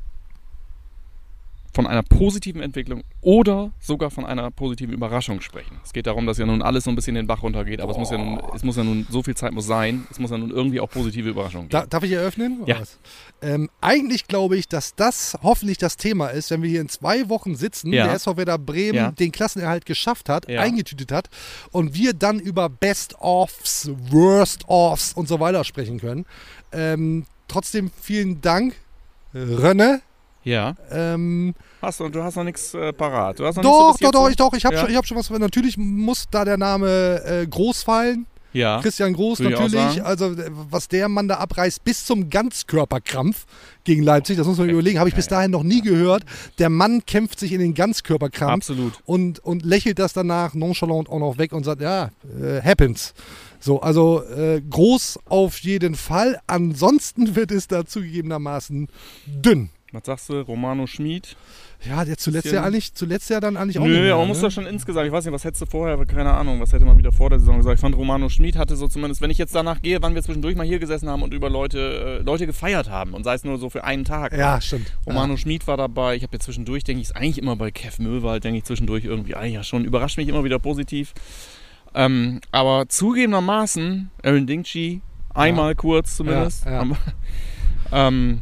von 1.73 1.87
einer 1.87 2.03
positiven 2.03 2.61
Entwicklung 2.61 3.03
oder 3.19 3.73
sogar 3.81 4.09
von 4.09 4.25
einer 4.25 4.49
positiven 4.49 4.93
Überraschung 4.93 5.41
sprechen? 5.41 5.77
Es 5.83 5.91
geht 5.91 6.07
darum, 6.07 6.25
dass 6.25 6.37
ja 6.37 6.45
nun 6.45 6.61
alles 6.61 6.85
so 6.85 6.89
ein 6.89 6.95
bisschen 6.95 7.15
den 7.15 7.27
Bach 7.27 7.43
runtergeht, 7.43 7.81
aber 7.81 7.91
es 7.91 7.97
muss 7.97 8.11
ja 8.11 8.17
nun, 8.17 8.39
es 8.55 8.63
muss 8.63 8.77
ja 8.77 8.85
nun, 8.85 9.05
so 9.09 9.21
viel 9.23 9.35
Zeit 9.35 9.51
muss 9.51 9.65
sein, 9.67 10.07
es 10.09 10.17
muss 10.17 10.31
ja 10.31 10.37
nun 10.37 10.51
irgendwie 10.51 10.79
auch 10.79 10.89
positive 10.89 11.27
Überraschungen 11.27 11.67
geben. 11.67 11.81
Da, 11.81 11.85
darf 11.85 12.03
ich 12.03 12.13
eröffnen? 12.13 12.61
Ja. 12.65 12.77
Ähm, 13.41 13.69
eigentlich 13.81 14.27
glaube 14.29 14.55
ich, 14.55 14.69
dass 14.69 14.95
das 14.95 15.37
hoffentlich 15.43 15.77
das 15.77 15.97
Thema 15.97 16.27
ist, 16.29 16.49
wenn 16.49 16.61
wir 16.61 16.69
hier 16.69 16.79
in 16.79 16.87
zwei 16.87 17.27
Wochen 17.27 17.55
sitzen, 17.57 17.91
Ja. 17.91 18.05
der 18.05 18.13
SV 18.13 18.37
Werder 18.37 18.57
Bremen 18.57 18.95
Ja. 18.95 19.11
den 19.11 19.33
Klassenerhalt 19.33 19.85
geschafft 19.85 20.29
hat, 20.29 20.47
Ja. 20.49 20.61
eingetütet 20.61 21.11
hat 21.11 21.29
und 21.71 21.93
wir 21.93 22.13
dann 22.13 22.39
über 22.39 22.69
Best-Offs, 22.69 23.91
Worst-Offs 24.11 25.11
und 25.11 25.27
so 25.27 25.41
weiter 25.41 25.65
sprechen 25.65 25.99
können. 25.99 26.25
Ähm, 26.71 27.25
trotzdem 27.49 27.91
vielen 28.01 28.39
Dank, 28.39 28.75
Rönne. 29.35 30.01
Ja. 30.43 30.75
Ähm, 30.91 31.53
Hast 31.81 31.99
du, 31.99 32.09
du 32.09 32.23
hast 32.23 32.35
noch 32.35 32.43
nichts 32.43 32.73
äh, 32.73 32.93
parat. 32.93 33.39
Du 33.39 33.45
hast 33.45 33.55
noch 33.57 33.63
doch, 33.63 33.97
doch, 33.99 34.11
doch, 34.11 34.29
ich, 34.29 34.35
doch, 34.35 34.53
ich 34.53 34.63
habe 34.65 34.75
Ja. 34.75 34.81
schon, 34.81 34.89
ich 34.91 34.95
hab 34.95 35.05
schon 35.05 35.17
was. 35.17 35.29
Natürlich 35.29 35.77
muss 35.77 36.25
da 36.29 36.45
der 36.45 36.57
Name 36.57 37.21
äh, 37.25 37.47
Groß 37.47 37.83
fallen. 37.83 38.25
Ja. 38.55 38.81
Christian 38.81 39.13
Groß 39.13 39.39
Würde 39.39 39.55
natürlich. 39.55 40.03
Also 40.03 40.35
was 40.69 40.87
der 40.87 41.09
Mann 41.09 41.27
da 41.27 41.35
abreißt 41.35 41.83
bis 41.83 42.05
zum 42.05 42.29
Ganzkörperkrampf 42.29 43.45
gegen 43.83 44.01
Leipzig, 44.01 44.37
das 44.37 44.47
muss 44.47 44.57
man 44.57 44.69
überlegen, 44.69 44.97
habe 44.97 45.09
ich 45.09 45.15
bis 45.15 45.27
dahin 45.27 45.51
noch 45.51 45.63
nie 45.63 45.81
gehört. 45.81 46.23
Der 46.57 46.69
Mann 46.69 47.05
kämpft 47.05 47.39
sich 47.39 47.51
in 47.51 47.59
den 47.59 47.73
Ganzkörperkrampf 47.73 48.69
Absolut. 48.69 48.93
und, 49.05 49.39
und 49.39 49.63
lächelt 49.63 49.99
das 49.99 50.13
danach 50.13 50.53
nonchalant 50.53 51.09
auch 51.09 51.19
noch 51.19 51.37
weg 51.37 51.51
und 51.53 51.65
sagt, 51.65 51.81
ja, 51.81 52.11
äh, 52.41 52.61
happens. 52.63 53.13
So, 53.59 53.81
also 53.81 54.23
äh, 54.23 54.61
groß 54.61 55.19
auf 55.25 55.57
jeden 55.59 55.95
Fall. 55.95 56.39
Ansonsten 56.47 57.35
wird 57.35 57.51
es 57.51 57.67
da 57.67 57.85
zugegebenermaßen 57.85 58.87
dünn. 59.25 59.69
Was 59.95 60.05
sagst 60.05 60.29
du, 60.29 60.41
Romano 60.41 60.87
Schmid? 60.87 61.37
Ja, 61.87 62.03
der 62.03 62.17
zuletzt 62.17 62.51
ja 62.51 62.63
eigentlich, 62.63 62.93
zuletzt 62.93 63.29
ja 63.29 63.39
dann 63.39 63.55
eigentlich 63.55 63.79
auch 63.79 63.85
nicht 63.85 63.97
Nö, 63.97 64.11
aber 64.11 64.19
man 64.19 64.27
muss 64.27 64.37
ne? 64.37 64.43
doch 64.43 64.51
schon 64.51 64.65
insgesamt, 64.65 65.07
ich 65.07 65.11
weiß 65.13 65.23
nicht, 65.23 65.33
was 65.33 65.45
hättest 65.45 65.61
du 65.61 65.65
vorher, 65.67 66.03
keine 66.05 66.33
Ahnung, 66.33 66.59
was 66.59 66.73
hätte 66.73 66.83
man 66.83 66.97
wieder 66.97 67.13
vor 67.13 67.29
der 67.29 67.39
Saison 67.39 67.57
gesagt. 67.57 67.75
Ich 67.75 67.79
fand 67.79 67.95
Romano 67.95 68.27
Schmid 68.27 68.57
hatte 68.57 68.75
so 68.75 68.89
zumindest, 68.89 69.21
wenn 69.21 69.29
ich 69.29 69.37
jetzt 69.37 69.55
danach 69.55 69.81
gehe, 69.81 70.01
wann 70.01 70.13
wir 70.13 70.21
zwischendurch 70.21 70.57
mal 70.57 70.65
hier 70.65 70.79
gesessen 70.79 71.07
haben 71.07 71.23
und 71.23 71.33
über 71.33 71.49
Leute, 71.49 72.19
äh, 72.19 72.23
Leute 72.23 72.45
gefeiert 72.45 72.89
haben 72.89 73.13
und 73.13 73.23
sei 73.23 73.35
es 73.35 73.45
nur 73.45 73.57
so 73.57 73.69
für 73.69 73.85
einen 73.85 74.03
Tag. 74.03 74.37
Ja, 74.37 74.59
stimmt. 74.59 74.91
Romano 75.05 75.37
Schmid 75.37 75.65
war 75.65 75.77
dabei. 75.77 76.17
Ich 76.17 76.23
habe 76.23 76.33
ja 76.33 76.39
zwischendurch, 76.39 76.83
denke 76.83 77.01
ich, 77.01 77.07
ist 77.07 77.15
eigentlich 77.15 77.37
immer 77.37 77.55
bei 77.55 77.71
Kev 77.71 78.01
Möwald, 78.01 78.43
denke 78.43 78.57
ich 78.57 78.65
zwischendurch 78.65 79.05
irgendwie, 79.05 79.35
ah 79.35 79.45
ja, 79.45 79.63
schon 79.63 79.85
überrascht 79.85 80.17
mich 80.17 80.27
immer 80.27 80.43
wieder 80.43 80.59
positiv. 80.59 81.13
Ähm, 81.93 82.41
aber 82.51 82.89
zugegebenermaßen, 82.89 84.11
Aaron 84.23 84.45
Dinkchi, 84.45 85.01
einmal 85.33 85.73
kurz 85.75 86.17
zumindest. 86.17 86.65
Ja, 86.65 86.83
ja. 86.83 86.91
Ähm, 87.91 88.41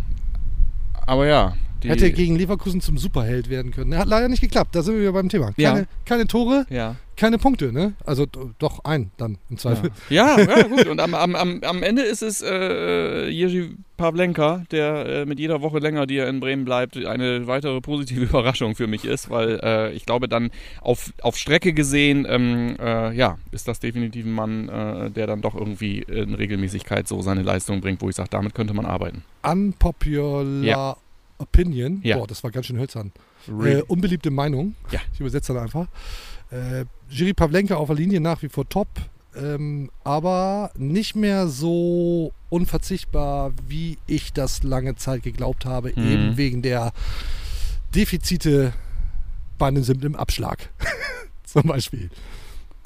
aber 1.05 1.27
ja. 1.27 1.53
Die, 1.83 1.89
Hätte 1.89 2.11
gegen 2.11 2.37
Leverkusen 2.37 2.79
zum 2.79 2.97
Superheld 2.97 3.49
werden 3.49 3.71
können. 3.71 3.97
Hat 3.97 4.07
leider 4.07 4.29
nicht 4.29 4.39
geklappt, 4.39 4.73
da 4.73 4.81
sind 4.81 4.95
wir 4.95 5.01
wieder 5.01 5.11
beim 5.11 5.27
Thema. 5.27 5.51
Ja. 5.57 5.73
Keine, 5.73 5.87
keine 6.05 6.27
Tore, 6.27 6.65
ja. 6.69 6.95
Keine 7.15 7.37
Punkte, 7.37 7.71
ne? 7.71 7.93
Also 8.05 8.25
doch 8.59 8.83
ein 8.83 9.11
dann 9.17 9.37
im 9.49 9.57
Zweifel. 9.57 9.91
Ja, 10.09 10.39
ja, 10.39 10.63
gut. 10.67 10.87
Und 10.87 10.99
am, 10.99 11.13
am, 11.13 11.35
am, 11.35 11.61
am 11.63 11.83
Ende 11.83 12.01
ist 12.01 12.21
es 12.21 12.41
äh, 12.41 13.27
Jerzy 13.29 13.75
Pavlenka, 13.97 14.63
der 14.71 15.05
äh, 15.05 15.25
mit 15.25 15.39
jeder 15.39 15.61
Woche 15.61 15.79
länger, 15.79 16.05
die 16.07 16.17
er 16.17 16.27
in 16.27 16.39
Bremen 16.39 16.65
bleibt, 16.65 16.97
eine 16.97 17.47
weitere 17.47 17.79
positive 17.81 18.21
Überraschung 18.25 18.75
für 18.75 18.87
mich 18.87 19.05
ist, 19.05 19.29
weil 19.29 19.59
äh, 19.63 19.91
ich 19.93 20.05
glaube, 20.05 20.27
dann 20.27 20.51
auf, 20.81 21.13
auf 21.21 21.37
Strecke 21.37 21.73
gesehen, 21.73 22.25
ähm, 22.27 22.75
äh, 22.79 23.13
ja, 23.15 23.37
ist 23.51 23.67
das 23.67 23.79
definitiv 23.79 24.25
ein 24.25 24.33
Mann, 24.33 24.69
äh, 24.69 25.11
der 25.11 25.27
dann 25.27 25.41
doch 25.41 25.55
irgendwie 25.55 25.99
in 25.99 26.33
Regelmäßigkeit 26.33 27.07
so 27.07 27.21
seine 27.21 27.43
Leistung 27.43 27.81
bringt, 27.81 28.01
wo 28.01 28.09
ich 28.09 28.15
sage, 28.15 28.29
damit 28.29 28.55
könnte 28.55 28.73
man 28.73 28.85
arbeiten. 28.85 29.23
Unpopular 29.43 30.43
Ja. 30.63 30.97
Opinion. 31.37 31.99
Ja. 32.03 32.17
Boah, 32.17 32.27
das 32.27 32.43
war 32.43 32.51
ganz 32.51 32.67
schön 32.67 32.77
hölzern. 32.77 33.11
Really? 33.47 33.79
Äh, 33.79 33.83
unbeliebte 33.83 34.31
Meinung. 34.31 34.75
Ja. 34.91 34.99
Ich 35.13 35.19
übersetze 35.19 35.53
dann 35.53 35.63
einfach. 35.63 35.87
Äh, 36.53 36.85
Jiri 37.09 37.33
Pavlenka 37.33 37.75
auf 37.75 37.87
der 37.87 37.95
Linie 37.95 38.19
nach 38.21 38.41
wie 38.43 38.49
vor 38.49 38.67
top, 38.69 38.87
ähm, 39.35 39.89
aber 40.03 40.71
nicht 40.75 41.15
mehr 41.15 41.47
so 41.47 42.31
unverzichtbar, 42.49 43.51
wie 43.67 43.97
ich 44.05 44.33
das 44.33 44.61
lange 44.63 44.95
Zeit 44.95 45.23
geglaubt 45.23 45.65
habe, 45.65 45.91
Mhm. 45.95 46.11
eben 46.11 46.37
wegen 46.37 46.61
der 46.61 46.91
Defizite 47.95 48.73
bei 49.57 49.67
einem 49.67 49.83
simplen 49.83 50.15
Abschlag. 50.15 50.69
Zum 51.43 51.63
Beispiel. 51.63 52.09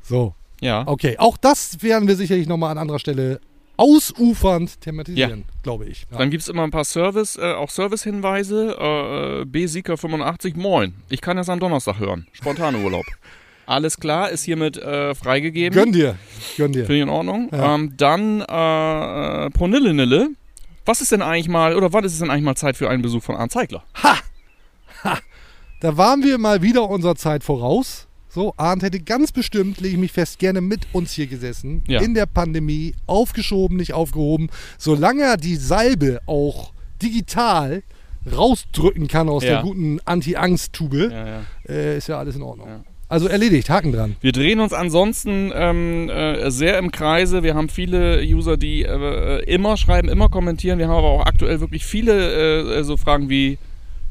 So, 0.03 0.34
ja. 0.61 0.84
okay. 0.88 1.15
Auch 1.18 1.38
das 1.38 1.82
werden 1.82 2.07
wir 2.07 2.15
sicherlich 2.15 2.47
nochmal 2.47 2.72
an 2.72 2.78
anderer 2.78 2.99
Stelle 2.99 3.39
ausufernd 3.78 4.82
thematisieren, 4.82 5.45
glaube 5.63 5.86
ich. 5.86 6.07
Ja. 6.11 6.18
Dann 6.18 6.32
gibt 6.32 6.41
es 6.43 6.49
immer 6.49 6.63
ein 6.63 6.72
paar 6.72 6.86
Service, 6.86 7.36
äh, 7.38 7.53
auch 7.53 7.70
Service-Hinweise. 7.70 8.76
Äh, 8.80 9.45
B-Sieger85, 9.45 10.57
moin. 10.57 10.95
Ich 11.09 11.22
kann 11.22 11.38
das 11.38 11.47
am 11.49 11.59
Donnerstag 11.59 11.99
hören. 11.99 12.28
Spontane 12.34 12.80
Urlaub. 12.80 13.05
Alles 13.68 13.99
klar, 13.99 14.30
ist 14.30 14.43
hiermit 14.45 14.78
äh, 14.78 15.13
freigegeben. 15.13 15.78
Gönn 15.78 15.91
dir, 15.91 16.15
gönn 16.57 16.72
dir. 16.72 16.86
Finde 16.86 16.95
ich 16.95 17.01
in 17.03 17.09
Ordnung. 17.09 17.49
Ja. 17.51 17.76
Ähm, 17.76 17.93
dann 17.97 18.41
äh, 18.41 19.45
äh, 19.45 19.49
Pronille-Nille. 19.51 20.30
Was 20.86 21.01
ist 21.01 21.11
denn 21.11 21.22
eigentlich 21.22 21.49
mal, 21.49 21.76
oder 21.76 21.91
wann 21.91 22.05
ist 22.05 22.13
es 22.13 22.20
denn 22.20 22.32
eigentlich 22.32 22.45
mal 22.45 22.55
Zeit 22.55 22.78
für 22.78 22.89
einen 22.89 23.01
Besuch 23.01 23.22
von 23.22 23.36
Arndt 23.36 23.51
Zeigler? 23.51 23.84
Da 25.82 25.95
waren 25.97 26.24
wir 26.24 26.38
mal 26.38 26.61
wieder 26.61 26.89
unserer 26.89 27.15
Zeit 27.15 27.43
voraus. 27.43 28.07
So, 28.30 28.53
Arndt 28.57 28.84
hätte 28.84 28.99
ganz 28.99 29.32
bestimmt, 29.32 29.80
lege 29.82 29.95
ich 29.95 29.99
mich 29.99 30.11
fest, 30.11 30.39
gerne 30.39 30.61
mit 30.61 30.88
uns 30.93 31.11
hier 31.11 31.28
gesessen. 31.28 31.84
Ja. 31.88 32.01
In 32.01 32.13
der 32.13 32.26
Pandemie, 32.26 32.93
aufgeschoben, 33.05 33.78
nicht 33.78 33.93
aufgehoben. 33.93 34.49
Solange 34.78 35.24
er 35.24 35.38
die 35.38 35.55
Salbe 35.55 36.20
auch 36.26 36.72
digital 37.01 37.84
rausdrücken 38.32 39.07
kann 39.07 39.30
aus 39.30 39.43
Ja. 39.43 39.49
der 39.55 39.61
guten 39.61 39.99
Anti-Angst-Tube, 40.05 41.11
Ja, 41.11 41.28
ja. 41.28 41.39
äh, 41.68 41.97
ist 41.97 42.07
ja 42.07 42.18
alles 42.20 42.36
in 42.36 42.41
Ordnung. 42.43 42.84
Also 43.09 43.27
erledigt, 43.27 43.69
Haken 43.69 43.93
dran. 43.93 44.15
Wir 44.19 44.33
drehen 44.33 44.59
uns 44.59 44.73
ansonsten 44.73 45.51
ähm, 45.55 46.09
äh, 46.09 46.51
sehr 46.51 46.77
im 46.77 46.91
Kreise. 46.91 47.41
Wir 47.41 47.55
haben 47.55 47.69
viele 47.69 48.21
User, 48.21 48.57
die 48.57 48.83
äh, 48.83 49.43
immer 49.45 49.77
schreiben, 49.77 50.09
immer 50.09 50.27
kommentieren. 50.27 50.77
Wir 50.77 50.89
haben 50.89 50.97
aber 50.97 51.07
auch 51.07 51.25
aktuell 51.25 51.61
wirklich 51.61 51.85
viele 51.85 52.79
äh, 52.79 52.83
so 52.83 52.97
Fragen 52.97 53.29
wie, 53.29 53.57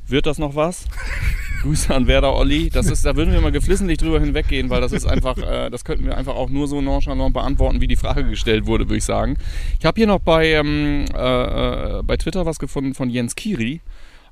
wird 0.08 0.24
das 0.24 0.38
noch 0.38 0.54
was? 0.54 0.86
Grüße 1.62 1.94
an 1.94 2.06
Werder 2.06 2.34
Olli. 2.34 2.70
Das 2.70 2.86
ist, 2.86 3.04
da 3.04 3.16
würden 3.16 3.32
wir 3.32 3.40
mal 3.40 3.52
geflissentlich 3.52 3.98
drüber 3.98 4.20
hinweggehen, 4.20 4.70
weil 4.70 4.80
das 4.80 4.92
ist 4.92 5.04
einfach, 5.04 5.36
äh, 5.38 5.68
das 5.68 5.84
könnten 5.84 6.06
wir 6.06 6.16
einfach 6.16 6.34
auch 6.34 6.48
nur 6.48 6.66
so 6.66 6.80
nonchalant 6.80 7.34
beantworten, 7.34 7.80
wie 7.82 7.88
die 7.88 7.96
Frage 7.96 8.24
gestellt 8.24 8.66
wurde, 8.66 8.84
würde 8.84 8.96
ich 8.96 9.04
sagen. 9.04 9.36
Ich 9.78 9.84
habe 9.84 9.98
hier 9.98 10.06
noch 10.06 10.20
bei, 10.20 10.52
ähm, 10.52 11.04
äh, 11.14 11.98
äh, 11.98 12.02
bei 12.02 12.16
Twitter 12.16 12.46
was 12.46 12.58
gefunden 12.58 12.94
von 12.94 13.10
Jens 13.10 13.34
Kiri. 13.34 13.80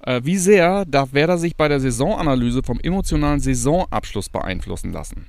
Äh, 0.07 0.21
wie 0.25 0.37
sehr 0.37 0.85
darf 0.85 1.13
Werder 1.13 1.39
sich 1.39 1.57
bei 1.57 1.69
der 1.69 1.81
Saisonanalyse 1.81 2.63
vom 2.63 2.79
emotionalen 2.81 3.41
Saisonabschluss 3.41 4.29
beeinflussen 4.29 4.93
lassen? 4.93 5.27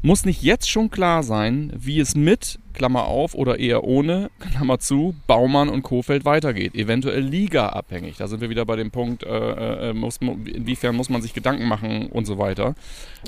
Muss 0.00 0.24
nicht 0.24 0.42
jetzt 0.42 0.70
schon 0.70 0.90
klar 0.90 1.24
sein, 1.24 1.72
wie 1.76 1.98
es 1.98 2.14
mit, 2.14 2.60
Klammer 2.72 3.06
auf, 3.06 3.34
oder 3.34 3.58
eher 3.58 3.82
ohne, 3.82 4.30
Klammer 4.38 4.78
zu, 4.78 5.14
Baumann 5.26 5.68
und 5.68 5.82
Kofeld 5.82 6.24
weitergeht? 6.24 6.74
Eventuell 6.76 7.22
ligaabhängig. 7.22 8.16
Da 8.16 8.28
sind 8.28 8.40
wir 8.40 8.48
wieder 8.48 8.64
bei 8.64 8.76
dem 8.76 8.92
Punkt, 8.92 9.24
äh, 9.24 9.90
äh, 9.90 9.92
muss, 9.92 10.18
inwiefern 10.18 10.94
muss 10.94 11.10
man 11.10 11.20
sich 11.20 11.34
Gedanken 11.34 11.66
machen 11.66 12.06
und 12.06 12.26
so 12.26 12.38
weiter. 12.38 12.76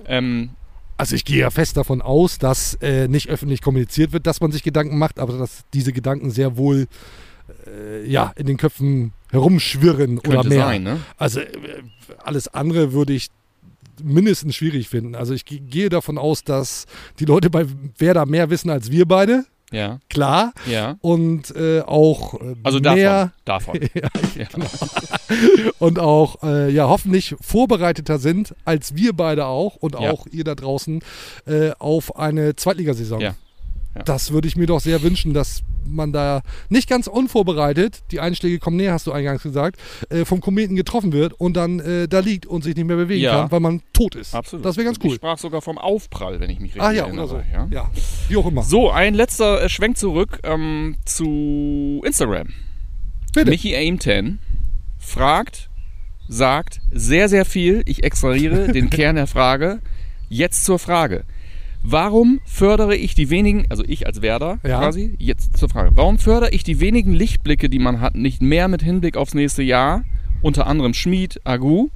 Ähm, 0.07 0.51
Also 0.97 1.17
ich 1.17 1.25
gehe 1.25 1.41
ja 1.41 1.51
fest 1.51 1.77
davon 1.77 2.03
aus, 2.03 2.39
dass 2.39 2.75
äh, 2.75 3.09
nicht 3.09 3.29
öffentlich 3.31 3.63
kommuniziert 3.63 4.13
wird, 4.13 4.27
dass 4.27 4.41
man 4.41 4.53
sich 4.53 4.63
Gedanken 4.63 4.97
macht, 4.97 5.19
aber 5.19 5.37
dass 5.39 5.65
diese 5.75 5.93
Gedanken 5.93 6.31
sehr 6.31 6.57
wohl 6.57 6.87
äh, 7.67 8.07
ja, 8.09 8.33
in 8.37 8.47
den 8.47 8.57
Köpfen 8.57 9.13
herumschwirren 9.31 10.19
oder 10.19 10.45
mehr. 10.45 10.59
sein, 10.67 10.83
ne? 10.83 11.01
Also 11.19 11.41
äh, 11.41 11.47
alles 12.25 12.49
andere 12.49 12.93
würde 12.93 13.13
ich 13.13 13.29
mindestens 14.03 14.55
schwierig 14.57 14.89
finden. 14.89 15.15
Also 15.15 15.35
ich 15.35 15.45
ge- 15.45 15.61
gehe 15.61 15.89
davon 15.89 16.19
aus, 16.19 16.43
dass 16.45 16.87
die 17.19 17.25
Leute 17.27 17.51
bei 17.51 17.67
Werder 17.99 18.27
mehr 18.27 18.51
wissen 18.51 18.71
als 18.71 18.91
wir 18.91 19.07
beide, 19.07 19.45
Ja, 19.73 20.01
klar. 20.09 20.53
ja. 20.67 20.97
Und 21.01 21.55
äh, 21.55 21.81
auch 21.83 22.35
äh, 22.41 22.55
Also 22.63 22.81
mehr 22.81 23.33
davon. 23.45 23.79
davon. 23.79 23.89
Ja, 23.95 24.09
Ja. 24.37 24.47
und 25.79 25.99
auch 25.99 26.43
äh, 26.43 26.71
ja 26.71 26.89
hoffentlich 26.89 27.37
vorbereiteter 27.41 28.19
sind 28.19 28.55
als 28.65 28.95
wir 28.97 29.13
beide 29.13 29.47
auch 29.47 29.77
und 29.77 29.95
Ja. 29.95 30.11
auch 30.11 30.27
ihr 30.27 30.45
da 30.45 30.55
draußen 30.55 31.01
äh, 31.47 31.71
auf 31.79 32.17
eine 32.17 32.57
Zweitligasaison. 32.57 33.21
Ja. 33.21 33.35
Ja. 33.97 34.03
Das 34.05 34.33
würde 34.33 34.47
ich 34.49 34.57
mir 34.57 34.67
doch 34.67 34.81
sehr 34.81 35.03
wünschen, 35.03 35.35
dass 35.35 35.63
man 35.85 36.13
da 36.13 36.43
nicht 36.69 36.89
ganz 36.89 37.09
unvorbereitet, 37.09 38.03
die 38.13 38.21
Einschläge 38.21 38.59
kommen 38.61 38.77
näher, 38.77 38.93
hast 38.93 39.07
du 39.09 39.13
eingangs 39.13 39.43
gesagt, 39.43 39.81
äh, 40.11 40.25
vom 40.25 40.41
Kometen 40.41 40.77
getroffen 40.77 41.13
wird 41.13 41.33
und 41.33 41.57
dann 41.57 41.81
äh, 41.81 42.07
da 42.07 42.21
liegt 42.21 42.47
und 42.47 42.63
sich 42.63 42.77
nicht 42.77 42.85
mehr 42.87 42.97
bewegen 42.97 43.23
Ja. 43.23 43.41
kann, 43.43 43.51
weil 43.51 43.59
man 43.61 43.83
tot 43.93 44.15
ist. 44.15 44.35
Absolut. 44.35 44.65
Das 44.65 44.77
wäre 44.77 44.85
ganz 44.85 44.99
Ich 44.99 45.05
cool. 45.05 45.15
sprach 45.17 45.39
sogar 45.39 45.63
vom 45.63 45.79
Aufprall, 45.79 46.39
wenn 46.39 46.51
ich 46.51 46.61
mich 46.61 46.71
richtig 46.75 46.83
Ah 46.83 46.93
ja, 46.93 47.05
erinnere. 47.07 47.25
oder 47.25 47.43
so. 47.43 47.43
Ja? 47.53 47.67
Ja. 47.71 47.91
wie 48.29 48.37
auch 48.37 48.47
immer. 48.47 48.63
So, 48.63 48.91
ein 48.91 49.15
letzter 49.15 49.63
äh, 49.65 49.69
Schwenk 49.69 49.97
zurück 49.99 50.39
ähm, 50.45 50.97
zu 51.05 52.01
Instagram. 52.05 52.49
Bitte. 53.35 53.51
Michi 53.51 53.75
Aim10 53.75 54.37
fragt, 54.99 55.69
sagt 56.29 56.81
sehr, 56.93 57.29
sehr 57.29 57.45
viel. 57.45 57.83
Ich 57.87 58.05
extrahiere 58.05 58.73
den 58.73 58.91
Kern 58.91 59.17
der 59.17 59.27
Frage. 59.27 59.81
Jetzt 60.29 60.65
zur 60.65 60.79
Frage. 60.79 61.25
Warum 61.83 62.41
fördere 62.45 62.95
ich 62.97 63.15
die 63.15 63.31
wenigen, 63.31 63.67
also 63.71 63.83
ich 63.87 64.07
als 64.07 64.23
Werder 64.23 64.59
Ja. 64.67 64.79
quasi, 64.79 65.15
jetzt 65.19 65.57
zur 65.57 65.69
Frage. 65.69 65.91
Warum 65.95 66.19
fördere 66.19 66.51
ich 66.51 66.63
die 66.63 66.81
wenigen 66.81 67.13
Lichtblicke, 67.13 67.69
die 67.69 67.79
man 67.79 68.01
hat, 68.01 68.15
nicht 68.15 68.43
mehr 68.43 68.69
mit 68.69 68.83
Hinblick 68.83 69.17
aufs 69.17 69.35
nächste 69.35 69.63
Jahr? 69.63 70.05
Unter 70.43 70.67
anderem 70.67 70.95
Schmid, 70.95 71.41
Agu. 71.45 71.89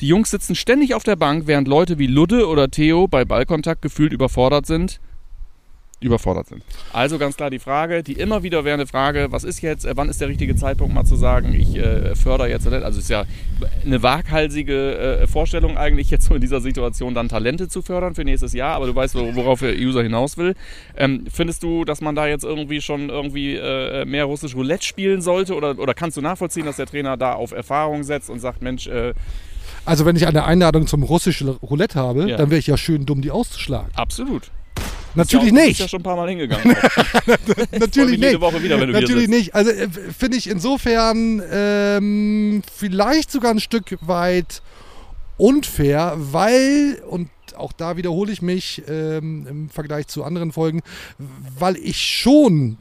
Die 0.00 0.08
Jungs 0.08 0.30
sitzen 0.30 0.54
ständig 0.54 0.94
auf 0.94 1.04
der 1.04 1.16
Bank, 1.16 1.46
während 1.46 1.68
Leute 1.68 1.98
wie 1.98 2.06
Ludde 2.06 2.48
oder 2.48 2.70
Theo 2.70 3.06
bei 3.08 3.24
Ballkontakt 3.24 3.82
gefühlt 3.82 4.12
überfordert 4.12 4.66
sind 4.66 5.00
überfordert 6.04 6.48
sind. 6.48 6.62
Also 6.92 7.18
ganz 7.18 7.36
klar 7.36 7.50
die 7.50 7.58
Frage, 7.58 8.02
die 8.02 8.12
immer 8.14 8.42
wieder 8.42 8.64
währende 8.64 8.86
Frage, 8.86 9.28
was 9.30 9.44
ist 9.44 9.60
jetzt, 9.62 9.86
wann 9.94 10.08
ist 10.08 10.20
der 10.20 10.28
richtige 10.28 10.54
Zeitpunkt 10.56 10.94
mal 10.94 11.04
zu 11.04 11.16
sagen, 11.16 11.52
ich 11.54 11.76
äh, 11.76 12.14
fördere 12.14 12.48
jetzt, 12.48 12.66
also 12.66 12.98
es 12.98 13.04
ist 13.04 13.10
ja 13.10 13.24
eine 13.84 14.02
waghalsige 14.02 15.20
äh, 15.22 15.26
Vorstellung 15.26 15.76
eigentlich 15.76 16.10
jetzt 16.10 16.26
so 16.26 16.34
in 16.34 16.40
dieser 16.40 16.60
Situation 16.60 17.14
dann 17.14 17.28
Talente 17.28 17.68
zu 17.68 17.82
fördern 17.82 18.14
für 18.14 18.24
nächstes 18.24 18.52
Jahr, 18.52 18.74
aber 18.76 18.86
du 18.86 18.94
weißt, 18.94 19.14
wor- 19.14 19.34
worauf 19.34 19.60
der 19.60 19.74
User 19.76 20.02
hinaus 20.02 20.36
will. 20.36 20.54
Ähm, 20.96 21.24
findest 21.32 21.62
du, 21.62 21.84
dass 21.84 22.00
man 22.00 22.14
da 22.14 22.26
jetzt 22.26 22.44
irgendwie 22.44 22.80
schon 22.80 23.08
irgendwie 23.08 23.54
äh, 23.56 24.04
mehr 24.04 24.24
russisch 24.24 24.54
Roulette 24.54 24.84
spielen 24.84 25.22
sollte 25.22 25.54
oder, 25.54 25.78
oder 25.78 25.94
kannst 25.94 26.16
du 26.16 26.20
nachvollziehen, 26.20 26.64
dass 26.66 26.76
der 26.76 26.86
Trainer 26.86 27.16
da 27.16 27.32
auf 27.34 27.52
Erfahrung 27.52 28.02
setzt 28.04 28.30
und 28.30 28.40
sagt, 28.40 28.62
Mensch, 28.62 28.86
äh, 28.86 29.12
Also 29.84 30.04
wenn 30.06 30.16
ich 30.16 30.26
eine 30.26 30.44
Einladung 30.44 30.86
zum 30.86 31.02
russischen 31.02 31.48
Roulette 31.48 31.98
habe, 31.98 32.28
Ja. 32.28 32.36
dann 32.36 32.50
wäre 32.50 32.58
ich 32.58 32.66
ja 32.66 32.76
schön 32.76 33.06
dumm, 33.06 33.22
die 33.22 33.30
auszuschlagen. 33.30 33.90
absolut. 33.94 34.50
Natürlich 35.14 35.48
ist 35.48 35.52
ja 35.52 35.60
auch, 35.60 35.66
nicht. 35.66 35.72
Ist 35.72 35.80
ja 35.80 35.88
schon 35.88 36.00
ein 36.00 36.02
paar 36.02 36.16
Mal 36.16 36.28
hingegangen. 36.28 36.64
Natürlich 37.72 38.18
mich 38.18 38.20
jede 38.20 38.32
nicht. 38.32 38.40
Woche 38.40 38.62
wieder, 38.62 38.80
wenn 38.80 38.92
du 38.92 39.00
Natürlich 39.00 39.28
nicht. 39.28 39.54
Also 39.54 39.70
äh, 39.70 39.88
finde 39.88 40.36
ich 40.36 40.48
insofern 40.48 41.42
ähm, 41.50 42.62
vielleicht 42.74 43.30
sogar 43.30 43.50
ein 43.50 43.60
Stück 43.60 43.98
weit 44.00 44.62
unfair, 45.36 46.14
weil, 46.16 47.02
und 47.08 47.28
auch 47.56 47.72
da 47.72 47.96
wiederhole 47.96 48.32
ich 48.32 48.42
mich 48.42 48.82
ähm, 48.88 49.46
im 49.48 49.70
Vergleich 49.70 50.06
zu 50.06 50.24
anderen 50.24 50.52
Folgen, 50.52 50.82
weil 51.58 51.76
ich 51.76 52.00
schon 52.00 52.78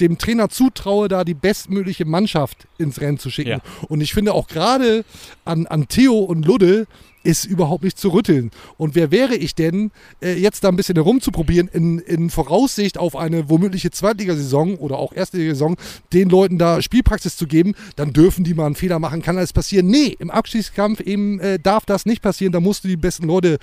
dem 0.00 0.18
Trainer 0.18 0.48
zutraue, 0.48 1.08
da 1.08 1.24
die 1.24 1.34
bestmögliche 1.34 2.04
Mannschaft 2.04 2.66
ins 2.78 3.00
Rennen 3.00 3.18
zu 3.18 3.30
schicken. 3.30 3.50
Ja. 3.50 3.86
Und 3.88 4.00
ich 4.00 4.12
finde 4.12 4.34
auch 4.34 4.46
gerade 4.46 5.04
an, 5.44 5.66
an 5.66 5.88
Theo 5.88 6.18
und 6.18 6.44
Ludde 6.44 6.86
ist 7.26 7.44
überhaupt 7.44 7.84
nicht 7.84 7.98
zu 7.98 8.10
rütteln. 8.10 8.50
Und 8.78 8.94
wer 8.94 9.10
wäre 9.10 9.34
ich 9.34 9.54
denn, 9.54 9.90
äh, 10.22 10.34
jetzt 10.34 10.62
da 10.64 10.68
ein 10.68 10.76
bisschen 10.76 10.94
herumzuprobieren, 10.94 11.68
in, 11.68 11.98
in 11.98 12.30
Voraussicht 12.30 12.98
auf 12.98 13.16
eine 13.16 13.50
womögliche 13.50 13.90
Zweitligasaison 13.90 14.76
oder 14.76 14.98
auch 14.98 15.12
Erstligasaison, 15.12 15.76
den 16.12 16.30
Leuten 16.30 16.56
da 16.56 16.80
Spielpraxis 16.80 17.36
zu 17.36 17.46
geben, 17.46 17.74
dann 17.96 18.12
dürfen 18.12 18.44
die 18.44 18.54
mal 18.54 18.66
einen 18.66 18.76
Fehler 18.76 18.98
machen, 18.98 19.22
kann 19.22 19.36
alles 19.36 19.52
passieren. 19.52 19.88
Nee, 19.88 20.16
im 20.18 20.30
Abstiegskampf 20.30 21.00
eben 21.00 21.40
äh, 21.40 21.58
darf 21.58 21.84
das 21.84 22.06
nicht 22.06 22.22
passieren, 22.22 22.52
da 22.52 22.60
musst 22.60 22.84
du 22.84 22.88
die 22.88 22.96
besten 22.96 23.26
Leute 23.26 23.58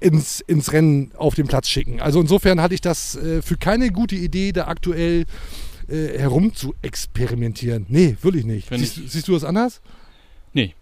ins, 0.00 0.40
ins 0.40 0.72
Rennen 0.72 1.12
auf 1.16 1.34
den 1.34 1.46
Platz 1.46 1.68
schicken. 1.68 2.00
Also 2.00 2.20
insofern 2.20 2.60
hatte 2.60 2.74
ich 2.74 2.80
das 2.80 3.14
äh, 3.16 3.40
für 3.40 3.56
keine 3.56 3.90
gute 3.90 4.16
Idee, 4.16 4.52
da 4.52 4.66
aktuell 4.66 5.24
äh, 5.88 6.18
herum 6.18 6.54
zu 6.54 6.74
experimentieren. 6.82 7.86
Nee, 7.88 8.16
will 8.22 8.36
ich 8.36 8.44
nicht. 8.44 8.68
Siehst, 8.70 9.00
siehst 9.08 9.28
du 9.28 9.32
das 9.32 9.44
anders? 9.44 9.80
Nee. 10.52 10.74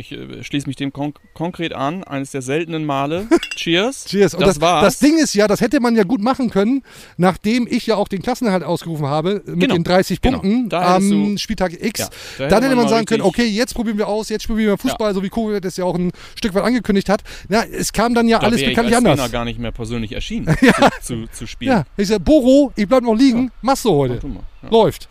Ich 0.00 0.12
äh, 0.12 0.44
schließe 0.44 0.68
mich 0.68 0.76
dem 0.76 0.92
kon 0.92 1.12
konkret 1.34 1.72
an. 1.72 2.04
Eines 2.04 2.30
der 2.30 2.40
seltenen 2.40 2.84
Male. 2.86 3.26
Cheers. 3.56 4.04
Cheers. 4.04 4.34
Und 4.34 4.42
das, 4.42 4.50
das, 4.54 4.60
war's. 4.60 4.84
das 4.84 4.98
Ding 5.00 5.18
ist 5.18 5.34
ja, 5.34 5.48
das 5.48 5.60
hätte 5.60 5.80
man 5.80 5.96
ja 5.96 6.04
gut 6.04 6.20
machen 6.22 6.50
können, 6.50 6.84
nachdem 7.16 7.66
ich 7.68 7.84
ja 7.88 7.96
auch 7.96 8.06
den 8.06 8.22
Klassenerhalt 8.22 8.62
ausgerufen 8.62 9.06
habe 9.06 9.42
mit 9.44 9.60
Genau. 9.62 9.74
den 9.74 9.82
30 9.82 10.20
Genau. 10.20 10.38
Punkten 10.38 10.62
hättest 10.70 10.74
am 10.74 11.10
du- 11.32 11.36
Spieltag 11.38 11.72
X. 11.82 11.98
Ja, 12.00 12.08
da 12.38 12.46
Dann 12.48 12.62
hätte 12.62 12.76
man 12.76 12.84
mal 12.84 12.90
sagen 12.90 13.06
können, 13.06 13.22
okay, 13.22 13.44
jetzt 13.46 13.74
probieren 13.74 13.98
wir 13.98 14.06
aus, 14.06 14.28
jetzt 14.28 14.44
spielen 14.44 14.58
wir 14.58 14.78
Fußball, 14.78 15.12
so 15.14 15.22
wie 15.24 15.28
Kovac 15.30 15.62
das 15.62 15.76
ja 15.76 15.84
auch 15.84 15.96
ein 15.96 16.12
Stück 16.36 16.54
weit 16.54 16.62
angekündigt 16.62 17.08
hat. 17.08 17.22
Na, 17.48 17.64
es 17.64 17.92
kam 17.92 18.14
dann 18.14 18.28
ja 18.28 18.38
da 18.38 18.46
alles 18.46 18.60
ich 18.60 18.68
bekanntlich 18.68 18.94
als 18.94 19.04
anders. 19.04 19.18
Trainer 19.18 19.32
gar 19.32 19.44
nicht 19.44 19.58
mehr 19.58 19.72
persönlich 19.72 20.12
erschienen, 20.12 20.56
zu, 21.02 21.24
zu, 21.24 21.32
zu 21.32 21.46
spielen. 21.48 21.72
Ja, 21.72 21.84
ich 21.96 22.06
sag, 22.06 22.24
Boro, 22.24 22.72
ich 22.76 22.86
bleib 22.86 23.02
noch 23.02 23.14
liegen, 23.16 23.50
machst 23.62 23.84
du 23.84 23.90
heute. 23.90 24.20
Ja. 24.62 24.68
Läuft. 24.70 25.08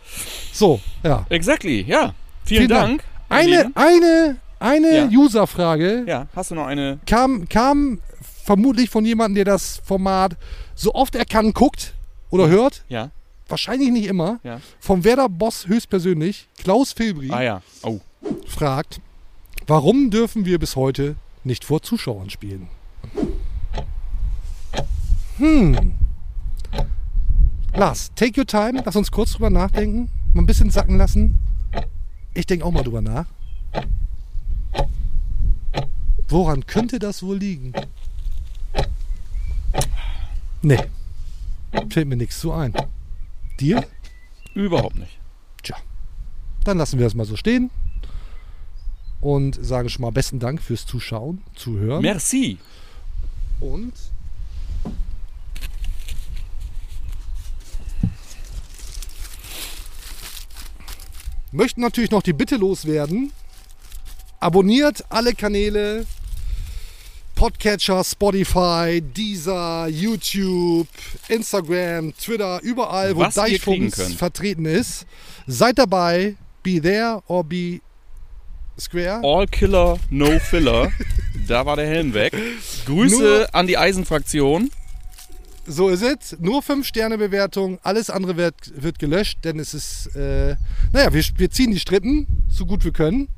So, 0.52 0.80
ja. 1.04 1.26
Exactly, 1.28 1.82
ja. 1.82 2.14
Vielen, 2.46 2.60
Vielen 2.60 2.68
Dank. 2.68 3.02
ihr 3.02 3.36
Eine, 3.36 3.70
eine, 3.74 4.36
eine 4.60 4.96
Ja. 4.96 5.08
User-Frage 5.08 6.04
Ja, 6.06 6.26
hast 6.34 6.50
du 6.50 6.54
noch 6.54 6.66
eine? 6.66 6.98
kam, 7.06 7.48
kam 7.48 8.00
vermutlich 8.44 8.90
von 8.90 9.04
jemandem, 9.04 9.36
der 9.36 9.44
das 9.44 9.80
Format 9.84 10.36
so 10.74 10.94
oft 10.94 11.14
er 11.14 11.24
kann 11.24 11.52
guckt 11.52 11.94
oder 12.30 12.48
hört. 12.48 12.84
Ja. 12.88 13.10
Wahrscheinlich 13.48 13.90
nicht 13.90 14.06
immer. 14.06 14.40
Ja. 14.42 14.60
Vom 14.80 15.04
Werder-Boss 15.04 15.66
höchstpersönlich, 15.68 16.48
Klaus 16.62 16.92
Filbri, 16.92 17.30
Ah 17.30 17.42
ja. 17.42 17.62
Oh. 17.82 18.00
fragt, 18.46 19.00
warum 19.66 20.10
dürfen 20.10 20.44
wir 20.44 20.58
bis 20.58 20.76
heute 20.76 21.16
nicht 21.44 21.64
vor 21.64 21.80
Zuschauern 21.82 22.28
spielen? 22.30 22.68
Hm. 25.38 25.94
Lars, 27.74 28.10
take 28.16 28.38
your 28.40 28.46
time. 28.46 28.82
Lass 28.84 28.96
uns 28.96 29.10
kurz 29.10 29.32
drüber 29.32 29.50
nachdenken. 29.50 30.08
Mal 30.34 30.42
ein 30.42 30.46
bisschen 30.46 30.70
sacken 30.70 30.98
lassen. 30.98 31.38
Ich 32.34 32.46
denke 32.46 32.64
auch 32.64 32.72
mal 32.72 32.82
drüber 32.82 33.00
nach. 33.00 33.26
Woran 36.28 36.66
könnte 36.66 36.98
das 36.98 37.22
wohl 37.22 37.38
liegen? 37.38 37.72
Nee. 40.60 40.78
Fällt 41.90 42.08
mir 42.08 42.16
nichts 42.16 42.40
zu 42.40 42.52
ein. 42.52 42.74
Dir? 43.60 43.86
Überhaupt 44.54 44.96
nicht. 44.96 45.18
Tja. 45.62 45.76
Dann 46.64 46.78
lassen 46.78 46.98
wir 46.98 47.06
das 47.06 47.14
mal 47.14 47.24
so 47.24 47.36
stehen. 47.36 47.70
Und 49.20 49.58
sagen 49.64 49.88
schon 49.88 50.02
mal 50.02 50.12
besten 50.12 50.38
Dank 50.38 50.62
fürs 50.62 50.86
Zuschauen, 50.86 51.42
Zuhören. 51.54 52.02
Merci. 52.02 52.58
Und 53.60 53.92
möchten 61.50 61.80
natürlich 61.80 62.10
noch 62.10 62.22
die 62.22 62.32
Bitte 62.32 62.56
loswerden. 62.56 63.32
Abonniert 64.40 65.04
alle 65.08 65.34
Kanäle. 65.34 66.06
Podcatcher, 67.34 68.02
Spotify, 68.02 69.00
Deezer, 69.00 69.86
YouTube, 69.88 70.88
Instagram, 71.28 72.12
Twitter, 72.16 72.60
überall, 72.62 73.14
wo 73.14 73.20
Was 73.20 73.34
Deichfunks 73.36 73.96
könnt. 73.96 74.16
vertreten 74.16 74.64
ist. 74.64 75.06
Seid 75.46 75.78
dabei. 75.78 76.34
Be 76.64 76.80
there 76.80 77.22
or 77.28 77.44
be 77.44 77.80
square. 78.78 79.20
All 79.22 79.46
Killer, 79.46 79.98
No 80.10 80.38
Filler. 80.40 80.90
da 81.46 81.64
war 81.64 81.76
der 81.76 81.86
Helm 81.86 82.12
weg. 82.12 82.32
Grüße 82.86 83.22
Nur- 83.22 83.54
an 83.54 83.68
die 83.68 83.78
Eisenfraktion. 83.78 84.70
So 85.64 85.90
ist 85.90 86.02
es. 86.02 86.36
Nur 86.40 86.62
5-Sterne-Bewertung. 86.62 87.78
Alles 87.82 88.10
andere 88.10 88.36
wird, 88.36 88.54
wird 88.82 88.98
gelöscht, 88.98 89.40
denn 89.44 89.60
es 89.60 89.74
ist, 89.74 90.06
äh, 90.16 90.56
naja, 90.92 91.12
wir, 91.12 91.22
wir 91.36 91.50
ziehen 91.50 91.70
die 91.70 91.78
Strippen, 91.78 92.26
so 92.48 92.66
gut 92.66 92.84
wir 92.84 92.92
können. 92.92 93.28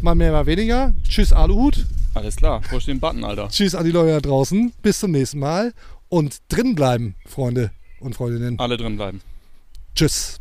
Mal 0.00 0.14
mehr, 0.14 0.32
mal 0.32 0.46
weniger. 0.46 0.94
Tschüss, 1.08 1.32
Aluhut. 1.32 1.86
Alles 2.14 2.36
klar, 2.36 2.60
push 2.60 2.86
den 2.86 3.00
Button, 3.00 3.24
Alter. 3.24 3.48
Tschüss 3.48 3.74
an 3.74 3.84
die 3.84 3.90
Leute 3.90 4.12
da 4.12 4.20
draußen. 4.20 4.72
Bis 4.82 5.00
zum 5.00 5.10
nächsten 5.10 5.38
Mal. 5.38 5.72
Und 6.08 6.38
drin 6.48 6.74
bleiben, 6.74 7.14
Freunde 7.26 7.70
und 8.00 8.14
Freundinnen. 8.14 8.58
Alle 8.58 8.76
drin 8.76 8.96
bleiben. 8.96 9.20
Tschüss. 9.94 10.38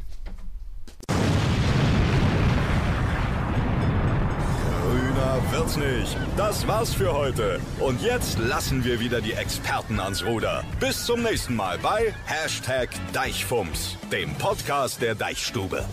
Grüner 4.82 5.42
wird's 5.52 5.78
nicht. 5.78 6.18
Das 6.38 6.68
war's 6.68 6.94
für 6.94 7.14
heute. 7.14 7.60
Und 7.80 8.02
jetzt 8.02 8.40
lassen 8.40 8.84
wir 8.86 9.00
wieder 9.00 9.20
die 9.22 9.34
Experten 9.34 10.00
ans 10.00 10.24
Ruder. 10.24 10.64
Bis 10.80 11.06
zum 11.06 11.24
nächsten 11.24 11.56
Mal 11.56 11.78
bei 11.80 12.14
Hashtag 12.26 12.90
Deichfumms, 13.14 13.98
dem 14.12 14.34
Podcast 14.36 15.02
der 15.02 15.16
Deichstube. 15.16 15.86